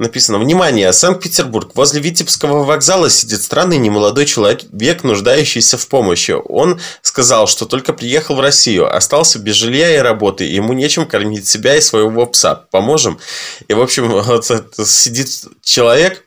Написано, 0.00 0.38
внимание, 0.38 0.92
Санкт-Петербург. 0.92 1.72
Возле 1.74 2.00
Витебского 2.00 2.62
вокзала 2.62 3.10
сидит 3.10 3.42
странный 3.42 3.78
немолодой 3.78 4.26
человек, 4.26 5.02
нуждающийся 5.02 5.76
в 5.76 5.88
помощи. 5.88 6.36
Он 6.44 6.80
сказал, 7.02 7.48
что 7.48 7.66
только 7.66 7.92
приехал 7.92 8.36
в 8.36 8.40
Россию, 8.40 8.94
остался 8.94 9.40
без 9.40 9.56
жилья 9.56 9.96
и 9.96 9.98
работы, 9.98 10.46
и 10.46 10.54
ему 10.54 10.72
нечем 10.72 11.04
кормить 11.04 11.48
себя 11.48 11.74
и 11.74 11.80
своего 11.80 12.26
пса. 12.26 12.54
Поможем? 12.70 13.18
И, 13.66 13.74
в 13.74 13.80
общем, 13.80 14.08
вот 14.22 14.44
сидит 14.86 15.30
человек 15.64 16.24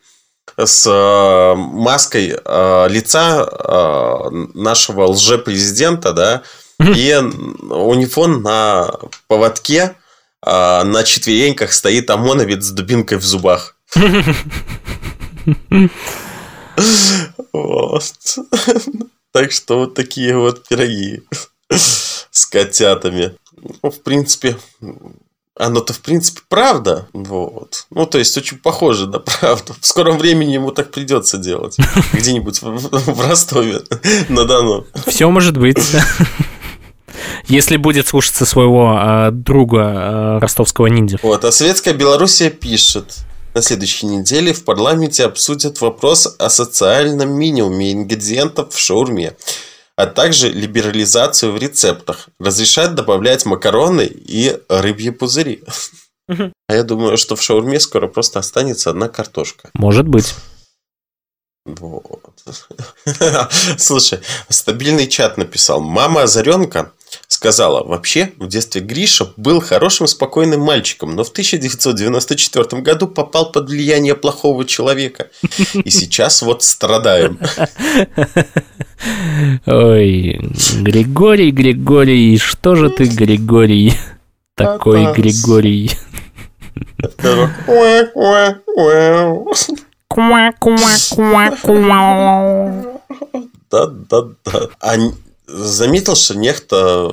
с 0.58 0.86
э, 0.86 1.56
маской 1.56 2.38
э, 2.44 2.88
лица 2.90 3.48
э, 3.50 4.30
нашего 4.54 5.06
лжепрезидента, 5.06 6.12
да, 6.12 6.44
и 6.78 7.16
у 7.70 7.94
него 7.94 8.28
на 8.28 8.92
поводке 9.28 9.96
а 10.44 10.84
на 10.84 11.04
четвереньках 11.04 11.74
стоит 11.74 12.10
ОМОНовец 12.10 12.66
с 12.66 12.72
дубинкой 12.72 13.18
в 13.18 13.24
зубах. 13.24 13.78
Вот. 17.54 18.40
Так 19.32 19.52
что 19.52 19.80
вот 19.80 19.94
такие 19.94 20.38
вот 20.38 20.68
пироги 20.68 21.24
с 21.70 22.46
котятами. 22.48 23.36
Ну, 23.84 23.92
в 23.92 24.02
принципе, 24.02 24.58
оно-то, 25.56 25.94
в 25.94 26.00
принципе, 26.00 26.42
правда. 26.50 27.08
Вот. 27.14 27.86
Ну, 27.92 28.06
то 28.06 28.18
есть, 28.18 28.38
очень 28.38 28.58
похоже 28.58 29.08
на 29.08 29.20
правду. 29.20 29.76
В 29.80 29.86
скором 29.86 30.18
времени 30.18 30.54
ему 30.54 30.72
так 30.72 30.92
придется 30.92 31.38
делать. 31.38 31.78
Где-нибудь 32.14 32.62
в, 32.62 33.14
в 33.14 33.28
Ростове 33.28 33.82
на 34.30 34.46
Дону. 34.46 34.88
Все 35.08 35.30
может 35.30 35.58
быть. 35.58 35.78
Если 37.48 37.78
будет 37.78 38.08
слушаться 38.08 38.46
своего 38.46 38.98
э, 39.00 39.32
друга 39.32 39.80
э, 39.80 40.40
ростовского 40.40 40.88
ниндзя. 40.88 41.20
Вот, 41.22 41.44
а 41.46 41.52
Светская 41.52 41.94
Белоруссия 41.94 42.50
пишет. 42.50 43.18
На 43.54 43.62
следующей 43.62 44.06
неделе 44.06 44.54
в 44.54 44.64
парламенте 44.64 45.26
обсудят 45.26 45.82
вопрос 45.82 46.36
о 46.40 46.50
социальном 46.50 47.32
минимуме 47.32 47.92
ингредиентов 47.92 48.74
в 48.74 48.80
шаурме 48.80 49.34
а 50.02 50.08
также 50.08 50.50
либерализацию 50.50 51.52
в 51.52 51.58
рецептах. 51.58 52.30
Разрешают 52.40 52.96
добавлять 52.96 53.46
макароны 53.46 54.06
и 54.06 54.58
рыбьи 54.68 55.12
пузыри. 55.12 55.64
А 56.28 56.52
я 56.70 56.84
думаю, 56.84 57.18
что 57.18 57.36
в 57.36 57.44
шаурме 57.44 57.80
скоро 57.80 58.08
просто 58.08 58.40
останется 58.40 58.90
одна 58.90 59.10
картошка. 59.10 59.70
Может 59.74 60.08
быть. 60.08 60.34
Вот. 61.66 62.32
Слушай, 63.78 64.22
стабильный 64.50 65.08
чат 65.08 65.38
написал. 65.38 65.82
Мама 65.82 66.24
Озаренка 66.24 66.94
сказала, 67.28 67.84
вообще, 67.84 68.34
в 68.38 68.48
детстве 68.48 68.82
Гриша 68.82 69.32
был 69.38 69.62
хорошим, 69.62 70.08
спокойным 70.08 70.62
мальчиком, 70.62 71.16
но 71.16 71.24
в 71.24 71.30
1994 71.30 72.82
году 72.82 73.08
попал 73.08 73.52
под 73.52 73.70
влияние 73.70 74.16
плохого 74.16 74.66
человека. 74.66 75.30
И 75.74 75.90
сейчас 75.90 76.42
вот 76.42 76.64
страдаем. 76.64 77.40
Ой, 79.66 80.40
Григорий, 80.82 81.52
Григорий, 81.52 82.38
что 82.38 82.76
же 82.76 82.90
ты, 82.90 83.06
Григорий, 83.06 83.94
такой 84.56 85.12
Григорий? 85.14 85.92
Да, 93.72 93.88
да, 93.88 94.22
да. 94.46 94.70
Заметил, 95.52 96.16
что 96.16 96.36
некто... 96.36 97.12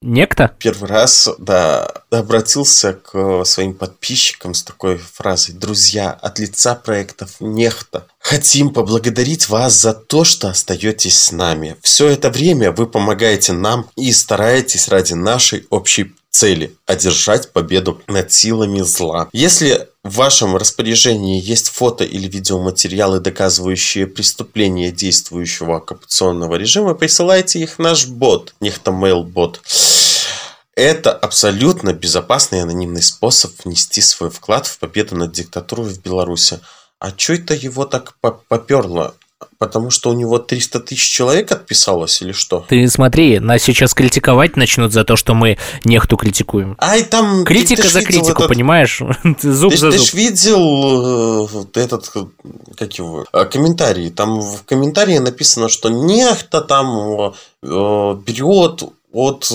Некто? 0.00 0.50
Первый 0.58 0.88
раз, 0.88 1.28
да, 1.38 1.86
обратился 2.10 2.94
к 2.94 3.44
своим 3.44 3.74
подписчикам 3.74 4.52
с 4.52 4.64
такой 4.64 4.98
фразой. 4.98 5.54
Друзья, 5.54 6.10
от 6.10 6.40
лица 6.40 6.74
проектов 6.74 7.36
Нехта 7.38 8.08
хотим 8.18 8.70
поблагодарить 8.70 9.48
вас 9.48 9.74
за 9.74 9.94
то, 9.94 10.24
что 10.24 10.48
остаетесь 10.48 11.18
с 11.18 11.30
нами. 11.30 11.76
Все 11.82 12.08
это 12.08 12.30
время 12.30 12.72
вы 12.72 12.86
помогаете 12.88 13.52
нам 13.52 13.88
и 13.96 14.12
стараетесь 14.12 14.88
ради 14.88 15.12
нашей 15.12 15.66
общей 15.70 16.12
цели– 16.30 16.74
одержать 16.86 17.52
победу 17.52 18.02
над 18.08 18.32
силами 18.32 18.80
зла. 18.80 19.28
Если 19.32 19.88
в 20.04 20.16
вашем 20.16 20.56
распоряжении 20.56 21.40
есть 21.40 21.68
фото 21.68 22.02
или 22.02 22.26
видеоматериалы, 22.26 23.20
доказывающие 23.20 24.08
преступление 24.08 24.90
действующего 24.90 25.76
оккупационного 25.76 26.56
режима, 26.56 26.94
присылайте 26.94 27.60
их 27.60 27.78
наш 27.78 28.06
бот, 28.08 28.54
Нехтомейл 28.60 29.22
бот. 29.22 29.60
Это 30.74 31.12
абсолютно 31.12 31.92
безопасный 31.92 32.58
и 32.58 32.62
анонимный 32.62 33.02
способ 33.02 33.52
внести 33.64 34.00
свой 34.00 34.30
вклад 34.30 34.66
в 34.66 34.78
победу 34.78 35.14
над 35.14 35.32
диктатурой 35.32 35.90
в 35.90 36.02
Беларуси. 36.02 36.58
А 36.98 37.10
что 37.16 37.34
это 37.34 37.54
его 37.54 37.84
так 37.84 38.16
поперло? 38.48 39.14
Потому 39.58 39.90
что 39.90 40.10
у 40.10 40.12
него 40.12 40.38
300 40.38 40.80
тысяч 40.80 41.08
человек 41.08 41.52
отписалось 41.52 42.20
или 42.22 42.32
что? 42.32 42.64
Ты 42.68 42.88
смотри, 42.88 43.38
нас 43.38 43.62
сейчас 43.62 43.94
критиковать 43.94 44.56
начнут 44.56 44.92
за 44.92 45.04
то, 45.04 45.16
что 45.16 45.34
мы 45.34 45.58
нехту 45.84 46.16
критикуем. 46.16 46.76
Ай, 46.78 47.02
там... 47.02 47.44
Критика 47.44 47.88
за 47.88 48.02
критику, 48.02 48.42
этот... 48.42 48.48
понимаешь? 48.48 48.98
зуб 48.98 49.72
ты, 49.72 49.76
за 49.78 49.90
зуб. 49.90 49.92
Ты 49.92 49.98
ж 49.98 50.14
видел 50.14 51.46
э, 51.74 51.80
этот, 51.80 52.10
как 52.76 52.92
его, 52.98 53.24
э, 53.32 53.44
комментарий. 53.44 54.10
Там 54.10 54.40
в 54.40 54.64
комментарии 54.64 55.18
написано, 55.18 55.68
что 55.68 55.88
нехта 55.88 56.60
там 56.60 57.34
э, 57.62 58.16
берет 58.26 58.82
от 59.12 59.52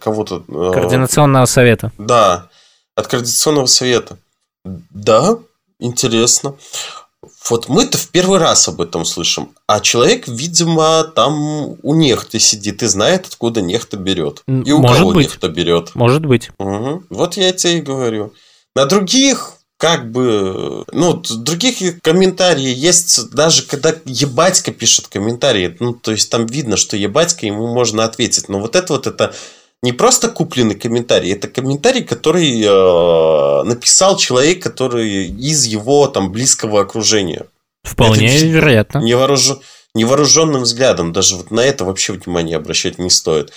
кого-то... 0.00 0.40
Координационного 0.40 1.46
совета. 1.46 1.92
Да, 1.98 2.48
от 2.94 3.06
Координационного 3.06 3.66
совета. 3.66 4.18
Да, 4.64 5.38
интересно. 5.78 6.54
Вот 7.48 7.68
мы-то 7.68 7.98
в 7.98 8.08
первый 8.08 8.38
раз 8.38 8.68
об 8.68 8.80
этом 8.80 9.04
слышим. 9.04 9.50
А 9.66 9.80
человек, 9.80 10.28
видимо, 10.28 11.04
там 11.04 11.76
у 11.82 11.94
нехты 11.94 12.38
сидит 12.38 12.82
и 12.82 12.86
знает, 12.86 13.26
откуда 13.26 13.60
нехта 13.60 13.96
берет. 13.96 14.42
И 14.46 14.72
у 14.72 14.78
Может 14.78 14.98
кого 14.98 15.12
быть. 15.12 15.26
нехта 15.26 15.48
берет. 15.48 15.94
Может 15.94 16.24
быть. 16.24 16.50
Угу. 16.58 17.04
Вот 17.10 17.36
я 17.36 17.52
тебе 17.52 17.78
и 17.78 17.82
говорю. 17.82 18.32
На 18.76 18.86
других 18.86 19.54
как 19.78 20.10
бы, 20.10 20.84
ну, 20.92 21.14
других 21.14 22.00
комментариев 22.02 22.76
есть, 22.76 23.30
даже 23.30 23.62
когда 23.62 23.94
ебатька 24.04 24.72
пишет 24.72 25.06
комментарии, 25.06 25.76
ну, 25.78 25.94
то 25.94 26.10
есть 26.10 26.30
там 26.30 26.46
видно, 26.46 26.76
что 26.76 26.96
ебатька, 26.96 27.46
ему 27.46 27.68
можно 27.68 28.04
ответить. 28.04 28.48
Но 28.48 28.60
вот 28.60 28.74
это 28.74 28.92
вот, 28.92 29.06
это 29.06 29.34
не 29.82 29.92
просто 29.92 30.28
купленный 30.28 30.74
комментарий, 30.74 31.32
это 31.32 31.48
комментарий, 31.48 32.02
который 32.02 32.62
э, 32.62 33.62
написал 33.64 34.16
человек, 34.16 34.62
который 34.62 35.26
из 35.26 35.64
его 35.64 36.08
там 36.08 36.32
близкого 36.32 36.80
окружения. 36.80 37.46
Вполне 37.84 38.36
это, 38.36 38.46
вероятно. 38.46 38.98
Невооружен, 38.98 39.60
невооруженным 39.94 40.62
взглядом 40.62 41.12
даже 41.12 41.36
вот 41.36 41.50
на 41.50 41.60
это 41.60 41.84
вообще 41.84 42.12
внимание 42.14 42.56
обращать 42.56 42.98
не 42.98 43.10
стоит. 43.10 43.52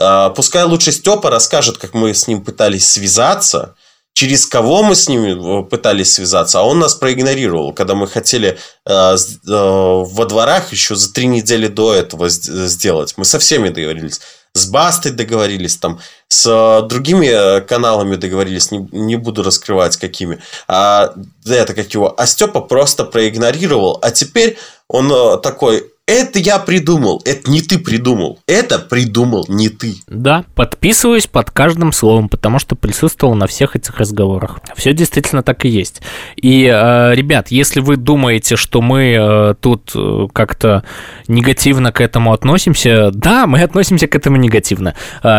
Э, 0.00 0.30
пускай 0.34 0.64
лучше 0.64 0.90
Степа 0.90 1.30
расскажет, 1.30 1.76
как 1.76 1.92
мы 1.92 2.14
с 2.14 2.26
ним 2.26 2.42
пытались 2.42 2.88
связаться, 2.88 3.74
через 4.14 4.46
кого 4.46 4.82
мы 4.82 4.94
с 4.94 5.06
ним 5.06 5.66
пытались 5.66 6.14
связаться, 6.14 6.60
а 6.60 6.62
он 6.62 6.78
нас 6.78 6.94
проигнорировал, 6.94 7.74
когда 7.74 7.94
мы 7.94 8.08
хотели 8.08 8.58
э, 8.86 8.90
э, 8.90 9.16
во 9.46 10.24
дворах 10.24 10.72
еще 10.72 10.96
за 10.96 11.12
три 11.12 11.26
недели 11.26 11.68
до 11.68 11.92
этого 11.92 12.30
сделать. 12.30 13.14
Мы 13.18 13.26
со 13.26 13.38
всеми 13.38 13.68
договорились 13.68 14.20
с 14.58 14.66
Бастой 14.66 15.12
договорились, 15.12 15.76
там, 15.76 16.00
с 16.28 16.46
э, 16.46 16.86
другими 16.86 17.26
э, 17.26 17.60
каналами 17.62 18.16
договорились, 18.16 18.70
не, 18.70 18.86
не 18.92 19.16
буду 19.16 19.42
раскрывать 19.42 19.96
какими. 19.96 20.38
А, 20.66 21.14
это 21.46 21.74
как 21.74 21.94
его. 21.94 22.14
А 22.18 22.26
Степа 22.26 22.60
просто 22.60 23.04
проигнорировал. 23.04 23.98
А 24.02 24.10
теперь 24.10 24.58
он 24.88 25.10
э, 25.10 25.38
такой, 25.38 25.90
это 26.08 26.38
я 26.38 26.58
придумал, 26.58 27.20
это 27.26 27.50
не 27.50 27.60
ты 27.60 27.78
придумал. 27.78 28.38
Это 28.46 28.78
придумал 28.78 29.44
не 29.48 29.68
ты. 29.68 29.94
Да, 30.08 30.44
подписываюсь 30.54 31.26
под 31.26 31.50
каждым 31.50 31.92
словом, 31.92 32.30
потому 32.30 32.58
что 32.58 32.76
присутствовал 32.76 33.34
на 33.34 33.46
всех 33.46 33.76
этих 33.76 33.98
разговорах. 33.98 34.60
Все 34.74 34.94
действительно 34.94 35.42
так 35.42 35.66
и 35.66 35.68
есть. 35.68 36.00
И, 36.36 36.64
э, 36.64 37.14
ребят, 37.14 37.48
если 37.48 37.80
вы 37.80 37.96
думаете, 37.96 38.56
что 38.56 38.80
мы 38.80 39.18
э, 39.20 39.54
тут 39.60 39.92
э, 39.94 40.28
как-то 40.32 40.82
негативно 41.28 41.92
к 41.92 42.00
этому 42.00 42.32
относимся, 42.32 43.10
да, 43.12 43.46
мы 43.46 43.60
относимся 43.60 44.06
к 44.06 44.16
этому 44.16 44.36
негативно. 44.38 44.94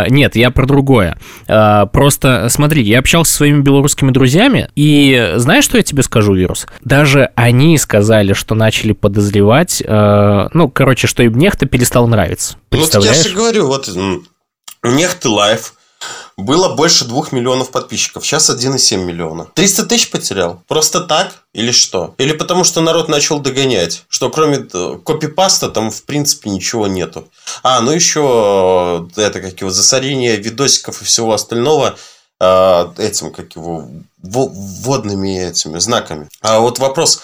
Нет, 0.09 0.35
я 0.35 0.51
про 0.51 0.67
другое. 0.67 1.17
Просто 1.47 2.47
смотри, 2.49 2.83
я 2.83 2.99
общался 2.99 3.31
со 3.31 3.37
своими 3.37 3.61
белорусскими 3.61 4.11
друзьями, 4.11 4.69
и 4.75 5.33
знаешь, 5.37 5.63
что 5.63 5.77
я 5.77 5.83
тебе 5.83 6.03
скажу, 6.03 6.35
Вирус? 6.35 6.67
Даже 6.83 7.31
они 7.33 7.75
сказали, 7.79 8.33
что 8.33 8.53
начали 8.53 8.91
подозревать 8.91 9.81
ну, 10.59 10.69
короче, 10.69 11.07
что 11.07 11.23
им 11.23 11.37
нехта 11.37 11.65
перестал 11.65 12.05
нравиться. 12.05 12.57
Ну, 12.71 12.85
я 13.01 13.13
же 13.13 13.29
говорю, 13.29 13.67
вот 13.67 13.89
нехты 14.83 15.29
лайф 15.29 15.73
было 16.35 16.75
больше 16.75 17.05
двух 17.05 17.31
миллионов 17.31 17.71
подписчиков, 17.71 18.25
сейчас 18.25 18.49
1,7 18.49 18.97
миллиона. 18.97 19.47
300 19.53 19.85
тысяч 19.85 20.11
потерял? 20.11 20.61
Просто 20.67 20.99
так? 20.99 21.45
Или 21.53 21.71
что? 21.71 22.13
Или 22.17 22.33
потому 22.33 22.65
что 22.65 22.81
народ 22.81 23.07
начал 23.07 23.39
догонять, 23.39 24.03
что 24.09 24.29
кроме 24.29 24.67
э, 24.73 24.97
копипаста 25.05 25.69
там 25.69 25.91
в 25.91 26.03
принципе 26.03 26.49
ничего 26.49 26.87
нету. 26.87 27.29
А, 27.63 27.79
ну 27.79 27.91
еще 27.91 29.07
э, 29.15 29.21
это 29.21 29.39
как 29.39 29.61
его 29.61 29.69
засорение 29.69 30.35
видосиков 30.35 31.01
и 31.01 31.05
всего 31.05 31.31
остального 31.31 31.95
э, 32.41 32.85
этим, 32.97 33.31
как 33.31 33.55
его, 33.55 33.87
водными 34.21 35.39
этими 35.39 35.79
знаками. 35.79 36.27
А 36.41 36.59
вот 36.59 36.79
вопрос, 36.79 37.21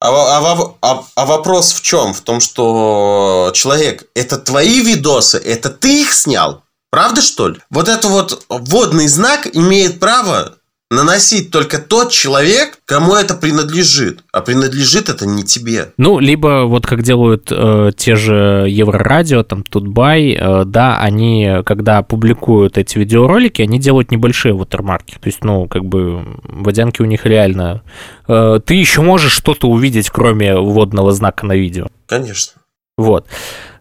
а, 0.00 0.10
а, 0.10 0.74
а, 0.80 1.04
а 1.14 1.26
вопрос 1.26 1.72
в 1.72 1.82
чем? 1.82 2.14
В 2.14 2.20
том, 2.20 2.40
что 2.40 3.50
человек, 3.54 4.08
это 4.14 4.38
твои 4.38 4.80
видосы, 4.80 5.38
это 5.38 5.70
ты 5.70 6.02
их 6.02 6.12
снял? 6.12 6.62
Правда, 6.90 7.20
что 7.20 7.48
ли? 7.48 7.60
Вот 7.70 7.88
это 7.88 8.08
вот 8.08 8.44
водный 8.48 9.08
знак 9.08 9.46
имеет 9.54 10.00
право 10.00 10.57
наносить 10.90 11.50
только 11.50 11.78
тот 11.78 12.10
человек, 12.12 12.78
кому 12.86 13.14
это 13.14 13.34
принадлежит. 13.34 14.24
А 14.32 14.40
принадлежит 14.40 15.08
это 15.08 15.26
не 15.26 15.42
тебе. 15.42 15.92
Ну, 15.96 16.18
либо 16.18 16.64
вот 16.64 16.86
как 16.86 17.02
делают 17.02 17.48
э, 17.50 17.90
те 17.96 18.16
же 18.16 18.66
Еврорадио, 18.68 19.42
там, 19.42 19.62
Тутбай, 19.62 20.32
э, 20.32 20.64
да, 20.64 20.98
они, 20.98 21.58
когда 21.66 22.02
публикуют 22.02 22.78
эти 22.78 22.98
видеоролики, 22.98 23.62
они 23.62 23.78
делают 23.78 24.10
небольшие 24.10 24.54
watermarки. 24.54 25.16
То 25.20 25.26
есть, 25.26 25.44
ну, 25.44 25.68
как 25.68 25.84
бы 25.84 26.24
водянки 26.44 27.02
у 27.02 27.06
них 27.06 27.26
реально... 27.26 27.82
Э, 28.26 28.58
ты 28.64 28.74
еще 28.74 29.02
можешь 29.02 29.32
что-то 29.32 29.68
увидеть, 29.68 30.08
кроме 30.10 30.56
вводного 30.56 31.12
знака 31.12 31.44
на 31.44 31.52
видео. 31.54 31.88
Конечно. 32.06 32.62
Вот. 32.96 33.26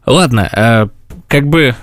Ладно, 0.05 0.49
э, 0.51 0.87
как 1.27 1.47
бы... 1.47 1.75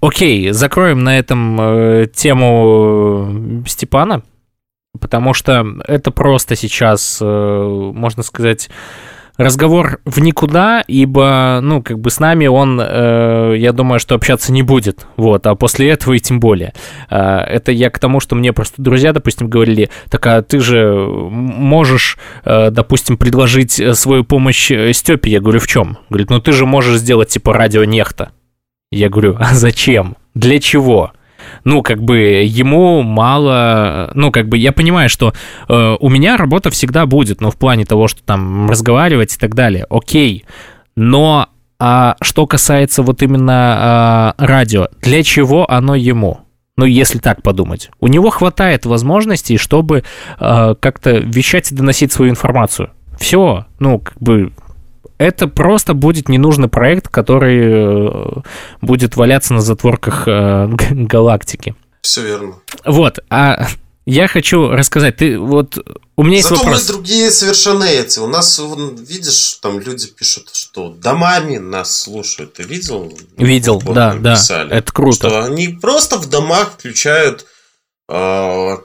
Окей, 0.00 0.50
закроем 0.50 1.04
на 1.04 1.16
этом 1.16 1.60
э, 1.60 2.06
тему 2.12 3.62
Степана 3.66 4.22
потому 4.96 5.34
что 5.34 5.66
это 5.86 6.10
просто 6.10 6.56
сейчас, 6.56 7.18
э, 7.20 7.90
можно 7.94 8.22
сказать, 8.22 8.68
разговор 9.36 10.00
в 10.04 10.20
никуда, 10.20 10.82
ибо, 10.86 11.60
ну, 11.62 11.82
как 11.82 11.98
бы 11.98 12.10
с 12.10 12.20
нами 12.20 12.46
он, 12.46 12.80
э, 12.80 13.54
я 13.58 13.72
думаю, 13.72 14.00
что 14.00 14.14
общаться 14.14 14.52
не 14.52 14.62
будет, 14.62 15.06
вот, 15.16 15.46
а 15.46 15.54
после 15.54 15.90
этого 15.90 16.14
и 16.14 16.18
тем 16.18 16.40
более. 16.40 16.72
Э, 17.10 17.38
это 17.40 17.72
я 17.72 17.90
к 17.90 17.98
тому, 17.98 18.20
что 18.20 18.34
мне 18.34 18.52
просто 18.52 18.80
друзья, 18.80 19.12
допустим, 19.12 19.48
говорили, 19.48 19.90
так, 20.10 20.26
а 20.26 20.42
ты 20.42 20.58
же 20.60 20.94
можешь, 20.96 22.18
э, 22.44 22.70
допустим, 22.70 23.16
предложить 23.16 23.80
свою 23.96 24.24
помощь 24.24 24.72
Степе? 24.92 25.30
Я 25.30 25.40
говорю, 25.40 25.60
в 25.60 25.66
чем? 25.66 25.98
Говорит, 26.08 26.30
ну 26.30 26.40
ты 26.40 26.52
же 26.52 26.66
можешь 26.66 26.98
сделать, 26.98 27.28
типа, 27.28 27.52
радио 27.52 27.84
нехта. 27.84 28.30
Я 28.90 29.08
говорю, 29.08 29.36
а 29.38 29.54
зачем? 29.54 30.16
Для 30.34 30.60
чего? 30.60 31.12
Ну, 31.64 31.82
как 31.82 32.02
бы 32.02 32.18
ему 32.44 33.02
мало, 33.02 34.10
ну, 34.14 34.30
как 34.30 34.48
бы 34.48 34.58
я 34.58 34.72
понимаю, 34.72 35.08
что 35.08 35.32
э, 35.68 35.96
у 35.98 36.08
меня 36.08 36.36
работа 36.36 36.70
всегда 36.70 37.06
будет, 37.06 37.40
ну, 37.40 37.50
в 37.50 37.56
плане 37.56 37.84
того, 37.84 38.08
что 38.08 38.22
там 38.22 38.70
разговаривать 38.70 39.34
и 39.34 39.38
так 39.38 39.54
далее, 39.54 39.86
окей, 39.88 40.44
но 40.96 41.48
а 41.78 42.16
что 42.22 42.46
касается 42.46 43.02
вот 43.02 43.22
именно 43.22 43.52
а, 43.78 44.34
радио, 44.38 44.88
для 45.02 45.22
чего 45.22 45.70
оно 45.70 45.94
ему? 45.94 46.40
Ну, 46.78 46.84
если 46.84 47.18
так 47.18 47.42
подумать. 47.42 47.90
У 48.00 48.08
него 48.08 48.30
хватает 48.30 48.84
возможностей, 48.84 49.56
чтобы 49.56 50.04
э, 50.38 50.74
как-то 50.78 51.10
вещать 51.18 51.72
и 51.72 51.74
доносить 51.74 52.12
свою 52.12 52.30
информацию. 52.30 52.90
Все, 53.18 53.64
ну, 53.78 53.98
как 53.98 54.18
бы 54.20 54.52
это 55.18 55.48
просто 55.48 55.94
будет 55.94 56.28
ненужный 56.28 56.68
проект, 56.68 57.08
который 57.08 57.60
э, 57.64 58.42
будет 58.80 59.16
валяться 59.16 59.54
на 59.54 59.60
затворках 59.60 60.26
э, 60.26 60.68
галактики. 60.90 61.74
Все 62.02 62.22
верно. 62.22 62.56
Вот, 62.84 63.18
а 63.30 63.68
я 64.04 64.28
хочу 64.28 64.68
рассказать, 64.68 65.16
ты 65.16 65.38
вот 65.38 65.78
у 66.16 66.22
меня 66.22 66.36
есть 66.36 66.48
Зато 66.48 66.62
вопрос. 66.62 66.82
мы 66.82 66.94
другие 66.94 67.30
совершенно 67.30 67.84
эти. 67.84 68.20
У 68.20 68.28
нас, 68.28 68.60
видишь, 69.08 69.54
там 69.60 69.80
люди 69.80 70.06
пишут, 70.06 70.50
что 70.54 70.90
домами 70.90 71.58
нас 71.58 71.98
слушают. 72.00 72.54
Ты 72.54 72.62
видел? 72.62 73.12
Видел, 73.36 73.80
вот, 73.80 73.94
да, 73.94 74.14
да. 74.14 74.34
Писали, 74.34 74.72
это 74.72 74.92
круто. 74.92 75.28
Что 75.28 75.44
они 75.44 75.68
просто 75.68 76.18
в 76.18 76.30
домах 76.30 76.74
включают 76.74 77.46
э, 78.08 78.76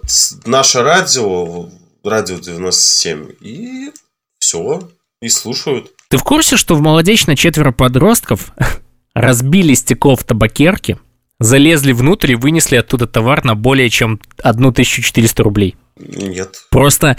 наше 0.46 0.82
радио, 0.82 1.70
радио 2.04 2.40
97, 2.40 3.30
и 3.40 3.92
все, 4.40 4.90
и 5.22 5.30
слушают. 5.30 5.92
Ты 6.12 6.18
в 6.18 6.24
курсе, 6.24 6.58
что 6.58 6.76
в 6.76 6.82
молодечно 6.82 7.38
четверо 7.38 7.72
подростков 7.72 8.52
разбили 9.16 9.74
стекло 9.74 10.18
в 10.18 10.26
табакерке, 10.26 10.98
залезли 11.40 11.94
внутрь 11.94 12.34
и 12.34 12.36
вынесли 12.36 12.76
оттуда 12.76 13.08
товар 13.08 13.46
на 13.46 13.56
более 13.56 13.90
чем 13.90 14.20
1400 14.44 15.42
рублей? 15.42 15.78
Нет. 15.98 16.66
Просто 16.70 17.16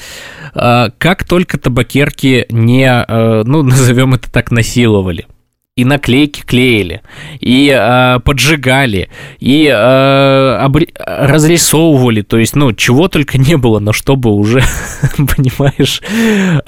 э, 0.55 0.91
как 0.99 1.25
только 1.25 1.59
табакерки 1.59 2.45
не, 2.51 2.85
э, 2.85 3.43
ну, 3.47 3.63
назовем 3.63 4.13
это 4.13 4.31
так, 4.31 4.51
насиловали, 4.51 5.27
и 5.75 5.87
наклейки 5.87 6.43
клеили, 6.43 7.01
и 7.41 7.75
э, 7.75 8.21
поджигали, 8.21 9.09
и 9.39 9.69
э, 9.69 9.73
обри- 9.73 10.93
разрисовывали, 10.99 12.21
то 12.21 12.37
есть, 12.37 12.55
ну, 12.55 12.75
чего 12.75 13.09
только 13.09 13.39
не 13.39 13.57
было, 13.57 13.79
но 13.79 13.95
чтобы 13.95 14.33
уже, 14.33 14.63
понимаешь, 15.17 16.03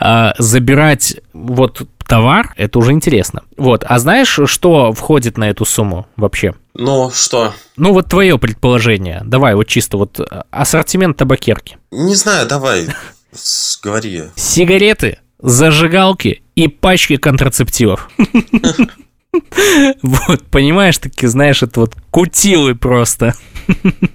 э, 0.01 0.33
забирать 0.39 1.21
вот 1.35 1.87
товар, 2.07 2.53
это 2.57 2.79
уже 2.79 2.93
интересно. 2.93 3.43
Вот, 3.57 3.85
а 3.87 3.99
знаешь, 3.99 4.39
что 4.47 4.93
входит 4.93 5.39
на 5.39 5.51
эту 5.51 5.65
сумму 5.65 6.07
вообще? 6.17 6.55
Ну, 6.75 7.11
что? 7.11 7.53
Ну, 7.77 7.93
вот 7.93 8.09
твое 8.09 8.39
предположение. 8.39 9.23
Давай, 9.25 9.55
вот 9.55 9.65
чисто 9.65 9.97
вот 9.97 10.21
ассортимент 10.51 11.17
табакерки. 11.17 11.79
Не 11.91 12.15
знаю, 12.15 12.47
давай, 12.49 12.89
говори. 13.83 14.25
Сигареты, 14.37 15.19
зажигалки 15.41 16.43
и 16.55 16.69
пачки 16.69 17.17
контрацептивов. 17.17 18.11
Вот, 20.03 20.43
понимаешь, 20.45 20.99
таки, 20.99 21.27
знаешь, 21.27 21.65
это 21.65 21.81
вот 21.81 21.97
кутилы 22.13 22.77
просто. 22.77 23.35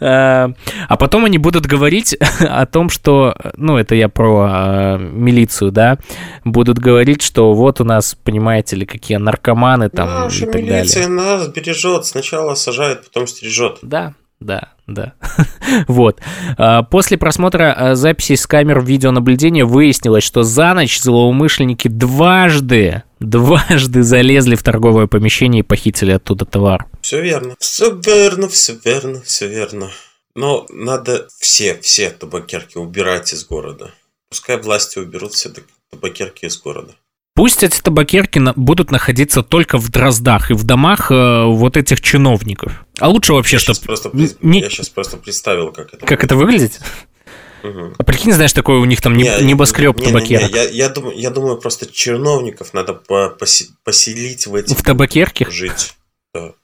А, 0.00 0.50
а 0.88 0.96
потом 0.96 1.24
они 1.24 1.38
будут 1.38 1.66
говорить 1.66 2.16
о 2.40 2.66
том, 2.66 2.90
что, 2.90 3.34
ну, 3.56 3.76
это 3.76 3.94
я 3.94 4.08
про 4.08 4.48
а, 4.48 4.98
милицию, 4.98 5.70
да, 5.70 5.98
будут 6.44 6.78
говорить, 6.78 7.22
что 7.22 7.54
вот 7.54 7.80
у 7.80 7.84
нас, 7.84 8.14
понимаете 8.14 8.76
ли, 8.76 8.86
какие 8.86 9.18
наркоманы 9.18 9.90
там 9.90 10.08
Наша 10.08 10.44
и 10.44 10.50
так 10.50 10.62
милиция 10.62 11.04
далее. 11.04 11.16
нас 11.16 11.48
бережет, 11.48 12.06
сначала 12.06 12.54
сажает, 12.54 13.04
потом 13.04 13.26
стережет. 13.26 13.78
Да, 13.82 14.14
да, 14.40 14.72
да. 14.86 15.14
вот. 15.88 16.20
А, 16.58 16.82
после 16.82 17.16
просмотра 17.16 17.92
записей 17.94 18.36
с 18.36 18.46
камер 18.46 18.82
видеонаблюдения 18.82 19.64
выяснилось, 19.64 20.24
что 20.24 20.42
за 20.42 20.74
ночь 20.74 21.00
злоумышленники 21.00 21.88
дважды, 21.88 23.02
дважды 23.20 24.02
залезли 24.02 24.56
в 24.56 24.62
торговое 24.62 25.06
помещение 25.06 25.60
и 25.60 25.62
похитили 25.62 26.12
оттуда 26.12 26.44
товар. 26.44 26.86
Все 27.06 27.22
верно. 27.22 27.54
Все 27.60 27.94
верно, 27.94 28.48
все 28.48 28.76
верно, 28.84 29.22
все 29.22 29.46
верно. 29.46 29.92
Но 30.34 30.66
надо 30.70 31.28
все, 31.38 31.78
все 31.80 32.10
табакерки 32.10 32.78
убирать 32.78 33.32
из 33.32 33.46
города. 33.46 33.94
Пускай 34.28 34.60
власти 34.60 34.98
уберут 34.98 35.32
все 35.34 35.52
табакерки 35.88 36.46
из 36.46 36.60
города. 36.60 36.96
Пусть 37.36 37.62
эти 37.62 37.80
табакерки 37.80 38.42
будут 38.56 38.90
находиться 38.90 39.44
только 39.44 39.78
в 39.78 39.88
дроздах 39.88 40.50
и 40.50 40.54
в 40.54 40.64
домах 40.64 41.12
э, 41.12 41.44
вот 41.44 41.76
этих 41.76 42.00
чиновников. 42.00 42.72
А 42.98 43.08
лучше 43.08 43.34
вообще, 43.34 43.58
чтобы... 43.58 43.78
Просто, 43.82 44.10
не... 44.12 44.62
Я 44.62 44.68
сейчас 44.68 44.88
просто 44.88 45.16
представил, 45.16 45.70
как 45.70 45.94
это 45.94 46.04
Как 46.04 46.24
это 46.24 46.34
выглядит? 46.34 46.80
Угу. 47.62 47.94
А 47.98 48.02
прикинь, 48.02 48.32
знаешь, 48.32 48.52
такое 48.52 48.78
у 48.78 48.84
них 48.84 49.00
там 49.00 49.16
не, 49.16 49.30
небоскреб 49.42 49.96
не, 49.96 50.06
табакерок. 50.06 50.42
Не, 50.42 50.48
не, 50.48 50.54
я, 50.56 50.68
я, 50.70 50.88
думаю, 50.88 51.16
я 51.16 51.30
думаю, 51.30 51.56
просто 51.58 51.86
чиновников 51.86 52.74
надо 52.74 52.94
поселить 52.94 54.48
в 54.48 54.56
эти... 54.56 54.74
В 54.74 54.82
табакерке? 54.82 55.46
Жить. 55.48 55.94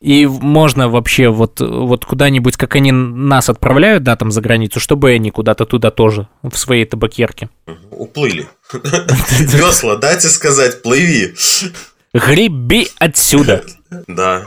И 0.01 0.27
можно 0.27 0.89
вообще 0.89 1.29
вот, 1.29 1.61
вот 1.61 2.05
куда-нибудь, 2.05 2.57
как 2.57 2.77
они 2.77 2.93
нас 2.93 3.49
отправляют, 3.49 4.03
да, 4.03 4.17
там 4.17 4.31
за 4.31 4.41
границу, 4.41 4.81
чтобы 4.81 5.11
они 5.11 5.31
куда-то 5.31 5.67
туда 5.67 5.91
тоже, 5.91 6.29
в 6.43 6.57
своей 6.57 6.85
табакерке. 6.85 7.49
Уплыли. 7.91 8.49
Весла, 8.73 9.97
дайте 9.97 10.29
сказать, 10.29 10.83
плыви. 10.83 11.35
Греби 12.15 12.89
отсюда. 12.99 13.65
Да. 14.07 14.47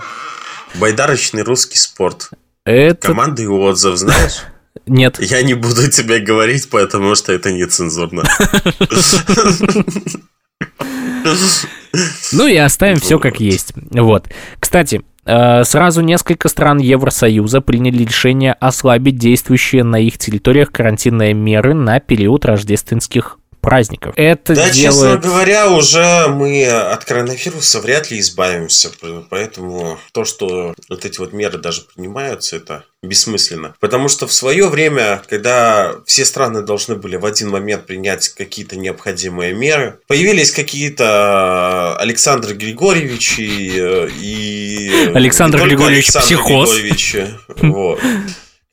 Байдарочный 0.75 1.43
русский 1.43 1.77
спорт. 1.77 2.29
Это... 2.65 3.07
Команда 3.07 3.43
и 3.43 3.47
отзыв, 3.47 3.95
знаешь? 3.95 4.41
Нет. 4.87 5.17
Я 5.19 5.41
не 5.41 5.53
буду 5.53 5.89
тебе 5.89 6.19
говорить, 6.19 6.69
потому 6.69 7.15
что 7.15 7.31
это 7.33 7.51
нецензурно. 7.51 8.23
Ну 12.33 12.45
и 12.45 12.55
оставим 12.57 12.99
все 12.99 13.19
как 13.19 13.39
есть. 13.39 13.73
Вот. 13.91 14.27
Кстати, 14.59 15.01
Сразу 15.25 16.01
несколько 16.01 16.49
стран 16.49 16.77
Евросоюза 16.77 17.59
приняли 17.59 18.03
решение 18.03 18.53
ослабить 18.53 19.17
действующие 19.17 19.83
на 19.83 19.95
их 19.95 20.19
территориях 20.19 20.71
карантинные 20.71 21.33
меры 21.33 21.73
на 21.73 21.99
период 21.99 22.45
рождественских 22.45 23.39
праздников. 23.65 24.13
Это 24.15 24.55
да, 24.55 24.69
делает... 24.69 25.21
честно 25.21 25.29
говоря, 25.29 25.69
уже 25.69 26.27
мы 26.29 26.65
от 26.65 27.03
коронавируса 27.05 27.81
вряд 27.81 28.11
ли 28.11 28.19
избавимся. 28.19 28.91
Поэтому 29.29 29.99
то, 30.13 30.25
что 30.25 30.73
вот 30.89 31.05
эти 31.05 31.19
вот 31.19 31.33
меры 31.33 31.57
даже 31.57 31.81
принимаются, 31.81 32.57
это 32.57 32.85
бессмысленно. 33.03 33.75
Потому 33.79 34.09
что 34.09 34.27
в 34.27 34.33
свое 34.33 34.67
время, 34.67 35.21
когда 35.29 35.95
все 36.05 36.25
страны 36.25 36.61
должны 36.61 36.95
были 36.95 37.17
в 37.17 37.25
один 37.25 37.49
момент 37.49 37.85
принять 37.85 38.29
какие-то 38.29 38.77
необходимые 38.77 39.53
меры, 39.53 39.99
появились 40.07 40.51
какие-то 40.51 41.95
Александр 41.97 42.53
Григорьевич 42.55 43.35
и... 43.39 45.11
Александр 45.13 45.63
Григорьевич 45.63 46.07
Александр 46.07 46.25
психоз. 46.25 46.71
Григорьевич, 46.71 47.15
вот 47.61 47.99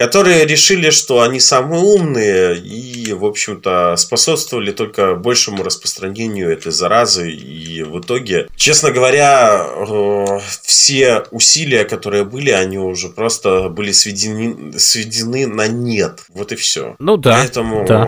которые 0.02 0.46
решили, 0.46 0.90
что 0.90 1.20
они 1.20 1.38
самые 1.38 1.80
умные 1.80 2.58
и, 2.58 3.12
в 3.12 3.24
общем-то, 3.24 3.94
способствовали 3.96 4.72
только 4.72 5.14
большему 5.14 5.62
распространению 5.62 6.50
этой 6.50 6.72
заразы. 6.72 7.30
И 7.30 7.84
в 7.84 8.00
итоге, 8.00 8.48
честно 8.56 8.90
говоря, 8.90 9.64
э, 9.64 10.40
все 10.62 11.22
усилия, 11.30 11.84
которые 11.84 12.24
были, 12.24 12.50
они 12.50 12.78
уже 12.78 13.10
просто 13.10 13.68
были 13.68 13.92
сведены, 13.92 14.76
сведены 14.76 15.46
на 15.46 15.68
нет. 15.68 16.24
Вот 16.30 16.50
и 16.50 16.56
все. 16.56 16.96
Ну 16.98 17.16
да. 17.16 17.38
Поэтому 17.38 17.86
да. 17.86 18.04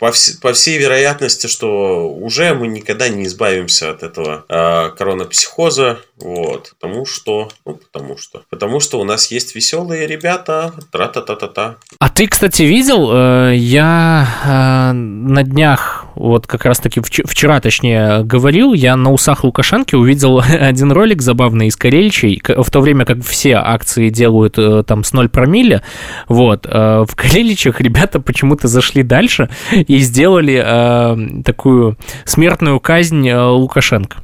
По, 0.00 0.06
вс- 0.06 0.40
по 0.42 0.52
всей 0.52 0.78
вероятности, 0.78 1.46
что 1.46 2.08
уже 2.08 2.54
мы 2.54 2.66
никогда 2.66 3.08
не 3.08 3.24
избавимся 3.24 3.92
от 3.92 4.02
этого 4.02 4.44
э, 4.48 4.90
коронапсихоза. 4.98 6.00
Вот. 6.18 6.72
Потому 6.78 7.04
что, 7.04 7.50
ну, 7.66 7.74
потому 7.74 8.16
что, 8.16 8.42
потому 8.48 8.80
что 8.80 8.98
у 8.98 9.04
нас 9.04 9.30
есть 9.30 9.54
веселые 9.54 10.06
ребята, 10.06 10.72
тра-та-та-та-та. 10.90 11.76
А 11.98 12.08
ты, 12.08 12.26
кстати, 12.26 12.62
видел, 12.62 13.10
э, 13.12 13.54
я 13.56 14.26
э, 14.44 14.92
на 14.92 15.42
днях, 15.42 16.06
вот 16.14 16.46
как 16.46 16.64
раз-таки 16.64 17.00
вчера, 17.02 17.60
точнее, 17.60 18.22
говорил, 18.24 18.72
я 18.72 18.96
на 18.96 19.12
усах 19.12 19.44
Лукашенки 19.44 19.94
увидел 19.94 20.40
один 20.48 20.90
ролик 20.90 21.20
забавный 21.20 21.66
из 21.66 21.76
Карельчей, 21.76 22.42
в 22.46 22.70
то 22.70 22.80
время 22.80 23.04
как 23.04 23.22
все 23.22 23.56
акции 23.56 24.08
делают 24.08 24.58
э, 24.58 24.84
там 24.86 25.04
с 25.04 25.12
0 25.12 25.28
промилле, 25.28 25.82
вот, 26.28 26.64
в 26.66 27.08
Кареличах 27.14 27.80
ребята 27.80 28.20
почему-то 28.20 28.68
зашли 28.68 29.02
дальше 29.02 29.50
и 29.70 29.98
сделали 29.98 31.42
такую 31.42 31.98
смертную 32.24 32.80
казнь 32.80 33.30
Лукашенко. 33.30 34.18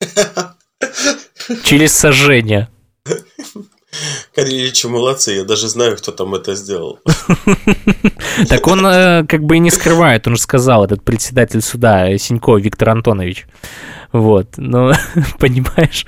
Через 1.64 1.92
сожжение. 1.92 2.68
Кареличи 4.34 4.86
молодцы, 4.86 5.32
я 5.32 5.44
даже 5.44 5.68
знаю, 5.68 5.96
кто 5.96 6.10
там 6.12 6.34
это 6.34 6.54
сделал. 6.54 6.98
Так 8.48 8.66
он 8.66 8.84
э, 8.84 9.24
как 9.28 9.44
бы 9.44 9.56
и 9.56 9.60
не 9.60 9.70
скрывает, 9.70 10.26
он 10.26 10.34
же 10.34 10.42
сказал, 10.42 10.84
этот 10.84 11.04
председатель 11.04 11.62
суда 11.62 12.18
Синько 12.18 12.56
Виктор 12.56 12.90
Антонович. 12.90 13.46
Вот, 14.10 14.54
но, 14.56 14.92
понимаешь, 15.38 16.04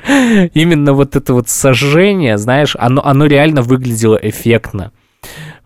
именно 0.55 0.93
вот 0.93 1.15
это 1.15 1.35
вот 1.35 1.49
сожжение, 1.49 2.37
знаешь, 2.37 2.75
оно, 2.79 3.05
оно 3.05 3.27
реально 3.27 3.63
выглядело 3.63 4.17
эффектно. 4.17 4.91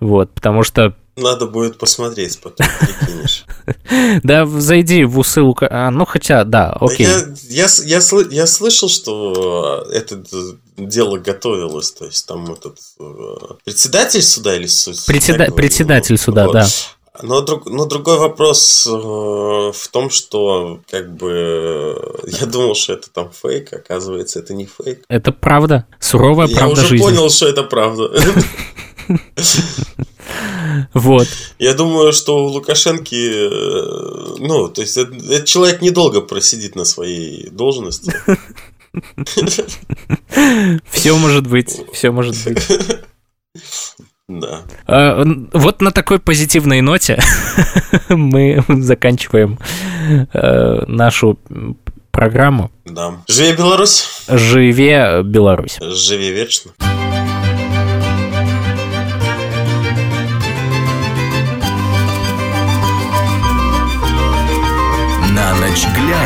Вот, 0.01 0.33
потому 0.35 0.63
что 0.63 0.95
надо 1.17 1.47
будет 1.47 1.79
посмотреть, 1.79 2.41
потом 2.41 2.67
прикинешь. 2.79 3.40
Да, 4.23 4.47
зайди 4.47 5.05
в 5.05 5.19
усы 5.19 5.43
Лука... 5.43 5.69
А, 5.71 5.91
ну, 5.91 6.05
хотя, 6.05 6.45
да, 6.45 6.73
окей. 6.81 7.07
Я, 7.49 7.67
я, 7.67 7.69
я, 7.85 8.01
я 8.31 8.47
слышал, 8.47 8.89
что 8.89 9.87
это 9.93 10.23
дело 10.77 11.19
готовилось, 11.19 11.93
то 11.93 12.07
есть 12.07 12.27
там 12.27 12.53
этот 12.53 12.79
э, 12.99 13.05
председатель 13.65 14.23
суда 14.23 14.57
или 14.57 14.67
суд? 14.67 14.97
Председа... 15.07 15.51
Председатель 15.53 16.17
суда, 16.19 16.49
да. 16.51 16.67
Но, 17.23 17.43
друг, 17.43 17.67
но 17.67 17.85
другой 17.87 18.19
вопрос 18.19 18.87
э, 18.87 18.91
в 18.91 19.89
том, 19.91 20.11
что 20.11 20.81
как 20.91 21.15
бы 21.15 22.23
я 22.27 22.47
думал, 22.47 22.75
что 22.75 22.95
это 22.95 23.11
там 23.11 23.31
фейк, 23.31 23.73
оказывается, 23.73 24.39
это 24.39 24.55
не 24.55 24.67
фейк. 24.67 25.05
Это 25.09 25.33
правда, 25.33 25.87
суровая 25.99 26.47
я 26.47 26.57
правда 26.57 26.81
жизни. 26.83 26.97
Я 26.97 27.05
уже 27.05 27.15
понял, 27.15 27.31
что 27.31 27.47
это 27.47 27.63
правда. 27.65 28.11
Вот. 30.95 31.29
Я 31.59 31.75
думаю, 31.75 32.13
что 32.13 32.45
у 32.45 32.49
Лукашенки, 32.49 33.15
э, 33.15 34.37
ну, 34.39 34.69
то 34.69 34.81
есть, 34.81 34.97
этот 34.97 35.45
человек 35.45 35.83
недолго 35.83 36.21
просидит 36.21 36.77
на 36.77 36.85
своей 36.85 37.51
должности. 37.51 38.15
Все 40.91 41.17
может 41.17 41.47
быть, 41.47 41.81
все 41.93 42.11
может 42.11 42.37
быть. 42.45 42.67
Да. 44.29 44.63
А, 44.87 45.25
вот 45.53 45.81
на 45.83 45.91
такой 45.91 46.21
позитивной 46.21 46.81
ноте 46.83 47.21
мы 48.09 48.65
заканчиваем 48.69 49.59
э, 50.33 50.85
нашу 50.87 51.39
программу. 52.13 52.71
Да. 52.85 53.23
Живе 53.27 53.55
Беларусь! 53.55 54.25
Живе 54.29 55.23
Беларусь! 55.25 55.79
Живе 55.81 56.33
вечно! 56.33 56.73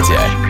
Радио. 0.06 0.43